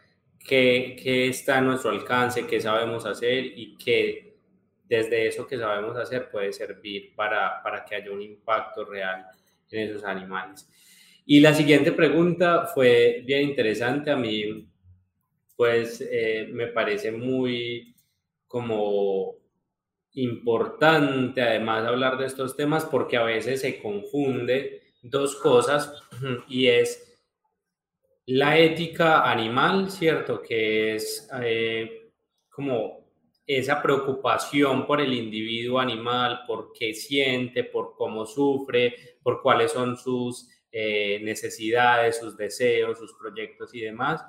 qué, 0.46 1.28
está 1.28 1.58
a 1.58 1.62
nuestro 1.62 1.92
alcance, 1.92 2.48
qué 2.48 2.62
sabemos 2.62 3.06
hacer 3.06 3.46
y 3.46 3.78
qué 3.78 4.36
desde 4.88 5.28
eso 5.28 5.48
que 5.48 5.58
sabemos 5.58 5.98
hacer 5.98 6.30
puede 6.30 6.54
servir 6.54 7.16
para, 7.16 7.62
para 7.64 7.84
que 7.84 7.96
haya 7.96 8.12
un 8.12 8.22
impacto 8.22 8.86
real 8.86 9.26
en 9.72 9.90
esos 9.90 10.04
animales. 10.04 10.70
Y 11.26 11.40
la 11.40 11.54
siguiente 11.54 11.92
pregunta 11.92 12.68
fue 12.68 13.24
bien 13.26 13.50
interesante 13.50 14.12
a 14.12 14.16
mí, 14.16 14.70
pues 15.56 16.02
eh, 16.08 16.48
me 16.52 16.68
parece 16.68 17.12
muy 17.12 17.96
como 18.48 19.36
importante 20.14 21.42
además 21.42 21.86
hablar 21.86 22.18
de 22.18 22.28
estos 22.28 22.56
temas 22.56 22.86
porque 22.86 23.18
a 23.18 23.24
veces 23.24 23.62
se 23.62 23.82
confunde 23.82 24.84
dos 25.02 25.36
cosas 25.36 25.94
y 26.48 26.68
es 26.68 27.15
la 28.28 28.58
ética 28.58 29.30
animal, 29.30 29.92
¿cierto? 29.92 30.42
Que 30.42 30.96
es 30.96 31.30
eh, 31.42 32.12
como 32.50 33.06
esa 33.46 33.82
preocupación 33.82 34.88
por 34.88 35.00
el 35.02 35.14
individuo 35.14 35.80
animal, 35.80 36.42
por 36.48 36.74
qué 36.74 36.94
siente, 36.94 37.64
por 37.64 37.94
cómo 37.96 38.26
sufre, 38.26 39.18
por 39.22 39.42
cuáles 39.42 39.72
son 39.72 39.98
sus 39.98 40.50
eh, 40.72 41.20
necesidades, 41.24 42.20
sus 42.20 42.36
deseos, 42.36 42.98
sus 42.98 43.14
proyectos 43.14 43.74
y 43.76 43.82
demás. 43.82 44.24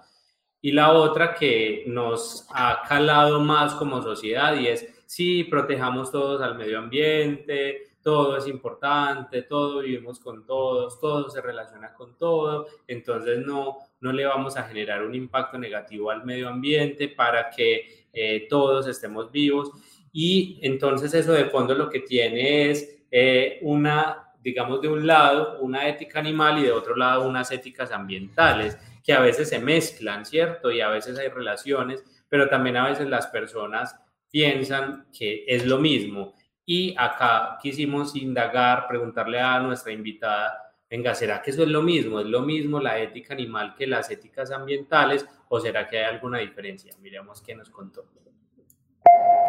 Y 0.61 0.73
la 0.73 0.93
otra 0.93 1.35
que 1.35 1.85
nos 1.87 2.47
ha 2.53 2.83
calado 2.87 3.41
más 3.41 3.75
como 3.75 4.03
sociedad 4.03 4.59
y 4.59 4.67
es, 4.67 4.87
sí, 5.07 5.45
protejamos 5.45 6.11
todos 6.11 6.43
al 6.43 6.57
medio 6.59 6.79
ambiente, 6.79 7.97
todo 8.03 8.37
es 8.37 8.47
importante, 8.47 9.43
todo 9.43 9.81
vivimos 9.81 10.21
con 10.21 10.47
todos, 10.47 11.01
todo 11.01 11.29
se 11.31 11.41
relaciona 11.41 11.93
con 11.95 12.17
todo, 12.17 12.67
entonces 12.87 13.45
no, 13.45 13.79
no 14.01 14.13
le 14.13 14.25
vamos 14.25 14.57
a 14.57 14.65
generar 14.65 15.03
un 15.03 15.15
impacto 15.15 15.59
negativo 15.59 16.11
al 16.11 16.25
medio 16.25 16.49
ambiente 16.49 17.09
para 17.09 17.51
que 17.51 18.07
eh, 18.13 18.47
todos 18.49 18.87
estemos 18.87 19.31
vivos. 19.31 19.71
Y 20.13 20.59
entonces 20.63 21.13
eso 21.15 21.33
de 21.33 21.47
fondo 21.47 21.75
lo 21.75 21.91
que 21.91 22.01
tiene 22.01 22.71
es 22.71 23.05
eh, 23.11 23.59
una, 23.63 24.33
digamos, 24.41 24.81
de 24.81 24.89
un 24.89 25.07
lado 25.07 25.59
una 25.61 25.89
ética 25.89 26.21
animal 26.21 26.59
y 26.59 26.65
de 26.65 26.73
otro 26.73 26.97
lado 26.97 27.29
unas 27.29 27.51
éticas 27.51 27.91
ambientales 27.91 28.79
que 29.05 29.13
a 29.13 29.21
veces 29.21 29.49
se 29.49 29.59
mezclan, 29.59 30.25
¿cierto? 30.25 30.71
Y 30.71 30.81
a 30.81 30.89
veces 30.89 31.19
hay 31.19 31.29
relaciones, 31.29 32.05
pero 32.29 32.49
también 32.49 32.77
a 32.77 32.89
veces 32.89 33.09
las 33.09 33.29
personas 33.29 33.95
piensan 34.31 35.07
que 35.17 35.45
es 35.47 35.65
lo 35.65 35.79
mismo 35.79 36.35
y 36.65 36.95
acá 36.99 37.57
quisimos 37.63 38.17
indagar, 38.17 38.89
preguntarle 38.89 39.41
a 39.41 39.61
nuestra 39.61 39.93
invitada, 39.93 40.66
venga, 40.91 41.15
¿será 41.15 41.43
que 41.43 41.51
eso 41.51 41.63
es 41.63 41.69
lo 41.69 41.83
mismo? 41.83 42.21
¿Es 42.21 42.27
lo 42.27 42.43
mismo 42.43 42.81
la 42.81 42.99
ética 42.99 43.35
animal 43.35 43.75
que 43.77 43.87
las 43.87 44.11
éticas 44.11 44.51
ambientales 44.51 45.27
o 45.49 45.61
será 45.61 45.87
que 45.89 45.99
hay 45.99 46.05
alguna 46.05 46.39
diferencia? 46.39 46.95
Miremos 47.01 47.43
qué 47.43 47.55
nos 47.55 47.71
contó. 47.71 48.07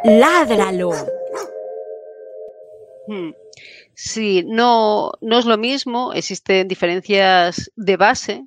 Ládralo. 0.03 0.91
Hmm. 3.07 3.31
Sí, 3.93 4.43
no, 4.45 5.11
no 5.21 5.39
es 5.39 5.45
lo 5.45 5.57
mismo, 5.57 6.13
existen 6.13 6.67
diferencias 6.67 7.71
de 7.75 7.97
base, 7.97 8.45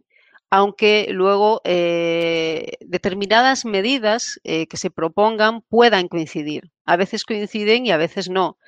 aunque 0.51 1.09
luego 1.11 1.61
eh, 1.65 2.73
determinadas 2.81 3.65
medidas 3.65 4.41
eh, 4.45 4.67
que 4.69 4.77
se 4.77 4.91
propongan 4.91 5.63
puedan 5.63 6.09
coincidir. 6.09 6.71
A 6.85 6.97
veces 6.97 7.25
coinciden 7.25 7.87
y 7.87 7.91
a 7.91 7.97
veces 7.97 8.31
no, 8.31 8.59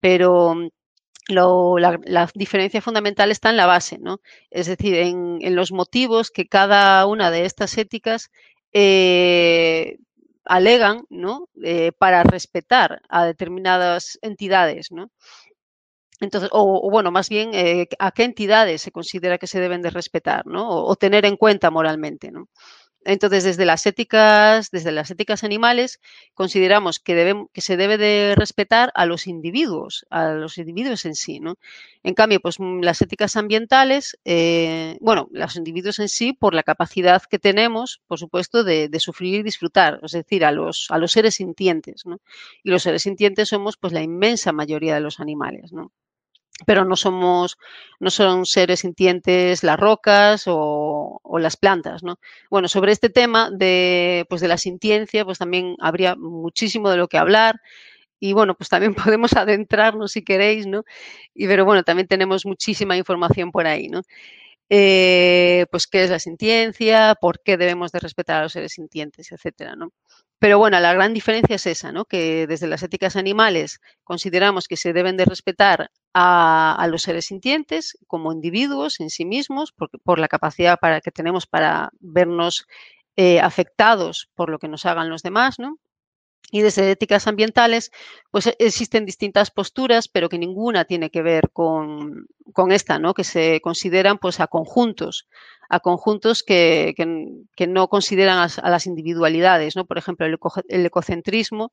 pero 0.00 0.54
mm, 1.28 1.76
la, 1.78 2.30
diferencia 2.34 2.80
fundamental 2.80 3.30
está 3.30 3.50
en 3.50 3.56
la 3.56 3.66
base, 3.66 3.98
¿no? 3.98 4.20
Es 4.50 4.66
decir, 4.66 4.94
en, 4.94 5.54
los 5.54 5.72
motivos 5.72 6.30
que 6.30 6.46
cada 6.46 7.06
una 7.06 7.30
de 7.30 7.44
estas 7.44 7.76
éticas 7.78 8.30
eh, 8.72 9.98
alegan, 10.44 11.04
¿no? 11.10 11.48
para 11.98 12.22
respetar 12.24 13.02
a 13.08 13.24
determinadas 13.24 14.18
entidades, 14.22 14.90
¿no? 14.90 15.10
Entonces, 16.20 16.50
o, 16.52 16.90
bueno, 16.90 17.10
más 17.10 17.28
bien, 17.30 17.50
eh, 17.54 17.88
¿a 17.98 18.12
qué 18.12 18.24
entidades 18.24 18.82
se 18.82 18.92
considera 18.92 19.38
que 19.38 19.46
se 19.46 19.58
deben 19.58 19.80
de 19.80 19.90
respetar, 19.90 20.46
¿no? 20.46 20.68
O, 20.68 20.94
tener 20.96 21.24
en 21.24 21.36
cuenta 21.36 21.70
moralmente, 21.70 22.30
¿no? 22.30 22.48
Entonces, 23.04 23.44
desde 23.44 23.64
las 23.64 23.86
éticas, 23.86 24.70
desde 24.70 24.92
las 24.92 25.10
éticas 25.10 25.42
animales, 25.42 26.00
consideramos 26.34 27.00
que, 27.00 27.46
que 27.52 27.60
se 27.62 27.76
debe 27.76 27.96
de 27.96 28.34
respetar 28.36 28.92
a 28.94 29.06
los 29.06 29.26
individuos, 29.26 30.06
a 30.10 30.32
los 30.32 30.58
individuos 30.58 31.04
en 31.06 31.14
sí, 31.14 31.40
¿no? 31.40 31.56
En 32.02 32.14
cambio, 32.14 32.40
pues 32.40 32.60
mm, 32.60 32.80
las 32.80 33.00
éticas 33.00 33.36
ambientales, 33.36 34.18
eh, 34.24 34.98
bueno, 35.00 35.28
los 35.32 35.56
individuos 35.56 35.98
en 35.98 36.08
sí, 36.08 36.32
por 36.34 36.54
la 36.54 36.62
capacidad 36.62 37.22
que 37.28 37.38
tenemos, 37.38 38.02
por 38.06 38.18
supuesto, 38.18 38.64
de, 38.64 38.88
de, 38.88 39.00
sufrir 39.00 39.40
y 39.40 39.42
disfrutar, 39.42 40.00
es 40.02 40.12
decir, 40.12 40.44
a 40.44 40.52
los, 40.52 40.86
a 40.90 40.98
los 40.98 41.12
seres 41.12 41.36
sintientes, 41.36 42.04
¿no? 42.06 42.18
Y 42.62 42.70
los 42.70 42.82
seres 42.82 43.02
sintientes 43.02 43.48
somos, 43.48 43.76
pues, 43.78 43.92
la 43.92 44.02
inmensa 44.02 44.52
mayoría 44.52 44.94
de 44.94 45.00
los 45.00 45.20
animales, 45.20 45.72
¿no? 45.72 45.92
Pero 46.66 46.84
no 46.84 46.96
somos, 46.96 47.58
no 47.98 48.10
son 48.10 48.46
seres 48.46 48.80
sintientes 48.80 49.62
las 49.62 49.78
rocas 49.78 50.44
o, 50.46 51.20
las 51.38 51.56
plantas, 51.56 52.02
¿no? 52.02 52.18
Bueno, 52.50 52.68
sobre 52.68 52.92
este 52.92 53.08
tema 53.10 53.50
de, 53.50 54.26
pues 54.28 54.40
de 54.40 54.48
la 54.48 54.58
sintiencia, 54.58 55.24
pues 55.24 55.38
también 55.38 55.76
habría 55.80 56.16
muchísimo 56.16 56.90
de 56.90 56.96
lo 56.96 57.08
que 57.08 57.18
hablar. 57.18 57.60
Y 58.18 58.34
bueno, 58.34 58.54
pues 58.56 58.68
también 58.68 58.94
podemos 59.16 59.32
adentrarnos 59.34 60.12
si 60.12 60.22
queréis, 60.22 60.66
¿no? 60.66 60.84
Y 61.34 61.46
pero 61.46 61.64
bueno, 61.64 61.82
también 61.82 62.08
tenemos 62.08 62.46
muchísima 62.46 62.96
información 62.96 63.50
por 63.52 63.66
ahí, 63.66 63.88
¿no? 63.88 64.02
Eh, 64.72 65.66
pues 65.72 65.88
qué 65.88 66.04
es 66.04 66.10
la 66.10 66.20
sintiencia, 66.20 67.16
por 67.20 67.42
qué 67.42 67.56
debemos 67.56 67.90
de 67.92 67.98
respetar 67.98 68.36
a 68.40 68.42
los 68.44 68.52
seres 68.52 68.72
sintientes, 68.74 69.32
etcétera, 69.32 69.74
¿no? 69.76 69.92
Pero 70.38 70.58
bueno, 70.58 70.78
la 70.80 70.94
gran 70.94 71.12
diferencia 71.12 71.56
es 71.56 71.66
esa, 71.66 71.92
¿no? 71.92 72.04
Que 72.04 72.46
desde 72.46 72.68
las 72.68 72.82
éticas 72.82 73.16
animales 73.16 73.80
consideramos 74.04 74.68
que 74.68 74.76
se 74.76 74.92
deben 74.92 75.16
de 75.16 75.24
respetar 75.24 75.90
a, 76.14 76.86
los 76.90 77.02
seres 77.02 77.26
sintientes 77.26 77.98
como 78.06 78.32
individuos 78.32 79.00
en 79.00 79.10
sí 79.10 79.24
mismos, 79.24 79.72
por, 79.72 80.18
la 80.18 80.28
capacidad 80.28 80.78
para, 80.80 81.00
que 81.00 81.10
tenemos 81.10 81.46
para 81.46 81.90
vernos 82.00 82.66
eh, 83.16 83.40
afectados 83.40 84.28
por 84.34 84.50
lo 84.50 84.58
que 84.58 84.68
nos 84.68 84.86
hagan 84.86 85.10
los 85.10 85.22
demás, 85.22 85.58
¿no? 85.58 85.76
Y 86.52 86.62
desde 86.62 86.90
éticas 86.90 87.28
ambientales, 87.28 87.92
pues 88.32 88.48
e, 88.48 88.56
existen 88.58 89.06
distintas 89.06 89.52
posturas, 89.52 90.08
pero 90.08 90.28
que 90.28 90.38
ninguna 90.38 90.84
tiene 90.84 91.10
que 91.10 91.22
ver 91.22 91.50
con, 91.52 92.26
con 92.52 92.72
esta, 92.72 92.98
¿no? 92.98 93.14
Que 93.14 93.22
se 93.22 93.60
consideran 93.60 94.18
pues 94.18 94.40
a 94.40 94.48
conjuntos 94.48 95.28
a 95.70 95.78
conjuntos 95.78 96.42
que, 96.42 96.94
no 97.68 97.88
consideran 97.88 98.38
a, 98.38 98.70
las 98.70 98.86
individualidades. 98.86 99.76
¿no? 99.76 99.86
Por 99.86 99.98
ejemplo, 99.98 100.26
el, 100.26 100.86
ecocentrismo 100.86 101.72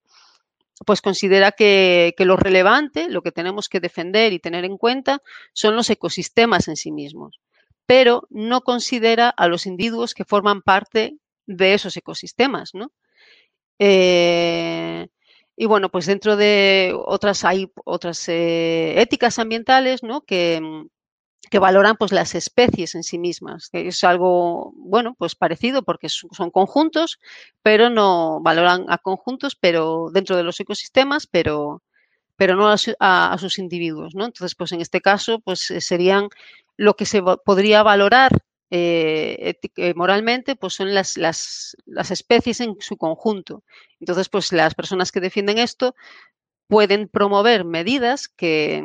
pues 0.85 1.01
considera 1.01 1.51
que, 1.51 2.13
lo 2.19 2.37
relevante, 2.37 3.09
lo 3.09 3.21
que 3.21 3.31
tenemos 3.31 3.69
que 3.69 3.79
defender 3.79 4.33
y 4.33 4.39
tener 4.39 4.65
en 4.65 4.77
cuenta 4.77 5.21
son 5.53 5.75
los 5.75 5.89
ecosistemas 5.89 6.67
en 6.67 6.75
sí 6.75 6.91
mismos, 6.91 7.39
pero 7.85 8.27
no 8.29 8.61
considera 8.61 9.29
a 9.29 9.47
los 9.47 9.65
individuos 9.65 10.13
que 10.13 10.25
forman 10.25 10.61
parte 10.61 11.17
de 11.45 11.73
esos 11.73 11.97
ecosistemas. 11.97 12.71
¿no? 12.73 12.91
Eh, 13.79 15.07
y 15.55 15.65
bueno, 15.65 15.89
pues 15.89 16.05
dentro 16.05 16.35
de 16.35 16.93
otras 16.95 17.43
hay 17.43 17.71
otras 17.83 18.27
eh, 18.29 19.01
éticas 19.01 19.39
ambientales 19.39 20.03
¿no? 20.03 20.21
que, 20.21 20.61
que 21.49 21.59
valoran 21.59 21.95
pues 21.97 22.11
las 22.11 22.35
especies 22.35 22.95
en 22.95 23.03
sí 23.03 23.17
mismas, 23.17 23.69
que 23.69 23.87
es 23.87 24.03
algo 24.03 24.73
bueno, 24.75 25.15
pues 25.17 25.35
parecido 25.35 25.83
porque 25.83 26.09
son 26.09 26.51
conjuntos, 26.51 27.19
pero 27.61 27.89
no 27.89 28.39
valoran 28.41 28.85
a 28.89 28.97
conjuntos, 28.97 29.55
pero 29.55 30.09
dentro 30.11 30.35
de 30.35 30.43
los 30.43 30.59
ecosistemas, 30.59 31.27
pero 31.27 31.81
pero 32.37 32.55
no 32.55 32.73
a, 32.99 33.37
sus 33.39 33.57
individuos, 33.57 34.13
¿no? 34.13 34.25
Entonces, 34.25 34.53
pues 34.55 34.71
en 34.71 34.79
este 34.79 35.01
caso, 35.01 35.39
pues 35.39 35.71
eh, 35.71 35.81
serían 35.81 36.29
lo 36.77 36.95
que 36.95 37.05
se 37.05 37.23
podría 37.43 37.81
valorar 37.81 38.31
eh, 38.69 39.55
moralmente, 39.95 40.55
pues 40.55 40.73
son 40.73 40.93
las, 40.93 41.17
las, 41.17 41.75
las, 41.87 42.11
especies 42.11 42.59
en 42.61 42.75
su 42.79 42.95
conjunto. 42.95 43.63
Entonces, 43.99 44.29
pues 44.29 44.53
las 44.53 44.75
personas 44.75 45.11
que 45.11 45.19
defienden 45.19 45.57
esto 45.57 45.95
pueden 46.67 47.07
promover 47.07 47.65
medidas 47.65 48.27
que, 48.27 48.83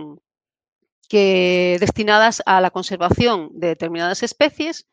que 1.08 1.76
destinadas 1.80 2.42
a 2.46 2.60
la 2.60 2.70
conservación 2.70 3.50
de 3.52 3.68
determinadas 3.68 4.22
especies 4.22 4.86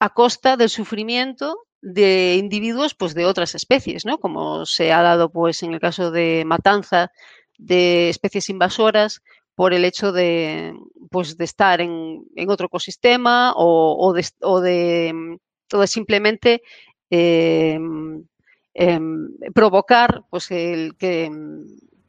a 0.00 0.10
costa 0.10 0.56
del 0.56 0.68
sufrimiento 0.68 1.56
de 1.80 2.36
individuos 2.36 2.94
pues 2.94 3.14
de 3.14 3.26
otras 3.26 3.54
especies, 3.54 4.06
¿no? 4.06 4.18
Como 4.18 4.64
se 4.66 4.92
ha 4.92 5.02
dado 5.02 5.30
pues 5.30 5.62
en 5.62 5.74
el 5.74 5.80
caso 5.80 6.10
de 6.10 6.44
matanza 6.46 7.12
de 7.58 8.08
especies 8.08 8.48
invasoras 8.48 9.22
por 9.54 9.74
el 9.74 9.84
hecho 9.84 10.10
de 10.12 10.74
pues 11.10 11.36
de 11.36 11.44
estar 11.44 11.80
en, 11.80 12.24
otro 12.48 12.66
ecosistema 12.66 13.52
o, 13.56 14.12
de, 14.12 14.26
o, 14.40 14.60
de, 14.60 15.38
simplemente 15.86 16.62
em, 17.10 18.24
em, 18.72 19.28
provocar 19.54 20.24
pues 20.30 20.50
el 20.50 20.96
que, 20.96 21.30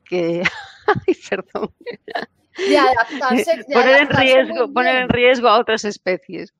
que 0.05 0.41
ay, 1.07 1.15
perdón 1.29 1.71
de 2.57 2.77
adaptarse, 2.77 3.65
poner, 3.71 4.01
en 4.01 4.09
riesgo, 4.09 4.73
poner 4.73 4.95
en 4.97 5.09
riesgo 5.09 5.47
a 5.47 5.59
otras 5.59 5.85
especies. 5.85 6.53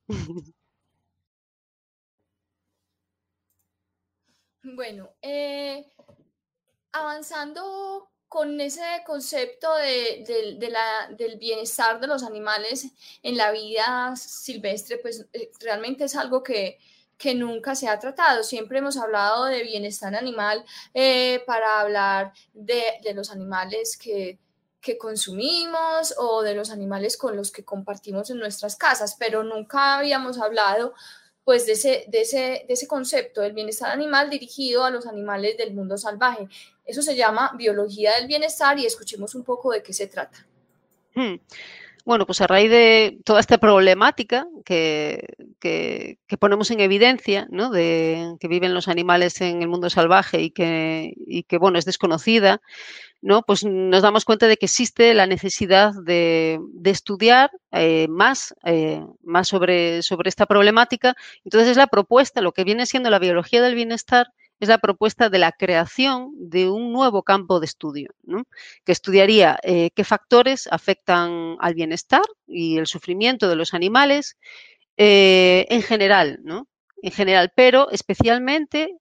Bueno, 4.63 5.11
eh, 5.21 5.85
avanzando 6.91 8.09
con 8.27 8.59
ese 8.59 8.81
concepto 9.05 9.73
de, 9.75 10.57
la, 10.71 11.15
del 11.15 11.37
bienestar 11.37 11.99
de 11.99 12.07
los 12.07 12.23
animales 12.23 12.87
en 13.21 13.37
la 13.37 13.51
vida 13.51 14.15
silvestre, 14.15 14.97
pues 14.97 15.27
eh, 15.33 15.51
realmente 15.59 16.05
es 16.05 16.15
algo 16.15 16.41
que, 16.41 16.79
que 17.17 17.35
nunca 17.35 17.75
se 17.75 17.87
ha 17.87 17.99
tratado. 17.99 18.43
Siempre 18.43 18.79
hemos 18.79 18.97
hablado 18.97 19.45
de 19.45 19.63
bienestar 19.63 20.15
animal 20.15 20.65
eh, 20.93 21.43
para 21.45 21.79
hablar 21.79 22.33
de, 22.53 22.81
de, 23.03 23.13
los 23.13 23.31
animales 23.31 23.97
que 23.97 24.39
que 24.85 24.99
consumimos 24.99 26.13
o 26.19 26.43
de 26.43 26.53
los 26.53 26.69
animales 26.69 27.17
con 27.17 27.35
los 27.35 27.51
que 27.51 27.65
compartimos 27.65 28.29
en 28.29 28.37
nuestras 28.37 28.75
casas, 28.75 29.15
pero 29.17 29.43
nunca 29.43 29.97
habíamos 29.97 30.39
hablado 30.39 30.93
pues 31.43 31.65
de 31.65 31.71
ese, 31.71 32.05
de 32.07 32.21
ese, 32.21 32.65
de 32.67 32.73
ese 32.73 32.87
concepto 32.87 33.41
del 33.41 33.53
bienestar 33.53 33.89
animal 33.89 34.29
dirigido 34.29 34.83
a 34.83 34.91
los 34.91 35.07
animales 35.07 35.57
del 35.57 35.73
mundo 35.73 35.97
salvaje. 35.97 36.47
Eso 36.85 37.01
se 37.01 37.15
llama 37.15 37.53
biología 37.57 38.13
del 38.15 38.27
bienestar 38.27 38.77
y 38.77 38.85
escuchemos 38.85 39.33
un 39.33 39.43
poco 39.43 39.71
de 39.71 39.81
qué 39.81 39.91
se 39.91 40.05
trata. 40.05 40.45
Hmm. 41.15 41.37
Bueno, 42.05 42.27
pues 42.27 42.39
a 42.39 42.45
raíz 42.45 42.69
de 42.69 43.17
toda 43.25 43.39
esta 43.39 43.57
problemática 43.57 44.45
que, 44.63 45.25
que, 45.59 46.37
ponemos 46.39 46.69
en 46.69 46.79
evidencia, 46.79 47.47
¿no? 47.49 47.71
de 47.71 48.35
que 48.39 48.47
viven 48.47 48.75
los 48.75 48.87
animales 48.87 49.41
en 49.41 49.63
el 49.63 49.67
mundo 49.67 49.89
salvaje 49.89 50.39
y 50.39 50.51
que, 50.51 51.13
y 51.25 51.43
que 51.43 51.57
bueno, 51.57 51.79
es 51.79 51.85
desconocida, 51.85 52.61
¿no? 53.23 53.41
Pues 53.41 53.65
nos 53.65 54.03
damos 54.03 54.23
cuenta 54.23 54.47
de 54.47 54.57
que 54.57 54.67
existe 54.67 55.15
la 55.15 55.25
necesidad 55.25 55.93
de, 56.03 56.59
estudiar 56.83 57.49
eh, 57.71 58.05
más, 58.07 58.53
eh, 58.65 59.03
más 59.23 59.47
sobre, 59.47 60.03
sobre 60.03 60.29
esta 60.29 60.45
problemática. 60.45 61.15
Entonces 61.43 61.71
es 61.71 61.77
la 61.77 61.87
propuesta, 61.87 62.41
lo 62.41 62.51
que 62.51 62.63
viene 62.65 62.85
siendo 62.85 63.09
la 63.09 63.17
biología 63.17 63.63
del 63.63 63.73
bienestar, 63.73 64.27
es 64.59 64.69
la 64.69 64.77
propuesta 64.77 65.29
de 65.29 65.39
la 65.39 65.51
creación 65.51 66.31
de 66.35 66.69
un 66.69 66.93
nuevo 66.93 67.23
campo 67.23 67.59
de 67.59 67.65
estudio, 67.65 68.09
que 68.83 68.91
estudiaría 68.91 69.59
eh, 69.63 69.91
qué 69.95 70.03
factores 70.03 70.67
afectan 70.71 71.57
al 71.59 71.73
bienestar 71.73 72.23
y 72.47 72.77
el 72.77 72.87
sufrimiento 72.87 73.49
de 73.49 73.55
los 73.55 73.73
animales 73.73 74.37
en 74.97 75.81
general, 75.81 76.39
¿no? 76.43 76.67
En 77.01 77.11
general, 77.11 77.51
pero 77.53 77.89
especialmente 77.91 78.97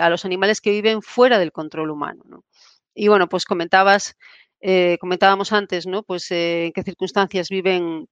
a 0.00 0.10
los 0.10 0.26
animales 0.26 0.60
que 0.60 0.70
viven 0.70 1.00
fuera 1.00 1.38
del 1.38 1.52
control 1.52 1.90
humano. 1.90 2.22
¿no? 2.26 2.44
Y 2.98 3.06
bueno, 3.06 3.28
pues 3.28 3.44
comentabas, 3.44 4.16
eh, 4.60 4.98
comentábamos 5.00 5.52
antes, 5.52 5.86
¿no? 5.86 6.02
Pues 6.02 6.30
eh, 6.32 6.66
en 6.66 6.72
qué 6.72 6.82
circunstancias 6.82 7.48
viven 7.48 8.08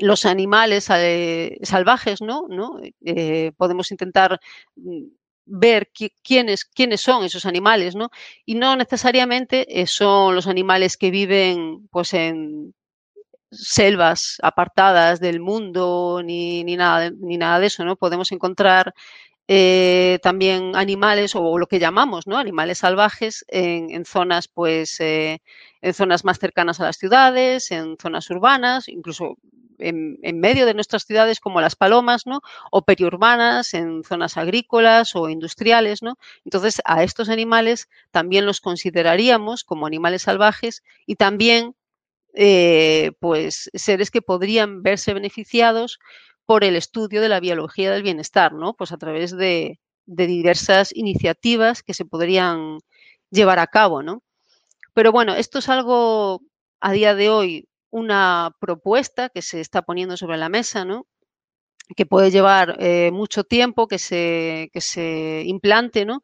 los 0.00 0.26
animales 0.26 0.88
eh, 0.90 1.58
salvajes, 1.62 2.20
¿no? 2.20 2.48
podemos 3.56 3.92
intentar 3.92 4.40
ver 5.46 5.90
quiénes, 6.22 6.64
quiénes 6.64 7.00
son 7.00 7.24
esos 7.24 7.46
animales, 7.46 7.94
¿no? 7.94 8.10
Y 8.44 8.56
no 8.56 8.76
necesariamente 8.76 9.66
son 9.86 10.34
los 10.34 10.46
animales 10.46 10.96
que 10.96 11.10
viven 11.10 11.88
pues 11.90 12.12
en 12.14 12.74
selvas 13.50 14.38
apartadas 14.42 15.20
del 15.20 15.40
mundo 15.40 16.20
ni, 16.24 16.64
ni, 16.64 16.76
nada, 16.76 17.10
ni 17.10 17.38
nada 17.38 17.60
de 17.60 17.66
eso, 17.66 17.84
¿no? 17.84 17.96
Podemos 17.96 18.32
encontrar 18.32 18.92
eh, 19.48 20.18
también 20.22 20.74
animales 20.74 21.36
o 21.36 21.58
lo 21.58 21.66
que 21.68 21.78
llamamos 21.78 22.26
¿no? 22.26 22.36
animales 22.36 22.78
salvajes 22.78 23.44
en, 23.48 24.04
zonas 24.04 24.48
pues 24.48 24.98
eh, 25.00 25.40
en 25.82 25.94
zonas 25.94 26.24
más 26.24 26.38
cercanas 26.38 26.80
a 26.80 26.84
las 26.84 26.96
ciudades, 26.96 27.70
en 27.70 27.96
zonas 27.96 28.28
urbanas, 28.30 28.88
incluso 28.88 29.36
en, 29.78 30.40
medio 30.40 30.66
de 30.66 30.74
nuestras 30.74 31.04
ciudades 31.04 31.40
como 31.40 31.60
las 31.60 31.76
palomas, 31.76 32.26
¿no? 32.26 32.40
O 32.70 32.82
periurbanas, 32.82 33.74
en 33.74 34.02
zonas 34.04 34.36
agrícolas 34.36 35.14
o 35.14 35.28
industriales, 35.28 36.02
¿no? 36.02 36.18
Entonces, 36.44 36.80
a 36.84 37.02
estos 37.02 37.28
animales 37.28 37.88
también 38.10 38.46
los 38.46 38.60
consideraríamos 38.60 39.64
como 39.64 39.86
animales 39.86 40.22
salvajes 40.22 40.82
y 41.06 41.16
también, 41.16 41.74
eh, 42.34 43.12
pues, 43.20 43.70
seres 43.74 44.10
que 44.10 44.22
podrían 44.22 44.82
verse 44.82 45.14
beneficiados 45.14 45.98
por 46.46 46.64
el 46.64 46.76
estudio 46.76 47.20
de 47.20 47.28
la 47.28 47.40
biología 47.40 47.92
del 47.92 48.02
bienestar, 48.02 48.52
¿no? 48.52 48.74
Pues 48.74 48.92
a 48.92 48.96
través 48.96 49.36
de, 49.36 49.78
diversas 50.06 50.94
iniciativas 50.94 51.82
que 51.82 51.92
se 51.92 52.04
podrían 52.04 52.78
llevar 53.30 53.58
a 53.58 53.66
cabo, 53.66 54.02
¿no? 54.02 54.22
Pero 54.94 55.12
bueno, 55.12 55.34
esto 55.34 55.58
es 55.58 55.68
algo 55.68 56.40
a 56.80 56.92
día 56.92 57.14
de 57.14 57.28
hoy 57.28 57.68
una 57.90 58.52
propuesta 58.60 59.28
que 59.30 59.42
se 59.42 59.60
está 59.60 59.82
poniendo 59.82 60.16
sobre 60.16 60.36
la 60.38 60.48
mesa, 60.48 60.84
¿no? 60.84 61.06
que 61.94 62.06
puede 62.06 62.30
llevar 62.32 62.76
eh, 62.80 63.10
mucho 63.12 63.44
tiempo 63.44 63.86
que 63.86 63.98
se, 63.98 64.70
que 64.72 64.80
se 64.80 65.44
implante, 65.46 66.04
¿no? 66.04 66.22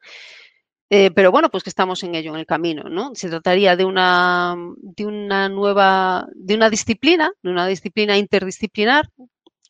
Eh, 0.89 1.09
pero 1.11 1.31
bueno, 1.31 1.49
pues 1.49 1.63
que 1.63 1.69
estamos 1.69 2.03
en 2.03 2.15
ello, 2.15 2.33
en 2.33 2.39
el 2.39 2.45
camino, 2.45 2.83
¿no? 2.83 3.15
Se 3.15 3.29
trataría 3.29 3.75
de 3.75 3.85
una, 3.85 4.55
de 4.77 5.05
una 5.05 5.49
nueva, 5.49 6.27
de 6.35 6.55
una 6.55 6.69
disciplina, 6.69 7.31
de 7.41 7.49
una 7.49 7.65
disciplina 7.65 8.17
interdisciplinar 8.17 9.09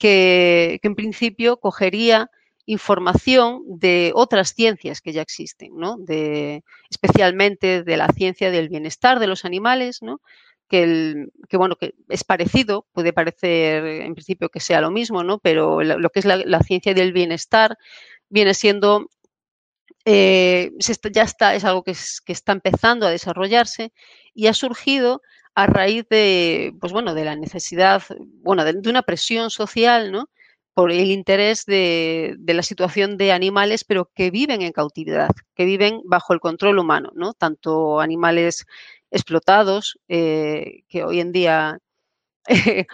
que, 0.03 0.81
en 0.83 0.95
principio 0.95 1.61
cogería 1.61 2.29
información 2.65 3.61
de 3.65 4.11
otras 4.15 4.53
ciencias 4.53 4.99
que 4.99 5.13
ya 5.13 5.21
existen, 5.21 5.77
¿no? 5.77 5.95
de, 5.97 6.61
especialmente 6.89 7.83
de 7.83 7.95
la 7.95 8.09
ciencia 8.09 8.51
del 8.51 8.67
bienestar 8.67 9.19
de 9.19 9.27
los 9.27 9.45
animales, 9.45 10.01
¿no? 10.01 10.19
que, 10.67 11.29
bueno, 11.53 11.77
que 11.77 11.93
es 12.09 12.25
parecido, 12.25 12.85
puede 12.91 13.13
parecer 13.13 13.85
en 13.85 14.13
principio 14.13 14.49
que 14.49 14.59
sea 14.59 14.81
lo 14.81 14.91
mismo, 14.91 15.23
¿no? 15.23 15.39
pero 15.39 15.81
lo, 15.83 16.09
que 16.09 16.19
es 16.19 16.25
la, 16.25 16.59
ciencia 16.59 16.93
del 16.93 17.13
bienestar 17.13 17.77
viene 18.27 18.53
siendo, 18.53 19.07
eh, 20.03 20.71
ya 21.13 21.23
está, 21.23 21.55
es 21.55 21.63
algo 21.63 21.83
que 21.83 21.95
está 22.27 22.51
empezando 22.51 23.07
a 23.07 23.11
desarrollarse 23.11 23.93
y 24.33 24.47
ha 24.47 24.53
surgido 24.53 25.21
a 25.55 25.67
raíz 25.67 26.05
de, 26.09 26.73
pues 26.79 26.91
bueno, 26.93 27.13
de 27.13 27.25
la 27.25 27.35
necesidad, 27.35 28.03
bueno, 28.41 28.63
de, 28.65 28.89
una 28.89 29.03
presión 29.03 29.49
social, 29.49 30.11
¿no? 30.11 30.29
por 30.73 30.91
el 30.91 31.11
interés 31.11 31.65
de, 31.65 32.35
la 32.47 32.63
situación 32.63 33.17
de 33.17 33.31
animales, 33.31 33.83
pero 33.83 34.09
que 34.15 34.31
viven 34.31 34.61
en 34.61 34.71
cautividad, 34.71 35.29
que 35.55 35.65
viven 35.65 36.01
bajo 36.05 36.33
el 36.33 36.39
control 36.39 36.79
humano, 36.79 37.11
¿no? 37.15 37.33
Tanto 37.33 37.99
animales 37.99 38.65
explotados, 39.11 39.99
eh, 40.07 40.83
que 40.89 41.03
hoy 41.03 41.19
en 41.19 41.31
día 41.31 41.79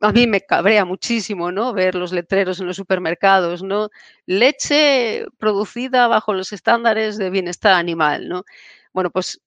a 0.00 0.12
mí 0.12 0.26
me 0.26 0.40
cabrea 0.40 0.84
muchísimo, 0.84 1.52
¿no? 1.52 1.72
Ver 1.74 1.94
los 1.94 2.12
letreros 2.12 2.60
en 2.60 2.66
los 2.66 2.76
supermercados, 2.76 3.62
¿no? 3.62 3.90
Leche 4.26 5.26
producida 5.38 6.08
bajo 6.08 6.32
los 6.34 6.52
estándares 6.52 7.18
de 7.18 7.30
bienestar 7.30 7.74
animal, 7.74 8.28
¿no? 8.28 8.44
Bueno, 8.92 9.10
pues 9.10 9.40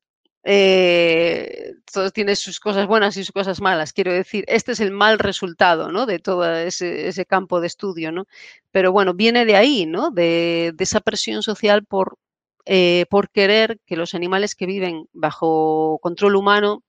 eh, 0.44 1.74
todo 1.92 2.10
tiene 2.10 2.36
sus 2.36 2.60
cosas 2.60 2.88
buenas 2.88 3.16
y 3.18 3.24
sus 3.24 3.32
cosas 3.32 3.62
malas. 3.62 3.94
Quiero 3.94 4.12
decir, 4.12 4.44
este 4.48 4.72
es 4.72 4.80
el 4.80 4.92
mal 4.92 5.20
resultado 5.20 5.92
¿no? 5.92 6.06
de 6.06 6.20
todo 6.20 6.52
ese, 6.56 7.26
campo 7.26 7.62
de 7.62 7.68
estudio. 7.68 8.12
¿no? 8.12 8.26
Pero 8.72 8.92
bueno, 8.92 9.14
viene 9.14 9.46
de 9.46 9.56
ahí, 9.56 9.86
¿no? 9.86 10.12
de, 10.12 10.74
esa 10.80 11.02
presión 11.02 11.44
social 11.44 11.86
por, 11.86 12.18
eh, 12.66 13.06
por 13.10 13.30
querer 13.30 13.80
que 13.86 13.96
los 13.96 14.16
animales 14.16 14.56
que 14.56 14.66
viven 14.66 15.08
bajo 15.14 16.00
control 16.02 16.36
humano 16.36 16.84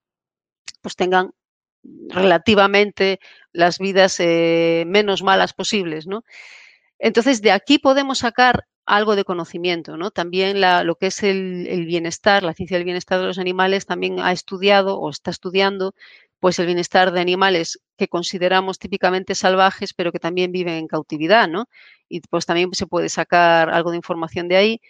pues 0.80 0.96
tengan 0.96 1.32
relativamente 2.08 3.20
las 3.52 3.78
vidas 3.78 4.18
eh, 4.20 4.84
menos 4.86 5.22
malas 5.22 5.52
posibles. 5.52 6.06
¿no? 6.06 6.24
Entonces, 6.98 7.42
de 7.42 7.52
aquí 7.52 7.78
podemos 7.78 8.18
sacar 8.18 8.66
algo 8.86 9.16
de 9.16 9.24
conocimiento, 9.24 9.96
¿no? 9.96 10.10
También 10.10 10.60
lo 10.60 10.96
que 10.96 11.06
es 11.06 11.22
el, 11.22 11.84
bienestar, 11.86 12.42
la 12.42 12.54
ciencia 12.54 12.76
del 12.76 12.84
bienestar 12.84 13.20
de 13.20 13.26
los 13.26 13.38
animales 13.38 13.86
también 13.86 14.20
ha 14.20 14.32
estudiado 14.32 14.98
o 14.98 15.10
está 15.10 15.30
estudiando 15.30 15.94
pues 16.40 16.58
el 16.58 16.66
bienestar 16.66 17.12
de 17.12 17.20
animales 17.20 17.80
que 17.96 18.08
consideramos 18.08 18.78
típicamente 18.80 19.36
salvajes, 19.36 19.94
pero 19.94 20.10
que 20.10 20.18
también 20.18 20.50
viven 20.50 20.74
en 20.74 20.88
cautividad, 20.88 21.48
¿no? 21.48 21.66
Y 22.08 22.20
pues 22.22 22.46
también 22.46 22.70
se 22.72 22.86
puede 22.86 23.08
sacar 23.08 23.70
algo 23.70 23.92
de 23.92 23.96
información 23.98 24.48
de 24.48 24.56
ahí. 24.56 24.80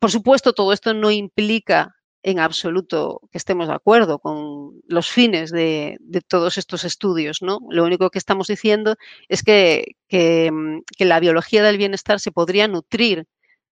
Por 0.00 0.10
supuesto, 0.10 0.54
todo 0.54 0.72
esto 0.72 0.94
no 0.94 1.10
implica 1.10 1.97
en 2.22 2.40
absoluto 2.40 3.20
que 3.30 3.38
estemos 3.38 3.68
de 3.68 3.74
acuerdo 3.74 4.18
con 4.18 4.80
los 4.86 5.08
fines 5.08 5.50
de, 5.50 5.98
todos 6.26 6.58
estos 6.58 6.84
estudios, 6.84 7.42
¿no? 7.42 7.60
Lo 7.70 7.84
único 7.84 8.10
que 8.10 8.18
estamos 8.18 8.48
diciendo 8.48 8.96
es 9.28 9.42
que, 9.42 9.96
que, 10.08 10.50
la 10.98 11.20
biología 11.20 11.62
del 11.62 11.78
bienestar 11.78 12.20
se 12.20 12.32
podría 12.32 12.68
nutrir 12.68 13.26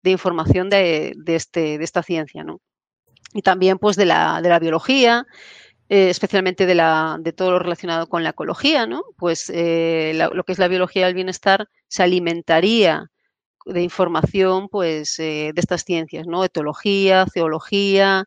de 0.03 0.11
información 0.11 0.69
de, 0.69 1.15
este, 1.27 1.77
de 1.77 1.83
esta 1.83 2.03
ciencia, 2.03 2.43
¿no? 2.43 2.61
Y 3.33 3.41
también 3.41 3.79
pues 3.79 3.95
de 3.97 4.05
la, 4.05 4.41
de 4.41 4.49
la 4.49 4.59
biología, 4.59 5.25
eh, 5.89 6.09
especialmente 6.09 6.65
de, 6.65 6.75
la, 6.75 7.17
de 7.19 7.33
todo 7.33 7.51
lo 7.51 7.59
relacionado 7.59 8.07
con 8.07 8.23
la 8.23 8.29
ecología, 8.29 8.85
¿no? 8.85 9.03
Pues 9.17 9.51
eh, 9.53 10.13
lo 10.15 10.43
que 10.43 10.51
es 10.51 10.59
la 10.59 10.67
biología 10.67 11.07
del 11.07 11.15
bienestar 11.15 11.67
se 11.87 12.03
alimentaría 12.03 13.11
de 13.65 13.81
información 13.81 14.69
pues, 14.69 15.19
eh, 15.19 15.51
de 15.53 15.61
estas 15.61 15.83
ciencias, 15.83 16.27
¿no? 16.27 16.43
Etología, 16.43 17.25
zoología, 17.33 18.25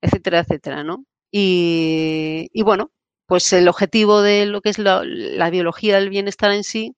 etcétera, 0.00 0.40
etcétera, 0.40 0.84
¿no? 0.84 1.04
Y, 1.32 2.48
bueno, 2.62 2.90
pues 3.26 3.52
el 3.52 3.68
objetivo 3.68 4.22
de 4.22 4.46
lo 4.46 4.60
que 4.62 4.70
es 4.70 4.78
la, 4.78 5.02
biología 5.50 5.96
del 5.96 6.10
bienestar 6.10 6.52
en 6.52 6.64
sí 6.64 6.94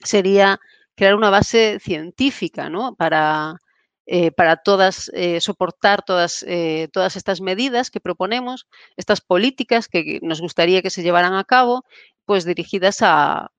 sería 0.00 0.60
crear 0.96 1.14
una 1.14 1.30
base 1.30 1.78
científica, 1.80 2.68
¿no? 2.70 2.94
Para, 2.96 3.56
eh, 4.06 4.32
para 4.32 4.56
todas, 4.58 5.10
eh, 5.14 5.40
soportar 5.40 6.02
todas, 6.04 6.44
todas 6.92 7.16
estas 7.16 7.40
medidas 7.40 7.90
que 7.90 8.00
proponemos, 8.00 8.66
estas 8.96 9.20
políticas 9.20 9.88
que 9.88 10.20
nos 10.22 10.40
gustaría 10.40 10.82
que 10.82 10.90
se 10.90 11.02
llevaran 11.02 11.34
a 11.34 11.44
cabo, 11.44 11.84
pues 12.26 12.44
dirigidas 12.44 12.98
a, 13.02 13.50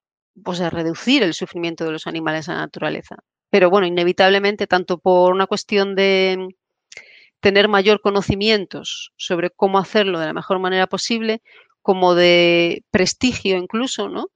pues 0.43 0.61
a 0.61 0.69
reducir 0.69 1.23
el 1.23 1.33
sufrimiento 1.33 1.85
de 1.85 1.91
los 1.91 2.07
animales 2.07 2.47
en 2.47 2.55
la 2.55 2.61
naturaleza. 2.61 3.17
Pero 3.55 3.69
bueno, 3.69 3.87
inevitablemente, 3.87 4.67
tanto 4.67 4.97
por 4.97 5.31
una 5.31 5.47
cuestión 5.47 5.95
de 5.95 6.49
tener 7.39 7.69
mayor 7.69 8.01
conocimientos 8.01 9.13
sobre 9.15 9.49
cómo 9.49 9.77
hacerlo 9.77 10.19
de 10.19 10.25
la 10.25 10.33
mejor 10.33 10.59
manera 10.59 10.87
posible, 10.87 11.41
como 11.81 12.15
de 12.15 12.83
prestigio 12.91 13.55
incluso, 13.55 14.09
¿no? 14.09 14.27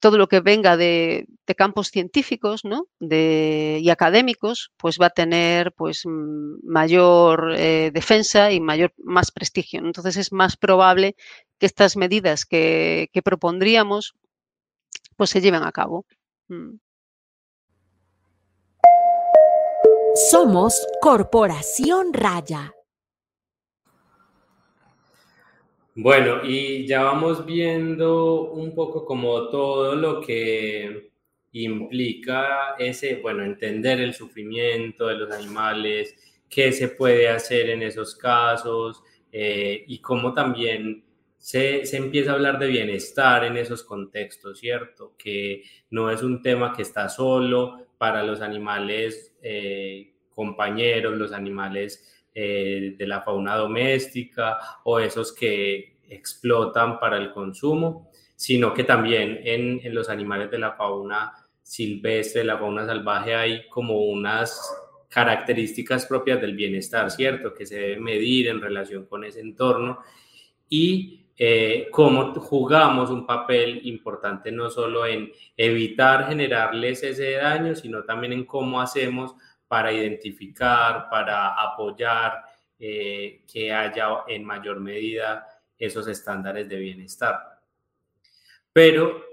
todo 0.00 0.16
lo 0.16 0.28
que 0.28 0.40
venga 0.40 0.78
de, 0.78 1.26
campos 1.58 1.88
científicos 1.88 2.62
y 3.00 3.90
académicos, 3.90 4.72
pues 4.78 4.98
va 4.98 5.08
a 5.08 5.10
tener 5.10 5.72
pues, 5.72 6.04
mayor 6.06 7.54
eh, 7.58 7.90
defensa 7.92 8.50
y 8.50 8.60
mayor, 8.60 8.94
más 8.96 9.30
prestigio. 9.30 9.80
Entonces 9.80 10.16
es 10.16 10.32
más 10.32 10.56
probable 10.56 11.16
que 11.58 11.66
estas 11.66 11.98
medidas 11.98 12.46
que, 12.46 13.10
propondríamos 13.22 14.14
pues, 15.16 15.28
se 15.28 15.42
lleven 15.42 15.64
a 15.64 15.72
cabo. 15.72 16.06
Mm. 16.48 16.76
Somos 20.14 20.86
Corporación 21.00 22.12
Raya. 22.12 22.72
Bueno, 25.96 26.44
y 26.44 26.86
ya 26.86 27.02
vamos 27.02 27.44
viendo 27.44 28.52
un 28.52 28.76
poco 28.76 29.04
como 29.04 29.48
todo 29.48 29.96
lo 29.96 30.20
que 30.20 31.10
implica 31.50 32.76
ese, 32.78 33.16
bueno, 33.16 33.42
entender 33.42 34.00
el 34.00 34.14
sufrimiento 34.14 35.08
de 35.08 35.16
los 35.16 35.32
animales, 35.32 36.14
qué 36.48 36.70
se 36.70 36.88
puede 36.88 37.28
hacer 37.28 37.70
en 37.70 37.82
esos 37.82 38.14
casos 38.14 39.02
eh, 39.32 39.84
y 39.88 39.98
cómo 39.98 40.32
también 40.32 41.04
se, 41.44 41.82
empieza 41.94 42.30
a 42.30 42.34
hablar 42.34 42.58
de 42.58 42.68
bienestar 42.68 43.44
en 43.44 43.56
esos 43.56 43.82
contextos, 43.82 44.60
¿cierto? 44.60 45.14
Que 45.18 45.62
no 45.90 46.08
es 46.08 46.22
un 46.22 46.40
tema 46.40 46.72
que 46.72 46.80
está 46.80 47.08
solo 47.08 47.88
para 48.04 48.22
los 48.22 48.42
animales 48.42 49.34
eh, 49.42 50.12
compañeros, 50.28 51.16
los 51.16 51.32
animales 51.32 52.26
eh, 52.34 52.96
de 52.98 53.06
la 53.06 53.22
fauna 53.22 53.56
doméstica 53.56 54.58
o 54.84 55.00
esos 55.00 55.32
que 55.32 55.96
explotan 56.06 57.00
para 57.00 57.16
el 57.16 57.32
consumo, 57.32 58.10
sino 58.36 58.74
que 58.74 58.84
también 58.84 59.40
en, 59.42 59.80
en 59.82 59.94
los 59.94 60.10
animales 60.10 60.50
de 60.50 60.58
la 60.58 60.72
fauna 60.72 61.32
silvestre, 61.62 62.44
la 62.44 62.58
fauna 62.58 62.84
salvaje, 62.84 63.34
hay 63.34 63.68
como 63.70 63.98
unas 64.04 64.60
características 65.08 66.04
propias 66.04 66.42
del 66.42 66.54
bienestar, 66.54 67.10
¿cierto? 67.10 67.54
Que 67.54 67.64
se 67.64 67.76
debe 67.76 68.00
medir 68.00 68.48
en 68.48 68.60
relación 68.60 69.06
con 69.06 69.24
ese 69.24 69.40
entorno 69.40 70.00
y 70.68 71.23
eh, 71.36 71.88
cómo 71.90 72.32
jugamos 72.34 73.10
un 73.10 73.26
papel 73.26 73.80
importante 73.86 74.52
no 74.52 74.70
solo 74.70 75.04
en 75.04 75.32
evitar 75.56 76.28
generarles 76.28 77.02
ese 77.02 77.32
daño, 77.32 77.74
sino 77.74 78.04
también 78.04 78.32
en 78.32 78.44
cómo 78.44 78.80
hacemos 78.80 79.34
para 79.66 79.92
identificar, 79.92 81.08
para 81.10 81.60
apoyar 81.60 82.44
eh, 82.78 83.42
que 83.52 83.72
haya 83.72 84.08
en 84.28 84.44
mayor 84.44 84.78
medida 84.78 85.46
esos 85.76 86.06
estándares 86.06 86.68
de 86.68 86.76
bienestar. 86.76 87.60
Pero, 88.72 89.24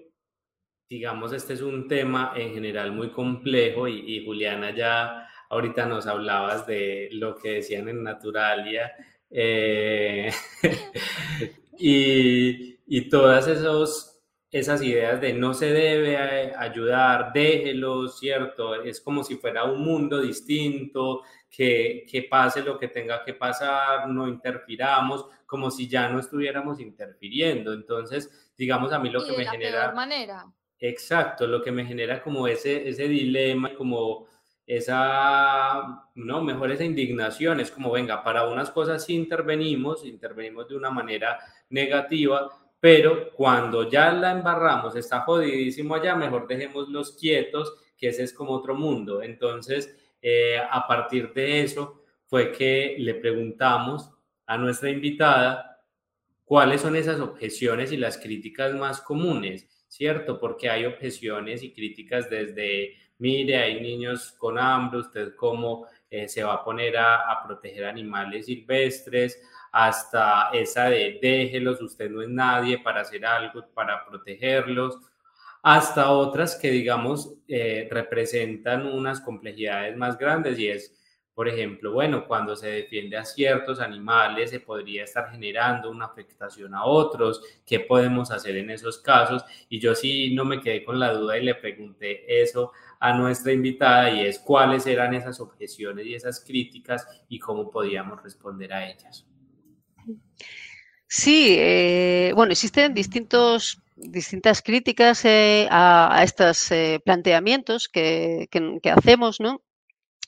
digamos, 0.90 1.34
este 1.34 1.54
es 1.54 1.62
un 1.62 1.88
tema 1.88 2.34
en 2.36 2.54
general 2.54 2.92
muy 2.92 3.12
complejo 3.12 3.88
y, 3.88 4.26
Juliana 4.26 4.72
ya 4.76 5.28
ahorita 5.50 5.86
nos 5.86 6.08
hablabas 6.08 6.66
de 6.66 7.10
lo 7.12 7.36
que 7.36 7.54
decían 7.54 7.90
en 7.90 8.04
Naturalia 8.04 8.94
eh, 9.30 10.32
y, 11.78 12.80
y 12.86 13.10
todas 13.10 13.48
esos 13.48 14.12
esas 14.52 14.84
ideas 14.84 15.22
de 15.22 15.32
no 15.32 15.54
se 15.54 15.68
debe 15.68 16.18
ayudar, 16.58 17.32
déjelo, 17.34 18.10
¿cierto? 18.10 18.76
Es 18.84 19.00
como 19.00 19.24
si 19.24 19.38
fuera 19.38 19.64
un 19.64 19.82
mundo 19.82 20.22
distinto, 20.22 21.22
que, 21.50 22.06
que, 22.10 22.24
pase 22.24 22.62
lo 22.62 22.78
que 22.78 22.90
tenga 22.90 23.24
que 23.24 23.34
pasar, 23.34 24.10
no 24.10 24.28
interfiramos, 24.28 25.26
como 25.46 25.72
si 25.72 25.88
ya 25.88 26.10
no 26.10 26.20
estuviéramos 26.20 26.82
interfiriendo. 26.82 27.72
Entonces, 27.72 28.52
digamos, 28.58 28.92
a 28.92 29.00
mí 29.00 29.10
lo 29.10 29.24
que 29.26 29.38
me 29.38 29.46
genera... 29.46 29.94
manera. 29.94 30.46
Exacto, 30.78 31.48
lo 31.48 31.62
que 31.62 31.72
me 31.72 31.86
genera 31.86 32.22
como 32.22 32.48
ese, 32.48 32.90
ese 32.90 33.08
dilema, 33.08 33.74
como 33.76 34.28
esa, 34.78 36.08
no, 36.16 36.42
mejor 36.42 36.72
esa 36.72 36.86
indignación, 36.86 37.60
es 37.60 37.70
como, 37.72 37.92
venga, 37.92 38.24
para 38.24 38.48
unas 38.48 38.72
cosas 38.72 39.10
intervenimos, 39.10 40.06
intervenimos 40.06 40.70
de 40.70 40.78
una 40.78 40.90
manera 40.90 41.40
negativa, 41.70 42.50
pero 42.80 43.34
cuando 43.34 43.90
ya 43.90 44.14
la 44.14 44.32
embarramos, 44.32 44.96
está 44.96 45.22
jodidísimo 45.22 45.94
allá, 45.94 46.16
mejor 46.16 46.48
dejémoslos 46.48 47.18
quietos, 47.18 47.74
que 47.98 48.08
ese 48.08 48.24
es 48.24 48.32
como 48.32 48.54
otro 48.54 48.74
mundo. 48.74 49.22
Entonces, 49.22 49.94
eh, 50.22 50.58
a 50.58 50.88
partir 50.88 51.34
de 51.34 51.64
eso 51.64 52.06
fue 52.28 52.54
que 52.54 52.96
le 52.98 53.16
preguntamos 53.16 54.10
a 54.46 54.58
nuestra 54.58 54.90
invitada 54.90 55.84
cuáles 56.46 56.80
son 56.80 56.96
esas 56.96 57.20
objeciones 57.20 57.92
y 57.92 57.98
las 57.98 58.18
críticas 58.18 58.74
más 58.74 59.02
comunes, 59.02 59.68
¿cierto? 59.90 60.40
Porque 60.40 60.70
hay 60.70 60.86
objeciones 60.86 61.62
y 61.62 61.74
críticas 61.74 62.30
desde, 62.30 62.96
mire, 63.22 63.58
hay 63.58 63.80
niños 63.80 64.34
con 64.38 64.60
hambre, 64.60 65.00
usted 65.00 65.36
cómo 65.36 65.88
eh, 66.10 66.28
se 66.28 66.44
va 66.44 66.56
a 66.56 66.64
poner 66.64 66.98
a, 66.98 67.32
a 67.32 67.44
proteger 67.44 67.86
animales 67.86 68.48
silvestres, 68.48 69.40
hasta 69.72 70.50
esa 70.52 70.90
de 70.90 71.20
déjelos, 71.22 71.82
usted 71.82 72.10
no 72.10 72.22
es 72.22 72.30
nadie 72.30 72.80
para 72.80 73.02
hacer 73.02 73.26
algo, 73.26 73.66
para 73.74 74.06
protegerlos, 74.06 74.98
hasta 75.64 76.12
otras 76.12 76.56
que, 76.56 76.72
digamos, 76.72 77.34
eh, 77.48 77.88
representan 77.90 78.86
unas 78.88 79.22
complejidades 79.22 79.96
más 79.96 80.18
grandes 80.18 80.58
y 80.60 80.68
es, 80.68 80.98
por 81.34 81.48
ejemplo, 81.48 81.94
bueno, 81.94 82.28
cuando 82.28 82.56
se 82.56 82.68
defiende 82.68 83.16
a 83.16 83.24
ciertos 83.24 83.80
animales 83.80 84.50
se 84.50 84.60
podría 84.60 85.04
estar 85.04 85.30
generando 85.32 85.90
una 85.90 86.06
afectación 86.06 86.74
a 86.74 86.84
otros, 86.84 87.42
¿qué 87.66 87.80
podemos 87.80 88.32
hacer 88.32 88.58
en 88.58 88.72
esos 88.72 88.98
casos? 88.98 89.46
Y 89.70 89.80
yo 89.80 89.96
sí 89.96 90.34
no 90.34 90.46
me 90.46 90.60
quedé 90.60 90.84
con 90.84 91.00
la 91.00 91.14
duda 91.14 91.38
y 91.38 91.46
le 91.46 91.56
pregunté 91.56 92.42
eso 92.42 92.72
a 93.02 93.14
nuestra 93.14 93.52
invitada 93.52 94.12
y 94.12 94.28
es 94.28 94.38
cuáles 94.38 94.86
eran 94.86 95.16
esas 95.16 95.40
objeciones 95.40 96.06
y 96.06 96.14
esas 96.14 96.40
críticas 96.40 97.06
y 97.28 97.40
cómo 97.40 97.70
podíamos 97.72 98.22
responder 98.22 98.72
a 98.72 98.88
ellas. 98.88 99.26
Sí, 101.08 101.56
eh, 101.58 102.32
bueno, 102.36 102.52
existen 102.52 102.94
distintos, 102.94 103.82
distintas 103.96 104.62
críticas 104.62 105.26
eh, 105.26 105.68
a, 105.72 106.22
estos 106.24 106.72
eh, 106.72 107.02
planteamientos 107.04 107.90
que, 107.90 108.48
hacemos, 108.96 109.40
¿no? 109.40 109.62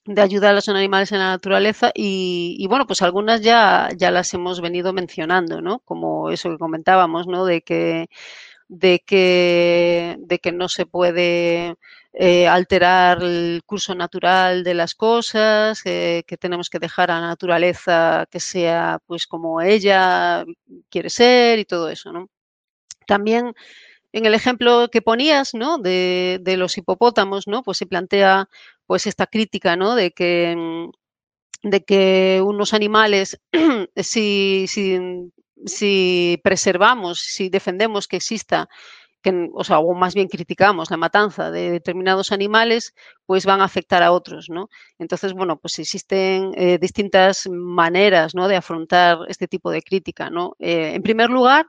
de 0.05 0.21
ayudar 0.21 0.51
a 0.51 0.55
los 0.55 0.67
animales 0.67 1.11
en 1.11 1.19
la 1.19 1.29
naturaleza 1.29 1.91
y, 1.93 2.65
bueno, 2.67 2.87
pues 2.87 3.03
algunas 3.03 3.41
ya, 3.41 3.89
ya 3.95 4.09
las 4.11 4.33
hemos 4.33 4.61
venido 4.61 4.91
mencionando, 4.93 5.61
¿no? 5.61 5.79
Como 5.79 6.29
eso 6.31 6.49
que 6.49 6.57
comentábamos, 6.57 7.27
¿no? 7.27 7.45
De 7.45 7.61
que, 7.61 8.07
de 8.67 8.99
que, 9.05 10.17
de 10.19 10.39
que 10.39 10.51
no 10.51 10.67
se 10.67 10.85
puede 10.85 11.77
eh, 12.13 12.47
alterar 12.47 13.23
el 13.23 13.61
curso 13.65 13.95
natural 13.95 14.63
de 14.63 14.73
las 14.75 14.95
cosas, 14.95 15.81
que 15.83 16.23
tenemos 16.39 16.69
que 16.69 16.79
dejar 16.79 17.11
a 17.11 17.19
la 17.19 17.27
naturaleza 17.27 18.27
que 18.31 18.39
sea 18.39 18.99
pues 19.05 19.27
como 19.27 19.61
ella 19.61 20.45
quiere 20.89 21.09
ser 21.09 21.59
y 21.59 21.65
todo 21.65 21.89
eso, 21.89 22.11
¿no? 22.11 22.29
También 23.07 23.53
en 24.13 24.25
el 24.27 24.35
ejemplo 24.35 24.89
que 24.91 25.01
ponías, 25.01 25.53
¿no? 25.55 25.79
De, 25.79 26.39
los 26.57 26.77
hipopótamos, 26.77 27.47
¿no? 27.47 27.63
Pues 27.63 27.79
se 27.79 27.87
plantea 27.87 28.47
pues 28.85 29.07
esta 29.07 29.27
crítica, 29.27 29.75
¿no? 29.75 29.95
De 29.95 30.11
que, 30.11 30.55
de 31.63 31.83
que 31.83 32.41
unos 32.45 32.73
animales, 32.73 33.41
si, 33.95 34.67
si, 35.65 36.39
preservamos, 36.43 37.19
si 37.19 37.49
defendemos 37.49 38.07
que 38.07 38.17
exista 38.17 38.69
o 39.53 39.63
sea, 39.63 39.79
o 39.79 39.93
más 39.93 40.13
bien 40.13 40.27
criticamos 40.27 40.91
la 40.91 40.97
matanza 40.97 41.51
de 41.51 41.71
determinados 41.71 42.31
animales, 42.31 42.93
pues 43.25 43.45
van 43.45 43.61
a 43.61 43.65
afectar 43.65 44.03
a 44.03 44.11
otros, 44.11 44.49
¿no? 44.49 44.69
Entonces, 44.99 45.33
bueno, 45.33 45.57
pues 45.57 45.79
existen 45.79 46.51
eh, 46.55 46.77
distintas 46.79 47.47
maneras, 47.49 48.35
¿no? 48.35 48.47
De 48.47 48.55
afrontar 48.55 49.19
este 49.27 49.47
tipo 49.47 49.71
de 49.71 49.81
crítica, 49.81 50.29
¿no? 50.29 50.55
Eh, 50.59 50.91
en 50.95 51.03
primer 51.03 51.29
lugar, 51.29 51.67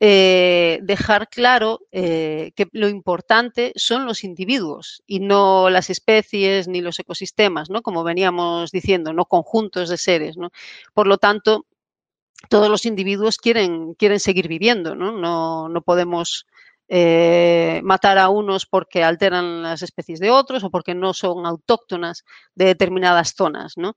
eh, 0.00 0.78
dejar 0.82 1.28
claro 1.28 1.80
que 1.90 2.68
lo 2.72 2.88
importante 2.88 3.72
son 3.74 4.06
los 4.06 4.22
individuos 4.22 5.02
y 5.06 5.18
no 5.18 5.70
las 5.70 5.90
especies 5.90 6.68
ni 6.68 6.80
los 6.80 6.98
ecosistemas, 7.00 7.68
¿no? 7.68 7.82
Como 7.82 8.04
veníamos 8.04 8.70
diciendo, 8.70 9.12
no 9.12 9.24
conjuntos 9.24 9.88
de 9.88 9.96
seres, 9.96 10.36
¿no? 10.36 10.50
Por 10.94 11.08
lo 11.08 11.18
tanto, 11.18 11.66
todos 12.48 12.70
los 12.70 12.86
individuos 12.86 13.38
quieren, 13.38 13.94
quieren 13.94 14.20
seguir 14.20 14.48
viviendo, 14.48 14.94
¿no? 14.94 15.68
No, 15.68 15.82
podemos 15.82 16.46
eh, 16.90 17.82
matar 17.84 18.16
a 18.16 18.30
unos 18.30 18.64
porque 18.64 19.04
alteran 19.04 19.62
las 19.62 19.82
especies 19.82 20.20
de 20.20 20.30
otros 20.30 20.64
o 20.64 20.70
porque 20.70 20.94
no 20.94 21.12
son 21.12 21.44
autóctonas 21.44 22.24
de 22.54 22.64
determinadas 22.64 23.34
zonas, 23.36 23.74
¿no? 23.76 23.94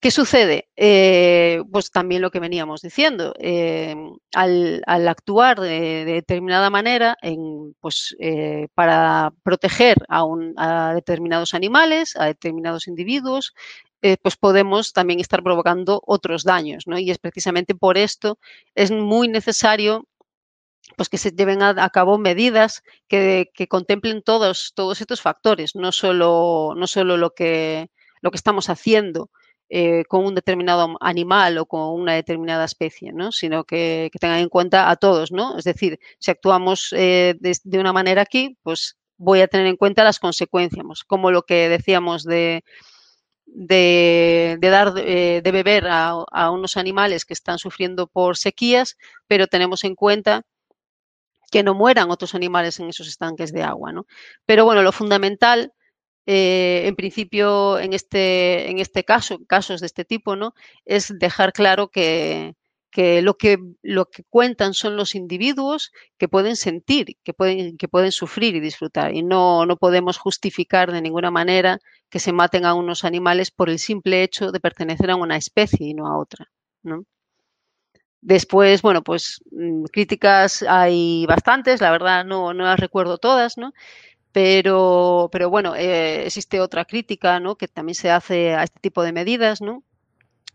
¿Qué 0.00 0.10
sucede? 0.10 0.68
Eh, 0.76 1.60
pues 1.70 1.90
también 1.90 2.22
lo 2.22 2.30
que 2.30 2.40
veníamos 2.40 2.82
diciendo, 2.82 3.34
eh, 3.38 3.94
al, 4.32 4.82
actuar 4.86 5.60
de, 5.60 6.04
determinada 6.04 6.70
manera 6.70 7.16
en, 7.20 7.74
pues, 7.80 8.16
para 8.74 9.32
proteger 9.42 9.98
a, 10.08 10.92
determinados 10.94 11.52
animales, 11.52 12.14
a 12.16 12.26
determinados 12.26 12.86
individuos, 12.86 13.54
pues 14.22 14.36
podemos 14.36 14.92
también 14.92 15.18
estar 15.20 15.42
provocando 15.42 16.00
otros 16.06 16.44
daños. 16.44 16.84
¿no? 16.86 16.98
Y 16.98 17.10
es 17.10 17.18
precisamente 17.18 17.74
por 17.74 17.98
esto 17.98 18.38
es 18.76 18.92
muy 18.92 19.26
necesario 19.28 20.06
pues 20.96 21.08
que 21.08 21.18
se 21.18 21.30
lleven 21.30 21.62
a, 21.62 21.90
cabo 21.90 22.18
medidas 22.18 22.82
que, 23.08 23.50
contemplen 23.68 24.22
todos, 24.22 24.72
todos 24.74 25.00
estos 25.00 25.20
factores, 25.20 25.74
no 25.74 25.92
solo, 25.92 26.74
no 26.76 26.86
solo 26.86 27.16
lo, 27.16 27.34
que, 27.34 27.90
lo 28.20 28.30
que 28.30 28.36
estamos 28.36 28.68
haciendo 28.68 29.30
eh, 29.70 30.04
con 30.08 30.24
un 30.24 30.34
determinado 30.34 30.96
animal 31.00 31.58
o 31.58 31.66
con 31.66 32.00
una 32.00 32.14
determinada 32.14 32.64
especie, 32.64 33.12
¿no? 33.12 33.32
sino 33.32 33.64
que, 33.64 34.10
tengan 34.18 34.38
en 34.40 34.48
cuenta 34.48 34.90
a 34.90 34.96
todos. 34.96 35.30
¿no? 35.30 35.58
Es 35.58 35.64
decir, 35.64 35.98
si 36.18 36.30
actuamos 36.30 36.92
eh, 36.96 37.36
de, 37.38 37.78
una 37.78 37.92
manera 37.92 38.22
aquí, 38.22 38.56
pues 38.62 38.96
voy 39.18 39.40
a 39.40 39.48
tener 39.48 39.66
en 39.66 39.76
cuenta 39.76 40.04
las 40.04 40.20
consecuencias, 40.20 41.04
como 41.06 41.30
lo 41.30 41.42
que 41.42 41.68
decíamos 41.68 42.24
de, 42.24 42.64
de, 43.44 44.58
dar 44.62 44.94
eh, 44.96 45.40
de 45.42 45.52
beber 45.52 45.86
a, 45.88 46.50
unos 46.50 46.76
animales 46.76 47.24
que 47.24 47.34
están 47.34 47.58
sufriendo 47.58 48.06
por 48.06 48.36
sequías, 48.36 48.96
pero 49.26 49.46
tenemos 49.48 49.84
en 49.84 49.94
cuenta 49.94 50.42
que 51.50 51.62
no 51.62 51.74
mueran 51.74 52.10
otros 52.10 52.34
animales 52.34 52.78
en 52.80 52.88
esos 52.88 53.08
estanques 53.08 53.52
de 53.52 53.62
agua. 53.62 53.92
¿no? 53.92 54.06
Pero 54.46 54.64
bueno, 54.64 54.82
lo 54.82 54.92
fundamental 54.92 55.72
eh, 56.30 56.86
en 56.86 56.94
principio, 56.94 57.78
en 57.78 57.94
este, 57.94 58.70
en 58.70 58.78
este 58.80 59.02
caso, 59.02 59.38
casos 59.46 59.80
de 59.80 59.86
este 59.86 60.04
tipo, 60.04 60.36
¿no? 60.36 60.54
Es 60.84 61.14
dejar 61.18 61.54
claro 61.54 61.88
que, 61.88 62.54
lo 63.22 63.38
que 63.38 63.58
lo 63.82 64.10
que 64.10 64.24
cuentan 64.28 64.74
son 64.74 64.96
los 64.96 65.14
individuos 65.14 65.90
que 66.18 66.28
pueden 66.28 66.56
sentir, 66.56 67.16
que 67.24 67.32
pueden, 67.32 67.78
que 67.78 67.88
pueden 67.88 68.12
sufrir 68.12 68.54
y 68.56 68.60
disfrutar. 68.60 69.14
Y 69.14 69.22
no, 69.22 69.64
no 69.64 69.76
podemos 69.78 70.18
justificar 70.18 70.92
de 70.92 71.00
ninguna 71.00 71.30
manera 71.30 71.78
que 72.10 72.18
se 72.20 72.32
maten 72.32 72.66
a 72.66 72.74
unos 72.74 73.04
animales 73.04 73.50
por 73.50 73.70
el 73.70 73.78
simple 73.78 74.22
hecho 74.22 74.52
de 74.52 74.60
pertenecer 74.60 75.10
a 75.10 75.16
una 75.16 75.38
especie 75.38 75.86
y 75.86 75.94
no 75.94 76.06
a 76.08 76.18
otra. 76.18 76.50
Después, 78.20 78.82
bueno, 78.82 79.02
pues 79.02 79.40
mm, 79.50 79.84
críticas 79.84 80.64
hay 80.68 81.24
bastantes, 81.26 81.80
la 81.80 81.90
verdad 81.90 82.24
no, 82.24 82.52
no 82.52 82.64
las 82.64 82.80
recuerdo 82.80 83.18
todas, 83.18 83.56
¿no? 83.58 83.72
Pero, 84.32 85.28
pero 85.32 85.50
bueno, 85.50 85.74
eh, 85.74 86.26
existe 86.26 86.60
otra 86.60 86.84
crítica 86.84 87.40
¿no? 87.40 87.56
que 87.56 87.68
también 87.68 87.94
se 87.94 88.10
hace 88.10 88.54
a 88.54 88.62
este 88.62 88.80
tipo 88.80 89.02
de 89.02 89.12
medidas, 89.12 89.60
¿no? 89.60 89.82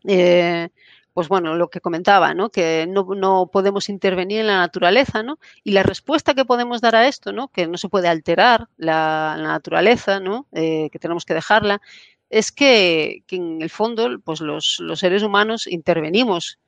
Eh, 0.05 0.69
pues 1.13 1.27
bueno, 1.27 1.55
lo 1.55 1.69
que 1.69 1.81
comentaba, 1.81 2.33
¿no? 2.33 2.49
que 2.49 2.85
no, 2.87 3.07
no, 3.15 3.49
podemos 3.51 3.89
intervenir 3.89 4.41
en 4.41 4.47
la 4.47 4.57
naturaleza, 4.57 5.21
¿no? 5.23 5.37
Y 5.63 5.71
la 5.71 5.83
respuesta 5.83 6.33
que 6.33 6.45
podemos 6.45 6.81
dar 6.81 6.95
a 6.95 7.07
esto, 7.07 7.31
¿no? 7.33 7.49
que 7.49 7.67
no 7.67 7.77
se 7.77 7.89
puede 7.89 8.07
alterar 8.07 8.67
la, 8.77 9.37
naturaleza, 9.39 10.19
¿no? 10.19 10.47
Eh, 10.53 10.89
que 10.91 10.99
tenemos 10.99 11.25
que 11.25 11.35
dejarla, 11.35 11.81
es 12.29 12.51
que, 12.51 13.23
que 13.27 13.35
en 13.35 13.61
el 13.61 13.69
fondo 13.69 14.09
pues 14.23 14.41
los, 14.41 14.79
los, 14.79 14.99
seres 14.99 15.23
humanos 15.23 15.67
intervenimos. 15.67 16.59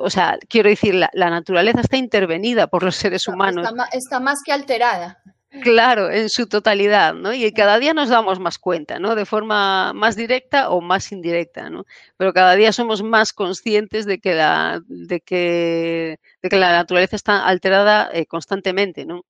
O 0.00 0.10
sea, 0.10 0.38
quiero 0.48 0.68
decir, 0.68 0.94
la, 0.94 1.10
la, 1.12 1.30
naturaleza 1.30 1.80
está 1.80 1.96
intervenida 1.96 2.66
por 2.66 2.82
los 2.82 2.96
seres 2.96 3.28
humanos. 3.28 3.68
Está, 3.68 3.84
está 3.92 4.20
más 4.20 4.42
que 4.44 4.52
alterada. 4.52 5.22
Claro, 5.62 6.10
en 6.10 6.28
su 6.28 6.48
totalidad, 6.48 7.14
¿no? 7.14 7.32
Y 7.32 7.50
cada 7.52 7.78
día 7.78 7.94
nos 7.94 8.08
damos 8.08 8.40
más 8.40 8.58
cuenta, 8.58 8.98
¿no? 8.98 9.14
De 9.14 9.24
forma 9.24 9.92
más 9.94 10.16
directa 10.16 10.70
o 10.70 10.80
más 10.80 11.12
indirecta, 11.12 11.70
¿no? 11.70 11.84
Pero 12.16 12.32
cada 12.32 12.56
día 12.56 12.72
somos 12.72 13.02
más 13.02 13.32
conscientes 13.32 14.06
de 14.06 14.18
que 14.18 14.34
la, 14.34 14.82
de 14.86 15.20
que, 15.20 16.18
de 16.42 16.48
que 16.48 16.56
la 16.56 16.72
naturaleza 16.72 17.16
está 17.16 17.46
alterada 17.46 18.10
eh, 18.12 18.26
constantemente, 18.26 19.06
¿no? 19.06 19.24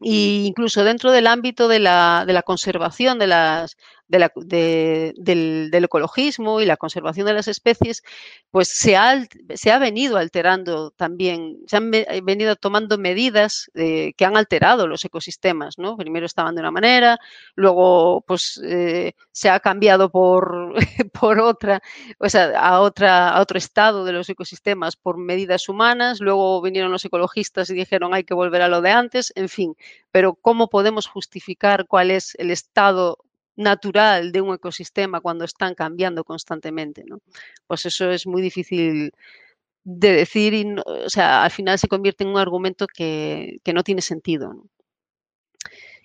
Y 0.00 0.46
incluso 0.46 0.84
dentro 0.84 1.12
del 1.12 1.28
ámbito 1.28 1.68
de 1.68 1.78
la, 1.78 2.24
de 2.26 2.32
la 2.32 2.42
conservación 2.42 3.18
de 3.18 3.28
las, 3.28 3.76
del, 4.12 5.70
ecologismo 5.72 6.60
y 6.60 6.66
la 6.66 6.76
conservación 6.76 7.26
de 7.26 7.34
las 7.34 7.48
especies, 7.48 8.02
pues 8.50 8.68
se 8.68 8.96
ha, 8.96 9.78
venido 9.78 10.16
alterando 10.16 10.90
también, 10.90 11.58
se 11.66 11.76
han 11.76 11.90
venido 11.90 12.56
tomando 12.56 12.98
medidas 12.98 13.70
eh, 13.74 14.12
que 14.16 14.24
han 14.24 14.36
alterado 14.36 14.86
los 14.86 15.04
ecosistemas, 15.04 15.78
¿no? 15.78 15.96
Primero 15.96 16.26
estaban 16.26 16.54
de 16.54 16.60
una 16.60 16.70
manera, 16.70 17.18
luego 17.54 18.22
pues 18.26 18.60
eh, 18.64 19.14
se 19.32 19.50
ha 19.50 19.60
cambiado 19.60 20.10
por, 20.10 20.74
otra, 21.40 21.82
o 22.18 22.28
sea, 22.28 22.80
otra, 22.80 23.30
a 23.30 23.40
otro 23.40 23.58
estado 23.58 24.04
de 24.04 24.12
los 24.12 24.28
ecosistemas 24.28 24.96
por 24.96 25.16
medidas 25.16 25.68
humanas, 25.68 26.20
luego 26.20 26.60
vinieron 26.62 26.92
los 26.92 27.04
ecologistas 27.04 27.70
y 27.70 27.74
dijeron 27.74 28.14
hay 28.14 28.24
que 28.24 28.34
volver 28.34 28.62
a 28.62 28.68
lo 28.68 28.80
de 28.82 28.90
antes, 28.90 29.32
en 29.36 29.48
fin, 29.48 29.76
pero 30.10 30.34
¿cómo 30.34 30.68
podemos 30.68 31.06
justificar 31.06 31.86
cuál 31.86 32.10
es 32.10 32.34
el 32.38 32.50
estado 32.50 33.18
natural 33.56 34.32
de 34.32 34.40
un 34.40 34.54
ecosistema 34.54 35.20
cuando 35.20 35.44
están 35.44 35.74
cambiando 35.74 36.24
constantemente, 36.24 37.04
¿no? 37.06 37.20
Pues 37.66 37.86
eso 37.86 38.10
es 38.10 38.26
muy 38.26 38.42
difícil 38.42 39.12
de 39.84 40.12
decir 40.12 40.54
y, 40.54 40.76
o 40.86 41.10
sea, 41.10 41.44
al 41.44 41.50
final 41.50 41.78
se 41.78 41.88
convierte 41.88 42.24
en 42.24 42.30
un 42.30 42.38
argumento 42.38 42.86
que, 42.86 43.60
no 43.74 43.82
tiene 43.82 44.02
sentido. 44.02 44.64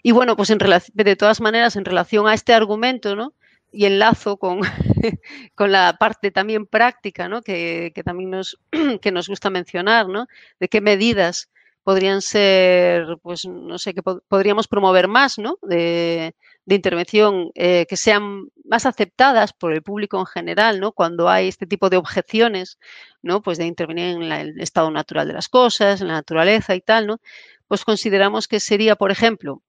Y 0.03 0.11
bueno, 0.11 0.35
pues 0.35 0.49
en 0.49 0.59
de 0.93 1.15
todas 1.15 1.41
maneras, 1.41 1.75
en 1.75 1.85
relación 1.85 2.27
a 2.27 2.33
este 2.33 2.53
argumento, 2.53 3.15
¿no? 3.15 3.33
Y 3.71 3.85
enlazo 3.85 4.37
con, 4.37 4.61
con 5.55 5.71
la 5.71 5.97
parte 5.99 6.31
también 6.31 6.65
práctica, 6.65 7.27
¿no? 7.27 7.41
Que, 7.41 7.91
también 8.05 8.31
nos, 8.31 8.59
que 9.01 9.11
nos 9.11 9.27
gusta 9.27 9.49
mencionar, 9.49 10.07
¿no? 10.07 10.27
De 10.59 10.67
qué 10.69 10.81
medidas 10.81 11.49
podrían 11.87 12.21
ser, 12.21 13.17
pues 13.21 13.45
no 13.45 13.77
sé, 13.77 13.93
que 13.93 14.03
podríamos 14.03 14.67
promover 14.67 15.07
más, 15.07 15.37
¿no? 15.37 15.57
De, 15.61 16.35
intervención 16.65 17.49
eh, 17.55 17.85
que 17.87 17.95
sean 17.95 18.49
más 18.65 18.85
aceptadas 18.85 19.53
por 19.53 19.71
el 19.71 19.81
público 19.81 20.19
en 20.19 20.25
general, 20.25 20.81
¿no? 20.81 20.91
Cuando 20.91 21.29
hay 21.29 21.47
este 21.47 21.65
tipo 21.65 21.89
de 21.89 21.95
objeciones, 21.95 22.77
¿no? 23.21 23.41
Pues 23.41 23.57
de 23.57 23.67
intervenir 23.67 24.17
en 24.17 24.23
el 24.23 24.59
estado 24.59 24.91
natural 24.91 25.29
de 25.29 25.33
las 25.35 25.47
cosas, 25.47 26.01
en 26.01 26.09
la 26.09 26.15
naturaleza 26.15 26.75
y 26.75 26.81
tal, 26.81 27.07
¿no? 27.07 27.21
Pues 27.69 27.85
consideramos 27.85 28.49
que 28.49 28.59
sería, 28.59 28.97
por 28.97 29.11
ejemplo, 29.11 29.63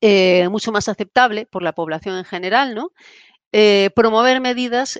eh, 0.00 0.48
mucho 0.48 0.70
más 0.70 0.88
aceptable 0.88 1.46
por 1.46 1.64
la 1.64 1.72
población 1.72 2.18
en 2.18 2.24
general, 2.24 2.72
¿no? 2.76 2.92
Eh, 3.58 3.88
promover 3.96 4.40
medidas 4.42 4.98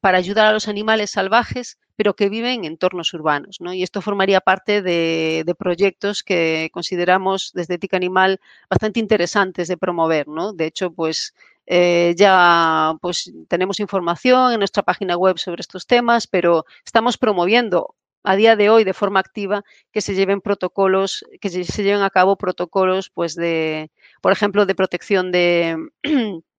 para 0.00 0.18
ayudar 0.18 0.46
a 0.46 0.52
los 0.52 0.66
animales 0.66 1.10
salvajes 1.12 1.78
pero 1.96 2.14
que 2.14 2.28
viven 2.28 2.60
en 2.60 2.64
entornos 2.64 3.14
urbanos. 3.14 3.60
¿no? 3.60 3.72
Y 3.72 3.82
esto 3.82 4.00
formaría 4.00 4.40
parte 4.40 4.82
de, 4.82 5.54
proyectos 5.58 6.22
que 6.22 6.70
consideramos 6.72 7.52
desde 7.54 7.74
Ética 7.74 7.96
Animal 7.96 8.40
bastante 8.68 8.98
interesantes 9.00 9.68
de 9.68 9.76
promover. 9.76 10.26
¿no? 10.28 10.52
De 10.52 10.66
hecho, 10.66 10.92
pues 10.92 11.34
eh, 11.66 12.14
ya 12.16 12.94
pues, 13.00 13.32
tenemos 13.48 13.78
información 13.80 14.52
en 14.52 14.58
nuestra 14.58 14.82
página 14.82 15.16
web 15.16 15.38
sobre 15.38 15.60
estos 15.60 15.86
temas, 15.86 16.26
pero 16.26 16.64
estamos 16.84 17.18
promoviendo 17.18 17.94
a 18.24 18.36
día 18.36 18.56
de 18.56 18.70
hoy 18.70 18.84
de 18.84 18.94
forma 18.94 19.20
activa 19.20 19.64
que 19.92 20.00
se 20.00 20.14
lleven 20.14 20.40
protocolos, 20.40 21.24
que 21.40 21.50
se 21.50 21.82
lleven 21.82 22.02
a 22.02 22.10
cabo 22.10 22.36
protocolos, 22.36 23.10
pues 23.10 23.34
de, 23.34 23.90
por 24.20 24.32
ejemplo, 24.32 24.64
de 24.64 24.74
protección 24.74 25.32
de, 25.32 25.76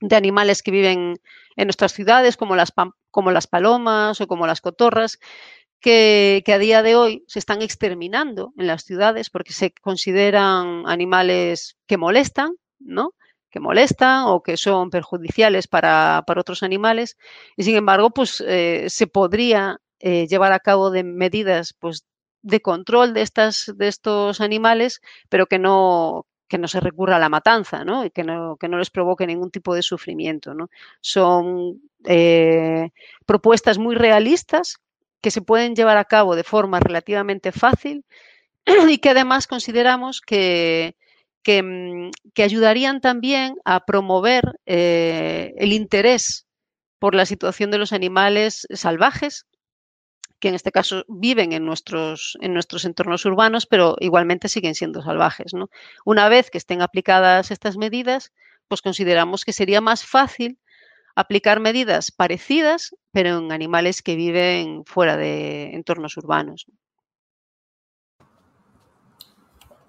de 0.00 0.16
animales 0.16 0.62
que 0.62 0.70
viven 0.70 1.20
en 1.56 1.66
nuestras 1.66 1.92
ciudades, 1.92 2.36
como 2.36 2.56
las, 2.56 2.72
como 3.10 3.30
las 3.30 3.46
palomas 3.46 4.20
o 4.20 4.26
como 4.26 4.46
las 4.46 4.60
cotorras, 4.60 5.18
que, 5.80 6.42
que, 6.44 6.52
a 6.52 6.58
día 6.58 6.82
de 6.82 6.96
hoy 6.96 7.24
se 7.28 7.38
están 7.38 7.62
exterminando 7.62 8.52
en 8.58 8.66
las 8.66 8.82
ciudades 8.82 9.30
porque 9.30 9.52
se 9.52 9.72
consideran 9.72 10.84
animales 10.86 11.76
que 11.86 11.96
molestan, 11.96 12.54
¿no? 12.80 13.12
que 13.50 13.60
molestan 13.60 14.24
o 14.26 14.42
que 14.42 14.56
son 14.56 14.90
perjudiciales 14.90 15.68
para, 15.68 16.22
para 16.26 16.40
otros 16.40 16.62
animales 16.62 17.16
y 17.56 17.64
sin 17.64 17.76
embargo 17.76 18.10
pues 18.10 18.42
eh, 18.46 18.86
se 18.88 19.06
podría 19.06 19.80
eh, 20.00 20.26
llevar 20.28 20.52
a 20.52 20.60
cabo 20.60 20.90
de 20.90 21.02
medidas 21.02 21.74
pues, 21.78 22.04
de 22.42 22.60
control 22.60 23.14
de, 23.14 23.22
estas, 23.22 23.72
de 23.76 23.88
estos 23.88 24.40
animales, 24.40 25.00
pero 25.28 25.46
que 25.46 25.58
no, 25.58 26.26
que 26.48 26.58
no 26.58 26.66
se 26.66 26.80
recurra 26.80 27.16
a 27.16 27.20
la 27.20 27.28
matanza, 27.28 27.84
¿no? 27.84 28.04
Y 28.04 28.10
que 28.10 28.24
no, 28.24 28.56
que 28.56 28.68
no 28.68 28.78
les 28.78 28.90
provoque 28.90 29.26
ningún 29.26 29.50
tipo 29.50 29.74
de 29.74 29.82
sufrimiento, 29.82 30.54
¿no? 30.54 30.70
Son 31.00 31.80
eh, 32.04 32.90
propuestas 33.26 33.78
muy 33.78 33.94
realistas 33.94 34.78
que 35.20 35.30
se 35.30 35.42
pueden 35.42 35.74
llevar 35.74 35.98
a 35.98 36.04
cabo 36.04 36.36
de 36.36 36.44
forma 36.44 36.80
relativamente 36.80 37.52
fácil 37.52 38.04
y 38.88 38.98
que 38.98 39.10
además 39.10 39.46
consideramos 39.46 40.20
que, 40.20 40.96
que, 41.42 41.62
mm, 41.62 42.10
que 42.34 42.42
ayudarían 42.42 43.00
también 43.00 43.56
a 43.64 43.84
promover 43.84 44.58
eh, 44.66 45.54
el 45.58 45.72
interés 45.72 46.46
por 46.98 47.14
la 47.14 47.26
situación 47.26 47.70
de 47.70 47.78
los 47.78 47.92
animales 47.92 48.66
salvajes 48.72 49.46
que 50.40 50.48
en 50.48 50.54
este 50.54 50.72
caso 50.72 51.04
viven 51.08 51.52
en 51.52 51.64
nuestros, 51.64 52.38
en 52.40 52.54
nuestros 52.54 52.84
entornos 52.84 53.24
urbanos, 53.24 53.66
pero 53.66 53.96
igualmente 54.00 54.48
siguen 54.48 54.74
siendo 54.74 55.02
salvajes. 55.02 55.54
¿no? 55.54 55.68
Una 56.04 56.28
vez 56.28 56.50
que 56.50 56.58
estén 56.58 56.82
aplicadas 56.82 57.50
estas 57.50 57.76
medidas, 57.76 58.32
pues 58.68 58.82
consideramos 58.82 59.44
que 59.44 59.52
sería 59.52 59.80
más 59.80 60.04
fácil 60.04 60.58
aplicar 61.16 61.58
medidas 61.58 62.12
parecidas, 62.12 62.94
pero 63.10 63.38
en 63.38 63.50
animales 63.50 64.02
que 64.02 64.14
viven 64.14 64.84
fuera 64.84 65.16
de 65.16 65.74
entornos 65.74 66.16
urbanos. 66.16 66.66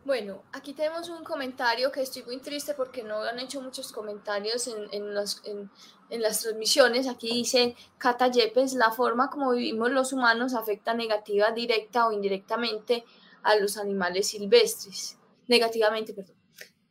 Bueno, 0.06 0.42
aquí 0.54 0.74
tenemos 0.74 1.08
un 1.10 1.24
comentario 1.24 1.92
que 1.92 2.02
estoy 2.02 2.24
muy 2.24 2.40
triste 2.40 2.74
porque 2.74 3.04
no 3.04 3.22
han 3.22 3.38
hecho 3.38 3.62
muchos 3.62 3.92
comentarios 3.92 4.66
en, 4.68 4.88
en, 4.92 5.14
los, 5.14 5.44
en 6.10 6.22
las 6.22 6.42
transmisiones. 6.42 7.08
Aquí 7.08 7.30
dice 7.30 7.76
Cata 7.98 8.28
Yepes, 8.28 8.74
la 8.74 8.92
forma 8.92 9.30
como 9.30 9.52
vivimos 9.52 9.92
los 9.92 10.14
humanos 10.14 10.54
afecta 10.54 10.94
negativa, 10.94 11.52
directa 11.52 12.08
o 12.08 12.12
indirectamente 12.12 13.06
a 13.44 13.56
los 13.56 13.78
animales 13.78 14.28
silvestres. 14.28 15.18
Negativamente, 15.48 16.14
perdón. 16.14 16.36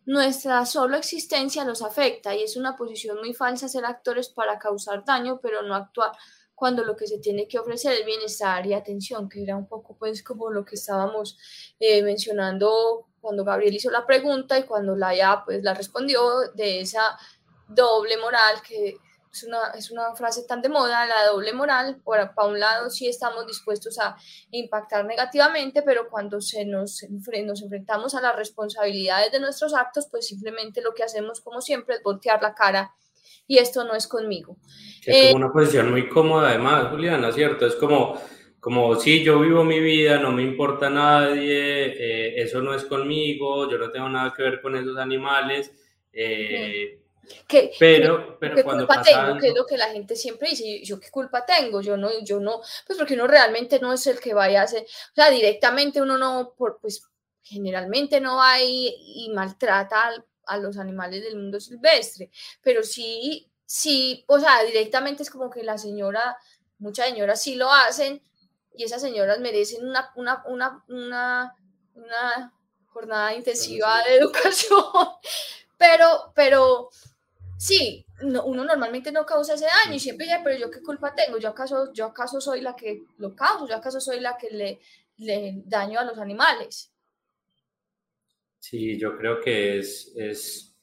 Nuestra 0.06 0.64
solo 0.64 0.96
existencia 0.96 1.64
los 1.64 1.82
afecta 1.82 2.34
y 2.34 2.42
es 2.42 2.56
una 2.56 2.76
posición 2.76 3.18
muy 3.18 3.34
falsa 3.34 3.68
ser 3.68 3.84
actores 3.84 4.30
para 4.30 4.58
causar 4.58 5.04
daño, 5.04 5.38
pero 5.42 5.62
no 5.62 5.74
actuar 5.74 6.12
cuando 6.54 6.82
lo 6.82 6.96
que 6.96 7.06
se 7.06 7.18
tiene 7.18 7.46
que 7.46 7.58
ofrecer 7.58 7.92
es 7.92 8.04
bienestar 8.04 8.66
y 8.66 8.74
atención, 8.74 9.28
que 9.28 9.42
era 9.42 9.56
un 9.56 9.68
poco 9.68 9.96
pues 9.96 10.24
como 10.24 10.50
lo 10.50 10.64
que 10.64 10.74
estábamos 10.74 11.38
eh, 11.78 12.02
mencionando 12.02 13.06
cuando 13.20 13.44
Gabriel 13.44 13.74
hizo 13.74 13.90
la 13.90 14.06
pregunta 14.06 14.58
y 14.58 14.64
cuando 14.64 14.96
Laia 14.96 15.42
pues 15.44 15.62
la 15.62 15.74
respondió 15.74 16.20
de 16.54 16.80
esa 16.80 17.16
doble 17.68 18.16
moral 18.16 18.60
que 18.66 18.96
es 19.32 19.44
una, 19.44 19.58
es 19.76 19.90
una 19.90 20.14
frase 20.14 20.44
tan 20.44 20.62
de 20.62 20.68
moda, 20.68 21.06
la 21.06 21.26
doble 21.26 21.52
moral, 21.52 22.00
por, 22.02 22.16
para 22.34 22.48
un 22.48 22.58
lado 22.58 22.90
sí 22.90 23.08
estamos 23.08 23.46
dispuestos 23.46 23.98
a 23.98 24.16
impactar 24.50 25.04
negativamente, 25.04 25.82
pero 25.82 26.08
cuando 26.08 26.40
se 26.40 26.64
nos, 26.64 27.04
nos 27.10 27.62
enfrentamos 27.62 28.14
a 28.14 28.20
las 28.20 28.36
responsabilidades 28.36 29.32
de 29.32 29.40
nuestros 29.40 29.74
actos, 29.74 30.08
pues 30.10 30.26
simplemente 30.26 30.80
lo 30.80 30.94
que 30.94 31.02
hacemos 31.02 31.40
como 31.40 31.60
siempre 31.60 31.96
es 31.96 32.02
voltear 32.02 32.42
la 32.42 32.54
cara 32.54 32.92
y 33.46 33.58
esto 33.58 33.84
no 33.84 33.94
es 33.94 34.06
conmigo. 34.06 34.56
es 35.04 35.16
como 35.16 35.30
eh, 35.30 35.34
una 35.34 35.52
posición 35.52 35.90
muy 35.90 36.08
cómoda 36.08 36.50
además, 36.50 36.88
Juliana, 36.90 37.32
¿cierto? 37.32 37.66
Es 37.66 37.76
como, 37.76 38.20
como 38.60 38.94
si 38.96 39.22
yo 39.22 39.40
vivo 39.40 39.64
mi 39.64 39.80
vida, 39.80 40.18
no 40.18 40.32
me 40.32 40.42
importa 40.42 40.90
nadie, 40.90 41.86
eh, 41.86 42.42
eso 42.42 42.60
no 42.60 42.74
es 42.74 42.84
conmigo, 42.84 43.70
yo 43.70 43.78
no 43.78 43.90
tengo 43.90 44.08
nada 44.08 44.32
que 44.36 44.42
ver 44.42 44.60
con 44.60 44.76
esos 44.76 44.96
animales. 44.98 45.72
Eh, 46.12 47.00
pero, 47.78 48.38
pero 48.38 48.54
¿qué 48.54 48.64
culpa 48.64 49.02
tengo? 49.02 49.38
Que 49.38 49.48
es 49.48 49.54
lo 49.54 49.66
que 49.66 49.76
la 49.76 49.88
gente 49.88 50.16
siempre 50.16 50.50
dice, 50.50 50.82
yo 50.84 50.98
qué 51.00 51.10
culpa 51.10 51.44
tengo, 51.44 51.80
yo 51.80 51.96
no, 51.96 52.10
yo 52.22 52.40
no, 52.40 52.60
pues 52.86 52.98
porque 52.98 53.14
uno 53.14 53.26
realmente 53.26 53.78
no 53.80 53.92
es 53.92 54.06
el 54.06 54.20
que 54.20 54.34
vaya 54.34 54.60
a 54.60 54.64
hacer, 54.64 54.82
o 54.82 55.14
sea, 55.14 55.30
directamente 55.30 56.00
uno 56.02 56.18
no, 56.18 56.54
por, 56.56 56.78
pues 56.80 57.02
generalmente 57.42 58.20
no 58.20 58.36
va 58.36 58.60
y, 58.60 58.94
y 59.26 59.30
maltrata 59.30 60.12
a 60.46 60.58
los 60.58 60.78
animales 60.78 61.22
del 61.22 61.36
mundo 61.36 61.60
silvestre, 61.60 62.30
pero 62.62 62.82
sí, 62.82 63.50
sí, 63.64 64.24
o 64.26 64.38
sea, 64.38 64.62
directamente 64.64 65.22
es 65.22 65.30
como 65.30 65.50
que 65.50 65.62
la 65.62 65.78
señora, 65.78 66.36
muchas 66.78 67.08
señoras 67.08 67.42
sí 67.42 67.54
lo 67.54 67.72
hacen 67.72 68.22
y 68.74 68.84
esas 68.84 69.02
señoras 69.02 69.40
merecen 69.40 69.86
una, 69.86 70.10
una, 70.16 70.42
una, 70.46 70.84
una, 70.88 71.54
una 71.94 72.54
jornada 72.86 73.34
intensiva 73.34 74.02
de 74.04 74.16
educación, 74.16 74.82
pero, 75.76 76.32
pero 76.34 76.90
sí, 77.58 78.06
uno 78.22 78.64
normalmente 78.64 79.12
no 79.12 79.26
causa 79.26 79.54
ese 79.54 79.66
daño 79.66 79.96
y 79.96 80.00
siempre 80.00 80.26
dice, 80.26 80.40
pero 80.42 80.58
yo 80.58 80.70
qué 80.70 80.80
culpa 80.82 81.14
tengo, 81.14 81.38
yo 81.38 81.50
acaso, 81.50 81.92
yo 81.92 82.06
acaso 82.06 82.40
soy 82.40 82.60
la 82.60 82.74
que 82.74 83.04
lo 83.18 83.34
causo, 83.34 83.68
yo 83.68 83.76
acaso 83.76 84.00
soy 84.00 84.20
la 84.20 84.36
que 84.38 84.50
le, 84.50 84.80
le 85.18 85.62
daño 85.64 86.00
a 86.00 86.04
los 86.04 86.18
animales. 86.18 86.92
Sí, 88.58 88.98
yo 88.98 89.16
creo 89.16 89.40
que 89.40 89.78
es, 89.78 90.12
es 90.16 90.76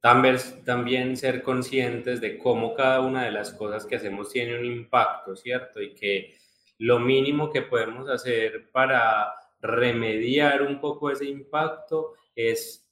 también 0.00 1.16
ser 1.16 1.42
conscientes 1.42 2.20
de 2.20 2.38
cómo 2.38 2.74
cada 2.74 3.00
una 3.00 3.24
de 3.24 3.32
las 3.32 3.52
cosas 3.52 3.84
que 3.84 3.96
hacemos 3.96 4.30
tiene 4.30 4.58
un 4.58 4.64
impacto, 4.64 5.34
¿cierto? 5.34 5.82
Y 5.82 5.94
que 5.94 6.36
lo 6.78 7.00
mínimo 7.00 7.50
que 7.50 7.62
podemos 7.62 8.08
hacer 8.08 8.70
para 8.70 9.34
remediar 9.60 10.62
un 10.62 10.80
poco 10.80 11.10
ese 11.10 11.24
impacto 11.24 12.14
es 12.34 12.86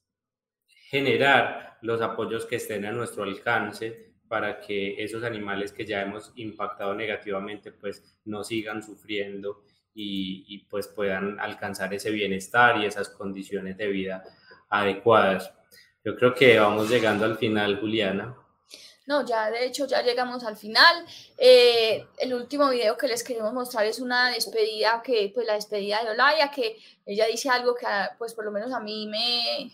generar 0.67 1.74
los 1.85 2.01
apoyos 2.01 2.47
que 2.47 2.57
estén 2.57 2.87
a 2.87 2.93
nuestro 2.93 3.25
alcance 3.25 4.15
para 4.27 4.59
que 4.59 5.03
esos 5.05 5.23
animales 5.23 5.71
que 5.71 5.85
ya 5.85 6.01
hemos 6.01 6.33
impactado 6.37 6.95
negativamente 6.95 7.73
pues 7.73 8.17
no 8.25 8.43
sigan 8.43 8.83
sufriendo 8.83 9.63
y, 9.95 10.67
pues 10.71 10.89
puedan 10.89 11.39
alcanzar 11.39 11.93
ese 11.95 12.11
bienestar 12.11 12.79
y 12.79 12.87
esas 12.87 13.11
condiciones 13.11 13.77
de 13.77 13.87
vida 13.87 14.25
adecuadas. 14.71 15.53
Yo 16.03 16.17
creo 16.17 16.35
que 16.35 16.59
vamos 16.59 16.89
llegando 16.89 17.27
al 17.27 17.37
final, 17.37 17.79
Juliana. 17.79 18.35
No, 19.07 19.25
ya 19.25 19.51
de 19.51 19.67
hecho 19.67 19.87
ya 19.87 20.03
llegamos 20.03 20.43
al 20.43 20.57
final. 20.57 21.05
Eh, 21.37 22.07
el 22.19 22.35
último 22.35 22.71
video 22.71 22.97
que 22.97 23.07
les 23.07 23.23
queremos 23.23 23.53
mostrar 23.53 23.85
es 23.85 24.01
una 24.01 24.31
despedida, 24.31 25.03
que 25.05 25.31
pues 25.33 25.47
la 25.47 25.55
despedida 25.55 26.03
de 26.03 26.11
Olaya, 26.11 26.51
que 26.51 26.79
ella 27.05 27.27
dice 27.27 27.51
algo 27.51 27.75
que 27.75 27.87
pues 28.19 28.33
por 28.35 28.47
lo 28.47 28.51
menos 28.51 28.73
a 28.73 28.81
mí 28.81 29.07
me, 29.07 29.71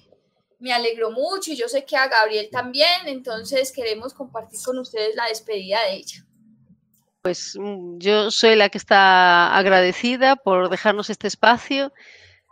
me 0.60 0.72
alegró 0.72 1.10
mucho 1.10 1.52
y 1.52 1.56
yo 1.56 1.68
sé 1.68 1.84
que 1.84 1.96
a 1.96 2.08
Gabriel 2.08 2.48
también, 2.50 3.06
entonces 3.06 3.72
queremos 3.72 4.14
compartir 4.14 4.60
con 4.64 4.78
ustedes 4.78 5.14
la 5.16 5.26
despedida 5.26 5.78
de 5.86 5.96
ella. 5.96 6.24
Pues 7.22 7.56
mm, 7.58 7.98
yo 7.98 8.30
soy 8.30 8.56
la 8.56 8.68
que 8.68 8.78
está 8.78 9.56
agradecida 9.56 10.36
por 10.36 10.68
dejarnos 10.68 11.10
este 11.10 11.26
espacio. 11.26 11.92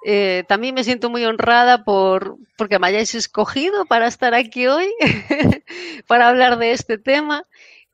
Eh, 0.04 0.44
también 0.48 0.74
me 0.74 0.84
siento 0.84 1.10
muy 1.10 1.24
honrada 1.24 1.84
por 1.84 2.36
porque 2.56 2.78
me 2.78 2.86
hayáis 2.86 3.14
escogido 3.14 3.84
para 3.86 4.06
estar 4.06 4.34
aquí 4.34 4.66
hoy, 4.66 4.88
para 6.06 6.28
hablar 6.28 6.58
de 6.58 6.72
este 6.72 6.98
tema 6.98 7.44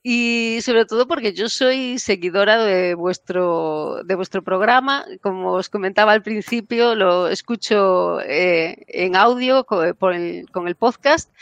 y 0.05 0.61
sobre 0.61 0.84
todo 0.84 1.09
porque 1.09 1.32
yo 1.32 1.48
soy 1.48 1.98
seguidora 1.98 2.62
de 2.62 2.94
vuestro, 2.94 4.05
de 4.05 4.14
vuestro 4.14 4.44
programa. 4.44 5.05
Como 5.22 5.55
os 5.55 5.68
comentaba 5.68 6.12
al 6.12 6.22
principio, 6.22 6.94
lo 6.94 7.26
escucho 7.26 8.20
eh, 8.20 8.84
en 8.86 9.16
audio 9.16 9.64
con, 9.64 9.84
el, 10.14 10.48
con 10.52 10.68
el 10.68 10.76
podcast, 10.76 11.32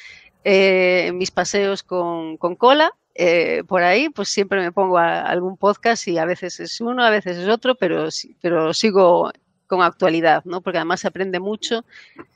eh, 0.44 1.06
en 1.08 1.18
mis 1.18 1.30
paseos 1.30 1.82
con, 1.82 2.38
con 2.38 2.56
cola 2.56 2.94
eh, 3.14 3.62
por 3.66 3.82
ahí, 3.82 4.08
pues 4.08 4.28
siempre 4.28 4.60
me 4.60 4.72
pongo 4.72 4.98
a, 4.98 5.20
algún 5.20 5.56
podcast 5.56 6.08
y 6.08 6.18
a 6.18 6.24
veces 6.24 6.60
es 6.60 6.80
uno, 6.80 7.04
a 7.04 7.10
veces 7.10 7.36
es 7.36 7.48
otro, 7.48 7.74
pero, 7.74 8.08
pero 8.40 8.72
sigo 8.72 9.30
con 9.66 9.82
actualidad, 9.82 10.44
¿no? 10.44 10.60
Porque 10.60 10.78
además 10.78 11.00
se 11.00 11.08
aprende 11.08 11.40
mucho 11.40 11.84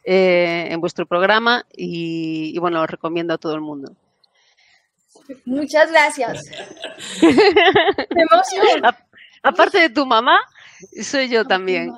eh, 0.04 0.68
en 0.70 0.80
vuestro 0.80 1.06
programa 1.06 1.64
y, 1.74 2.58
bueno, 2.58 2.80
lo 2.80 2.86
recomiendo 2.86 3.34
a 3.34 3.38
todo 3.38 3.54
el 3.54 3.60
mundo. 3.60 3.92
Muchas 5.44 5.90
gracias. 5.90 6.44
aparte 9.42 9.80
de 9.80 9.90
tu 9.90 10.06
mamá, 10.06 10.40
soy 11.02 11.28
yo 11.28 11.44
también. 11.44 11.92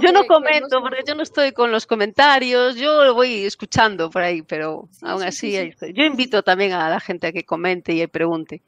yo 0.00 0.12
no 0.12 0.24
comento 0.26 0.80
porque 0.80 1.02
yo 1.06 1.14
no 1.14 1.22
estoy 1.22 1.52
con 1.52 1.70
los 1.70 1.86
comentarios, 1.86 2.76
yo 2.76 3.04
lo 3.04 3.14
voy 3.14 3.44
escuchando 3.44 4.10
por 4.10 4.22
ahí, 4.22 4.42
pero 4.42 4.88
aún 5.02 5.22
así 5.22 5.72
Yo 5.94 6.04
invito 6.04 6.42
también 6.42 6.72
a 6.72 6.88
la 6.88 7.00
gente 7.00 7.28
a 7.28 7.32
que 7.32 7.44
comente 7.44 7.92
y 7.92 8.06
pregunte. 8.06 8.62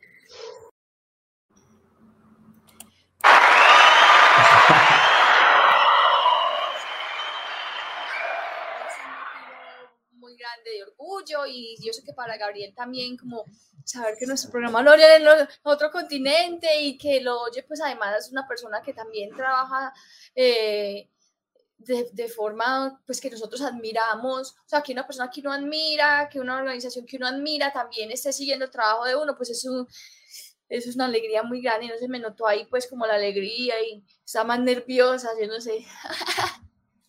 Apoyo 10.92 11.46
y 11.46 11.76
yo 11.80 11.92
sé 11.92 12.02
que 12.02 12.12
para 12.12 12.36
Gabriel 12.36 12.74
también 12.74 13.16
como 13.16 13.44
saber 13.84 14.14
que 14.18 14.26
nuestro 14.26 14.50
programa 14.50 14.82
lo 14.82 14.92
oye 14.92 15.16
en 15.16 15.26
otro 15.62 15.90
continente 15.90 16.80
y 16.80 16.98
que 16.98 17.20
lo 17.20 17.40
oye 17.42 17.62
pues 17.62 17.80
además 17.80 18.16
es 18.18 18.30
una 18.30 18.46
persona 18.46 18.82
que 18.82 18.92
también 18.92 19.34
trabaja 19.34 19.92
eh, 20.34 21.08
de, 21.80 22.28
forma 22.28 23.00
pues 23.06 23.20
que 23.20 23.30
nosotros 23.30 23.62
admiramos, 23.62 24.52
o 24.52 24.68
sea, 24.68 24.82
que 24.82 24.92
una 24.92 25.06
persona 25.06 25.30
que 25.30 25.40
uno 25.40 25.52
admira, 25.52 26.28
que 26.30 26.40
una 26.40 26.58
organización 26.58 27.06
que 27.06 27.16
uno 27.16 27.26
admira 27.26 27.72
también 27.72 28.10
esté 28.10 28.32
siguiendo 28.32 28.66
el 28.66 28.70
trabajo 28.70 29.04
de 29.04 29.16
uno, 29.16 29.34
pues 29.36 29.50
es 29.50 29.64
un, 29.64 29.88
eso 30.68 30.88
es 30.88 30.94
una 30.94 31.06
alegría 31.06 31.42
muy 31.42 31.60
grande 31.60 31.88
no 31.88 31.98
se 31.98 32.08
me 32.08 32.18
notó 32.18 32.46
ahí 32.46 32.66
pues 32.66 32.86
como 32.86 33.06
la 33.06 33.14
alegría 33.14 33.74
y 33.82 34.04
está 34.24 34.44
más 34.44 34.60
nerviosa, 34.60 35.30
yo 35.40 35.46
no 35.46 35.60
sé. 35.60 35.84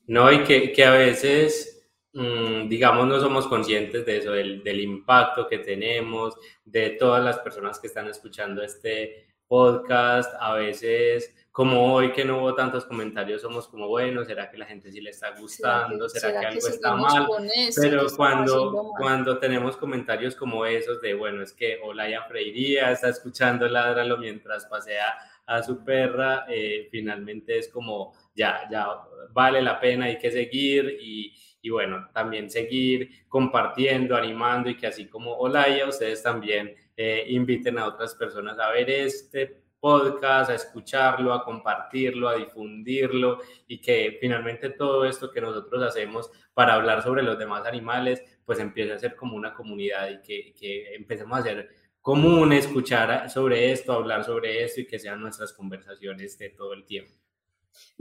no, 0.08 0.32
y 0.32 0.44
que, 0.44 0.72
que 0.72 0.86
a 0.86 0.92
veces, 0.92 1.81
digamos, 2.14 3.08
no 3.08 3.20
somos 3.20 3.48
conscientes 3.48 4.06
de 4.06 4.18
eso, 4.18 4.32
del, 4.32 4.64
del 4.64 4.80
impacto 4.82 5.48
que 5.48 5.60
tenemos, 5.60 6.36
de 6.66 6.92
todas 6.92 7.24
las 7.24 7.40
personas 7.40 7.80
que 7.80 7.88
están 7.88 8.08
escuchando 8.08 8.62
este 8.62 9.28
podcast, 9.48 10.34
a 10.40 10.54
veces 10.54 11.36
como 11.52 11.94
hoy 11.94 12.14
que 12.14 12.24
no 12.24 12.38
hubo 12.38 12.56
tantos 12.56 12.86
comentarios, 12.86 13.42
somos 13.42 13.68
como, 13.68 13.90
bueno, 13.90 14.24
¿será 14.24 14.50
que 14.50 14.58
la 14.58 14.66
gente 14.66 14.90
sí 14.90 15.02
le 15.02 15.10
está 15.10 15.32
gustando? 15.38 16.08
¿Será, 16.08 16.40
que, 16.40 16.46
algo 16.46 16.68
está 16.68 16.96
mal? 16.96 17.28
Pero 17.76 18.06
cuando, 18.16 18.94
cuando 18.98 19.38
tenemos 19.38 19.76
comentarios 19.76 20.34
como 20.34 20.66
esos 20.66 21.02
de, 21.02 21.14
bueno, 21.14 21.44
es 21.44 21.52
que 21.52 21.80
Olaya 21.84 22.24
Freiría 22.24 22.92
está 22.92 23.10
escuchando 23.10 23.68
Ládralo 23.68 24.18
mientras 24.18 24.66
pasea 24.66 25.14
a 25.46 25.62
su 25.62 25.84
perra, 25.84 26.46
eh, 26.48 26.88
finalmente 26.90 27.58
es 27.58 27.68
como, 27.68 28.14
ya, 28.36 28.68
ya 28.70 28.88
vale 29.34 29.62
la 29.62 29.80
pena, 29.80 30.06
hay 30.06 30.18
que 30.18 30.32
seguir 30.32 30.98
y, 31.02 31.34
y 31.62 31.70
bueno, 31.70 32.10
también 32.14 32.50
seguir 32.50 33.28
compartiendo, 33.28 34.16
animando 34.16 34.70
y 34.70 34.78
que 34.78 34.88
así 34.88 35.08
como 35.08 35.34
Olaya, 35.34 35.88
ustedes 35.88 36.24
también 36.24 36.76
eh, 36.98 37.26
inviten 37.30 37.78
a 37.78 37.88
otras 37.88 38.16
personas 38.16 38.58
a 38.60 38.70
ver 38.72 38.90
este 38.90 39.62
podcast, 39.80 40.52
a 40.52 40.56
escucharlo, 40.56 41.34
a 41.34 41.44
compartirlo, 41.44 42.30
a 42.30 42.36
difundirlo 42.36 43.40
y 43.68 43.82
que 43.82 44.18
finalmente 44.22 44.70
todo 44.70 45.06
esto 45.06 45.32
que 45.32 45.42
nosotros 45.42 45.82
hacemos 45.84 46.30
para 46.54 46.76
hablar 46.76 47.02
sobre 47.02 47.24
los 47.24 47.38
demás 47.38 47.66
animales, 47.66 48.24
pues 48.46 48.60
empiece 48.60 48.94
a 48.94 49.00
ser 49.00 49.16
como 49.16 49.36
una 49.36 49.54
comunidad 49.54 50.10
y 50.10 50.22
que, 50.22 50.54
que 50.54 50.94
empecemos 50.94 51.40
a 51.40 51.44
ser 51.44 51.70
común 52.00 52.54
escuchar 52.54 53.30
sobre 53.30 53.72
esto, 53.72 53.94
hablar 53.94 54.24
sobre 54.24 54.64
esto 54.64 54.82
y 54.82 54.88
que 54.88 55.00
sean 55.00 55.20
nuestras 55.20 55.54
conversaciones 55.54 56.38
de 56.38 56.50
todo 56.50 56.74
el 56.74 56.86
tiempo. 56.86 57.14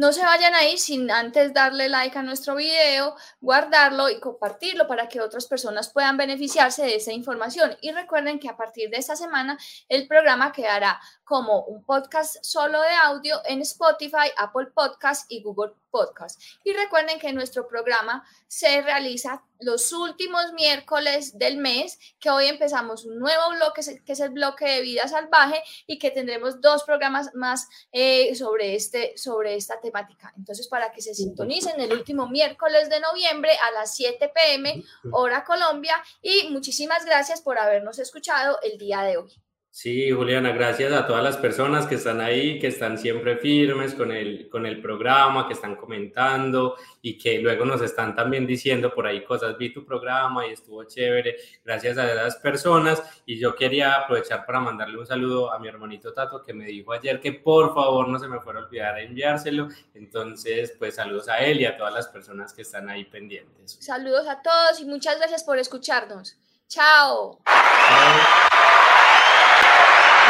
No 0.00 0.14
se 0.14 0.24
vayan 0.24 0.54
ahí 0.54 0.78
sin 0.78 1.10
antes 1.10 1.52
darle 1.52 1.90
like 1.90 2.16
a 2.16 2.22
nuestro 2.22 2.56
video, 2.56 3.16
guardarlo 3.38 4.08
y 4.08 4.18
compartirlo 4.18 4.88
para 4.88 5.10
que 5.10 5.20
otras 5.20 5.44
personas 5.44 5.90
puedan 5.90 6.16
beneficiarse 6.16 6.82
de 6.84 6.94
esa 6.94 7.12
información. 7.12 7.76
Y 7.82 7.92
recuerden 7.92 8.38
que 8.38 8.48
a 8.48 8.56
partir 8.56 8.88
de 8.88 8.96
esta 8.96 9.14
semana 9.14 9.58
el 9.90 10.08
programa 10.08 10.52
quedará 10.52 10.98
como 11.22 11.64
un 11.64 11.84
podcast 11.84 12.36
solo 12.42 12.80
de 12.80 12.94
audio 13.04 13.42
en 13.44 13.60
Spotify, 13.60 14.32
Apple 14.38 14.68
Podcast 14.74 15.30
y 15.30 15.42
Google 15.42 15.74
Podcast. 15.90 16.40
Y 16.64 16.72
recuerden 16.72 17.18
que 17.18 17.34
nuestro 17.34 17.68
programa 17.68 18.24
se 18.48 18.80
realiza 18.80 19.44
los 19.58 19.92
últimos 19.92 20.54
miércoles 20.54 21.38
del 21.38 21.58
mes, 21.58 21.98
que 22.18 22.30
hoy 22.30 22.46
empezamos 22.46 23.04
un 23.04 23.18
nuevo 23.18 23.50
bloque, 23.50 23.82
que 24.04 24.12
es 24.12 24.20
el 24.20 24.30
bloque 24.30 24.64
de 24.64 24.80
vida 24.80 25.06
salvaje, 25.06 25.62
y 25.86 25.98
que 25.98 26.10
tendremos 26.10 26.60
dos 26.60 26.84
programas 26.84 27.34
más 27.34 27.68
eh, 27.92 28.34
sobre, 28.34 28.74
este, 28.74 29.12
sobre 29.16 29.56
esta 29.56 29.74
temática. 29.74 29.89
Entonces, 30.36 30.68
para 30.68 30.92
que 30.92 31.02
se 31.02 31.14
sintonicen 31.14 31.80
el 31.80 31.92
último 31.92 32.28
miércoles 32.28 32.88
de 32.88 33.00
noviembre 33.00 33.52
a 33.56 33.70
las 33.72 33.94
7 33.94 34.32
pm, 34.34 34.84
hora 35.12 35.44
Colombia, 35.44 36.02
y 36.22 36.48
muchísimas 36.50 37.04
gracias 37.04 37.40
por 37.40 37.58
habernos 37.58 37.98
escuchado 37.98 38.58
el 38.62 38.78
día 38.78 39.02
de 39.02 39.18
hoy. 39.18 39.32
Sí, 39.72 40.10
Juliana, 40.10 40.50
gracias 40.50 40.92
a 40.92 41.06
todas 41.06 41.22
las 41.22 41.36
personas 41.36 41.86
que 41.86 41.94
están 41.94 42.20
ahí, 42.20 42.58
que 42.58 42.66
están 42.66 42.98
siempre 42.98 43.36
firmes 43.36 43.94
con 43.94 44.10
el, 44.10 44.48
con 44.48 44.66
el 44.66 44.82
programa, 44.82 45.46
que 45.46 45.54
están 45.54 45.76
comentando 45.76 46.76
y 47.00 47.16
que 47.16 47.38
luego 47.38 47.64
nos 47.64 47.80
están 47.80 48.16
también 48.16 48.48
diciendo 48.48 48.92
por 48.92 49.06
ahí 49.06 49.24
cosas, 49.24 49.56
vi 49.56 49.72
tu 49.72 49.86
programa 49.86 50.44
y 50.44 50.54
estuvo 50.54 50.82
chévere, 50.82 51.36
gracias 51.64 51.98
a 51.98 52.12
esas 52.12 52.36
personas. 52.38 53.00
Y 53.24 53.38
yo 53.38 53.54
quería 53.54 53.94
aprovechar 53.94 54.44
para 54.44 54.58
mandarle 54.58 54.98
un 54.98 55.06
saludo 55.06 55.52
a 55.52 55.60
mi 55.60 55.68
hermanito 55.68 56.12
Tato, 56.12 56.42
que 56.42 56.52
me 56.52 56.66
dijo 56.66 56.92
ayer 56.92 57.20
que 57.20 57.34
por 57.34 57.72
favor 57.72 58.08
no 58.08 58.18
se 58.18 58.26
me 58.26 58.40
fuera 58.40 58.58
a 58.58 58.64
olvidar 58.64 58.98
enviárselo. 58.98 59.68
Entonces, 59.94 60.74
pues 60.80 60.96
saludos 60.96 61.28
a 61.28 61.38
él 61.38 61.60
y 61.60 61.66
a 61.66 61.76
todas 61.76 61.94
las 61.94 62.08
personas 62.08 62.52
que 62.52 62.62
están 62.62 62.88
ahí 62.88 63.04
pendientes. 63.04 63.78
Saludos 63.80 64.26
a 64.26 64.42
todos 64.42 64.80
y 64.80 64.84
muchas 64.84 65.16
gracias 65.18 65.44
por 65.44 65.58
escucharnos. 65.58 66.36
Chao. 66.66 67.38
Chao. 67.46 68.49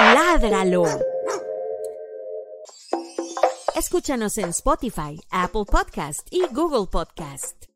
Ládralo. 0.00 0.84
Escúchanos 3.76 4.38
en 4.38 4.48
Spotify, 4.48 5.20
Apple 5.30 5.64
Podcast 5.70 6.26
y 6.30 6.46
Google 6.54 6.86
Podcast. 6.90 7.69